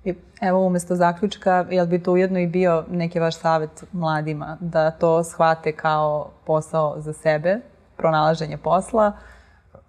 I 0.05 0.15
evo 0.41 0.67
umesto 0.67 0.97
zaključka, 0.97 1.67
jel 1.71 1.87
bi 1.87 2.03
to 2.03 2.13
ujedno 2.13 2.39
i 2.39 2.47
bio 2.47 2.85
neki 2.91 3.21
vaš 3.21 3.39
savet 3.39 3.85
mladima 3.93 4.57
da 4.61 4.91
to 4.91 5.25
shvate 5.25 5.73
kao 5.73 6.31
posao 6.47 6.95
za 7.01 7.13
sebe, 7.13 7.61
pronalaženje 7.97 8.57
posla? 8.57 9.13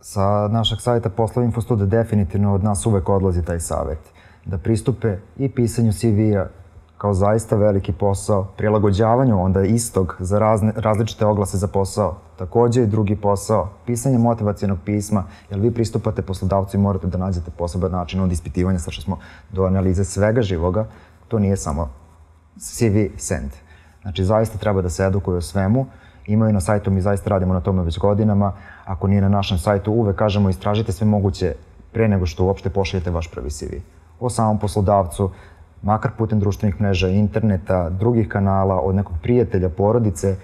Sa 0.02 0.48
našeg 0.48 0.82
savjeta 0.82 1.10
Posla 1.10 1.44
Infostude 1.44 1.86
definitivno 1.86 2.54
od 2.54 2.64
nas 2.64 2.86
uvek 2.86 3.10
odlazi 3.10 3.46
taj 3.46 3.60
savet. 3.60 4.00
Da 4.46 4.58
pristupe 4.58 5.18
i 5.38 5.50
pisanju 5.50 5.92
CV-a, 5.92 6.48
kao 7.02 7.14
zaista 7.14 7.56
veliki 7.56 7.92
posao, 7.92 8.44
prilagođavanju 8.58 9.44
onda 9.44 9.62
istog 9.62 10.16
za 10.20 10.40
razne, 10.40 10.74
različite 10.76 11.26
oglase 11.26 11.58
za 11.58 11.68
posao, 11.68 12.18
takođe 12.38 12.84
i 12.84 12.88
drugi 12.88 13.16
posao, 13.16 13.70
pisanje 13.86 14.18
motivacijenog 14.18 14.78
pisma, 14.86 15.24
jer 15.50 15.60
vi 15.60 15.72
pristupate 15.74 16.22
poslodavcu 16.22 16.78
i 16.78 16.80
morate 16.80 17.08
da 17.08 17.18
nađete 17.18 17.52
poseban 17.58 17.92
način 17.92 18.22
od 18.22 18.32
ispitivanja, 18.32 18.80
sa 18.80 18.92
što 18.92 19.02
smo 19.02 19.18
do 19.52 19.64
analize 19.66 20.04
svega 20.04 20.42
živoga, 20.42 20.86
to 21.28 21.40
nije 21.40 21.58
samo 21.58 21.90
CV 22.60 23.18
send. 23.18 23.50
Znači, 24.02 24.26
zaista 24.26 24.58
treba 24.58 24.82
da 24.82 24.90
se 24.90 25.06
edukuju 25.06 25.38
o 25.38 25.42
svemu, 25.42 25.86
imaju 26.28 26.54
na 26.54 26.62
sajtu, 26.62 26.92
mi 26.92 27.02
zaista 27.02 27.30
radimo 27.30 27.54
na 27.54 27.62
tome 27.62 27.84
već 27.84 28.00
godinama, 28.00 28.54
ako 28.86 29.08
nije 29.08 29.22
na 29.22 29.30
našem 29.30 29.58
sajtu, 29.58 29.92
uvek 29.92 30.16
kažemo 30.16 30.50
istražite 30.50 30.92
sve 30.92 31.08
moguće 31.08 31.56
pre 31.92 32.08
nego 32.08 32.26
što 32.26 32.46
uopšte 32.46 32.70
pošaljete 32.70 33.12
vaš 33.12 33.32
prvi 33.32 33.50
CV. 33.50 33.82
O 34.20 34.30
samom 34.30 34.60
poslodavcu, 34.60 35.32
makar 35.82 36.12
putem 36.18 36.40
društvenih 36.40 36.82
mreža, 36.82 37.08
interneta, 37.08 37.90
drugih 37.90 38.28
kanala, 38.28 38.80
od 38.82 38.96
nekog 38.96 39.16
prijatelja, 39.22 39.70
porodice, 39.70 40.36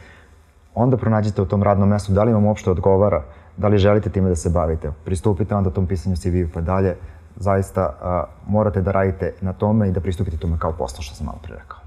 onda 0.75 0.97
pronađite 0.97 1.41
u 1.41 1.45
tom 1.45 1.63
radnom 1.63 1.89
mestu 1.89 2.13
da 2.13 2.23
li 2.23 2.33
vam 2.33 2.45
uopšte 2.45 2.71
odgovara, 2.71 3.23
da 3.57 3.67
li 3.67 3.77
želite 3.77 4.09
time 4.09 4.29
da 4.29 4.35
se 4.35 4.49
bavite. 4.49 4.91
Pristupite 5.05 5.55
onda 5.55 5.69
tom 5.69 5.88
pisanju 5.88 6.15
CV-u 6.15 6.49
pa 6.53 6.61
dalje. 6.61 6.95
Zaista 7.35 7.81
a, 8.01 8.23
morate 8.47 8.81
da 8.81 8.91
radite 8.91 9.33
na 9.41 9.53
tome 9.53 9.89
i 9.89 9.91
da 9.91 9.99
pristupite 9.99 10.38
tome 10.38 10.57
kao 10.59 10.71
posla, 10.71 11.01
što 11.01 11.15
sam 11.15 11.25
malo 11.25 11.39
pre 11.43 11.55
rekao. 11.55 11.77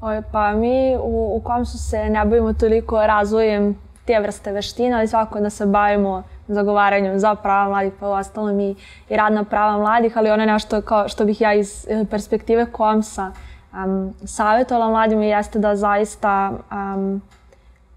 Oj, 0.00 0.22
pa 0.32 0.54
mi 0.54 0.96
u, 0.96 1.36
u 1.36 1.40
kom 1.44 1.66
su 1.66 1.78
se 1.78 2.08
ne 2.10 2.24
bavimo 2.24 2.52
toliko 2.52 3.06
razvojem 3.06 3.76
te 4.04 4.20
vrste 4.20 4.52
veština, 4.52 4.96
ali 4.96 5.08
svako 5.08 5.40
da 5.40 5.50
se 5.50 5.66
bavimo 5.66 6.22
zagovaranjem 6.54 7.18
za 7.18 7.34
prava 7.34 7.68
mladih, 7.68 7.92
pa 8.00 8.08
ostalom 8.08 8.60
i, 8.60 8.74
i 9.08 9.16
radna 9.16 9.44
prava 9.44 9.78
mladih, 9.78 10.18
ali 10.18 10.30
ono 10.30 10.44
nešto 10.44 10.82
kao 10.82 11.08
što 11.08 11.24
bih 11.24 11.40
ja 11.40 11.54
iz 11.54 11.86
eh, 11.88 12.04
perspektive 12.10 12.66
komsa 12.66 13.32
um, 13.72 14.14
savjetovala 14.24 14.90
mladima 14.90 15.24
jeste 15.24 15.58
da 15.58 15.76
zaista 15.76 16.52
um, 16.70 17.22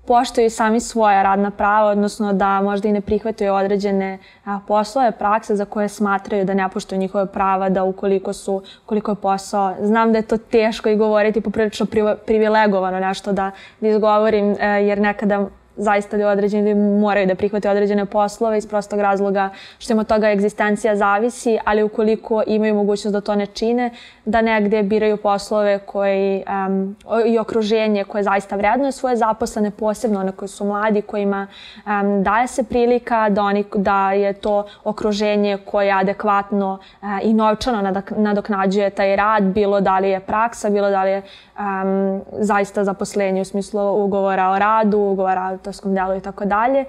poštuju 0.05 0.49
sami 0.49 0.79
svoja 0.79 1.23
radna 1.23 1.51
prava, 1.51 1.89
odnosno 1.89 2.33
da 2.33 2.61
možda 2.61 2.87
i 2.87 2.91
ne 2.91 3.01
prihvataju 3.01 3.53
određene 3.53 4.19
a, 4.45 4.59
poslove, 4.67 5.11
prakse 5.11 5.55
za 5.55 5.65
koje 5.65 5.89
smatraju 5.89 6.45
da 6.45 6.53
ne 6.53 6.69
poštuju 6.69 6.99
njihove 6.99 7.25
prava, 7.25 7.69
da 7.69 7.83
ukoliko 7.83 8.33
su, 8.33 8.61
koliko 8.85 9.11
je 9.11 9.15
posao, 9.15 9.73
znam 9.81 10.11
da 10.11 10.17
je 10.17 10.27
to 10.27 10.37
teško 10.37 10.89
i 10.89 10.95
govoriti 10.95 11.41
poprilično 11.41 11.85
privilegovano 12.25 12.99
nešto 12.99 13.31
da, 13.31 13.51
da 13.79 13.87
izgovorim, 13.87 14.55
e, 14.59 14.67
jer 14.67 14.99
nekada 14.99 15.45
zaista 15.77 16.17
da 16.17 16.29
određeni 16.29 16.75
moraju 16.75 17.27
da 17.27 17.35
prihvate 17.35 17.69
određene 17.69 18.05
poslove 18.05 18.57
iz 18.57 18.67
prostog 18.67 18.99
razloga 18.99 19.49
što 19.77 19.93
im 19.93 19.99
od 19.99 20.07
toga 20.07 20.31
egzistencija 20.31 20.95
zavisi, 20.95 21.57
ali 21.65 21.83
ukoliko 21.83 22.43
imaju 22.47 22.75
mogućnost 22.75 23.13
da 23.13 23.21
to 23.21 23.35
ne 23.35 23.45
čine, 23.45 23.89
da 24.25 24.41
negde 24.41 24.83
biraju 24.83 25.17
poslove 25.17 25.79
koji, 25.79 26.43
um, 26.67 26.95
i 27.25 27.39
okruženje 27.39 28.03
koje 28.03 28.23
zaista 28.23 28.55
vrednuje 28.55 28.91
svoje 28.91 29.15
zaposlene, 29.15 29.71
posebno 29.71 30.19
one 30.19 30.31
koji 30.31 30.49
su 30.49 30.65
mladi, 30.65 31.01
kojima 31.01 31.47
um, 31.85 32.23
daje 32.23 32.47
se 32.47 32.63
prilika 32.63 33.29
da, 33.29 33.43
oni, 33.43 33.65
da 33.75 34.11
je 34.11 34.33
to 34.33 34.65
okruženje 34.83 35.57
koje 35.65 35.91
adekvatno 35.91 36.79
uh, 37.01 37.09
i 37.23 37.33
novčano 37.33 38.03
nadoknađuje 38.17 38.89
taj 38.89 39.15
rad, 39.15 39.43
bilo 39.43 39.81
da 39.81 39.99
li 39.99 40.09
je 40.09 40.19
praksa, 40.19 40.69
bilo 40.69 40.89
da 40.89 41.03
li 41.03 41.11
je 41.11 41.21
um, 41.59 42.21
zaista 42.31 42.83
zaposlenje 42.83 43.41
u 43.41 43.45
smislu 43.45 44.05
ugovora 44.05 44.49
o 44.49 44.59
radu, 44.59 44.97
ugovora 44.97 45.41
o 45.41 45.49
autorskom 45.51 45.95
delu 45.95 46.15
i 46.15 46.21
tako 46.21 46.45
dalje. 46.45 46.85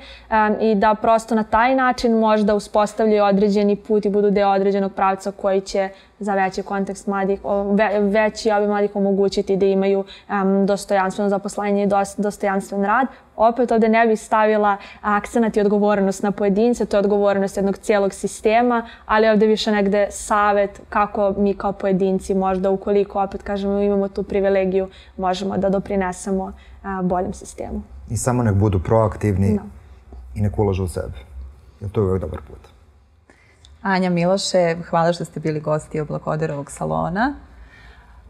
I 0.60 0.74
da 0.74 0.94
prosto 0.94 1.34
na 1.34 1.44
taj 1.44 1.74
način 1.74 2.18
možda 2.18 2.54
uspostavljaju 2.54 3.24
određeni 3.24 3.76
put 3.76 4.04
i 4.04 4.10
budu 4.10 4.30
deo 4.30 4.48
određenog 4.48 4.92
pravca 4.92 5.32
koji 5.32 5.60
će 5.60 5.88
za 6.24 6.34
veći 6.34 6.62
kontekst 6.62 7.06
mladih, 7.06 7.40
ve, 7.72 8.00
veći 8.00 8.50
obi 8.50 8.66
mladih 8.66 8.96
omogućiti 8.96 9.56
da 9.56 9.66
imaju 9.66 10.04
um, 10.28 10.66
dostojanstveno 10.66 11.28
zaposlenje 11.28 11.82
i 11.82 11.88
dostojanstven 12.16 12.84
rad. 12.84 13.06
Opet 13.36 13.72
ovde 13.72 13.88
ne 13.88 14.06
bih 14.06 14.20
stavila 14.20 14.76
akcenat 15.00 15.56
i 15.56 15.60
odgovornost 15.60 16.22
na 16.22 16.30
pojedince, 16.30 16.86
to 16.86 16.96
je 16.96 16.98
odgovornost 16.98 17.56
jednog 17.56 17.76
cijelog 17.76 18.12
sistema, 18.12 18.86
ali 19.06 19.28
ovde 19.28 19.46
više 19.46 19.72
negde 19.72 20.06
savet 20.10 20.80
kako 20.88 21.34
mi 21.38 21.54
kao 21.54 21.72
pojedinci 21.72 22.34
možda 22.34 22.70
ukoliko 22.70 23.22
opet 23.22 23.42
kažemo 23.42 23.80
imamo 23.80 24.08
tu 24.08 24.22
privilegiju 24.22 24.88
možemo 25.16 25.58
da 25.58 25.68
doprinesemo 25.68 26.52
a, 26.82 27.02
boljem 27.02 27.32
sistemu. 27.32 27.82
I 28.10 28.16
samo 28.16 28.42
nek 28.42 28.54
budu 28.54 28.80
proaktivni 28.80 29.54
no. 29.54 29.62
i 30.34 30.40
nek 30.40 30.58
ulažu 30.58 30.84
u 30.84 30.88
sebe. 30.88 31.18
Jer 31.80 31.90
to 31.90 32.00
je 32.00 32.06
uvek 32.06 32.20
dobar 32.20 32.40
put. 32.48 32.73
Anja 33.84 34.10
Miloše, 34.10 34.76
hvala 34.90 35.12
što 35.12 35.24
ste 35.24 35.40
bili 35.40 35.60
gosti 35.60 36.00
Oblakodarovog 36.00 36.70
salona. 36.70 37.34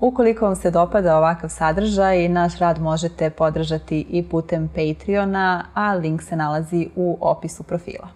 Ukoliko 0.00 0.44
vam 0.44 0.56
se 0.56 0.70
dopada 0.70 1.16
ovakav 1.16 1.50
sadržaj, 1.50 2.28
naš 2.28 2.58
rad 2.58 2.80
možete 2.80 3.30
podržati 3.30 4.06
i 4.10 4.28
putem 4.28 4.68
Patreona, 4.68 5.64
a 5.74 5.94
link 5.94 6.22
se 6.22 6.36
nalazi 6.36 6.88
u 6.96 7.18
opisu 7.20 7.62
profila. 7.62 8.08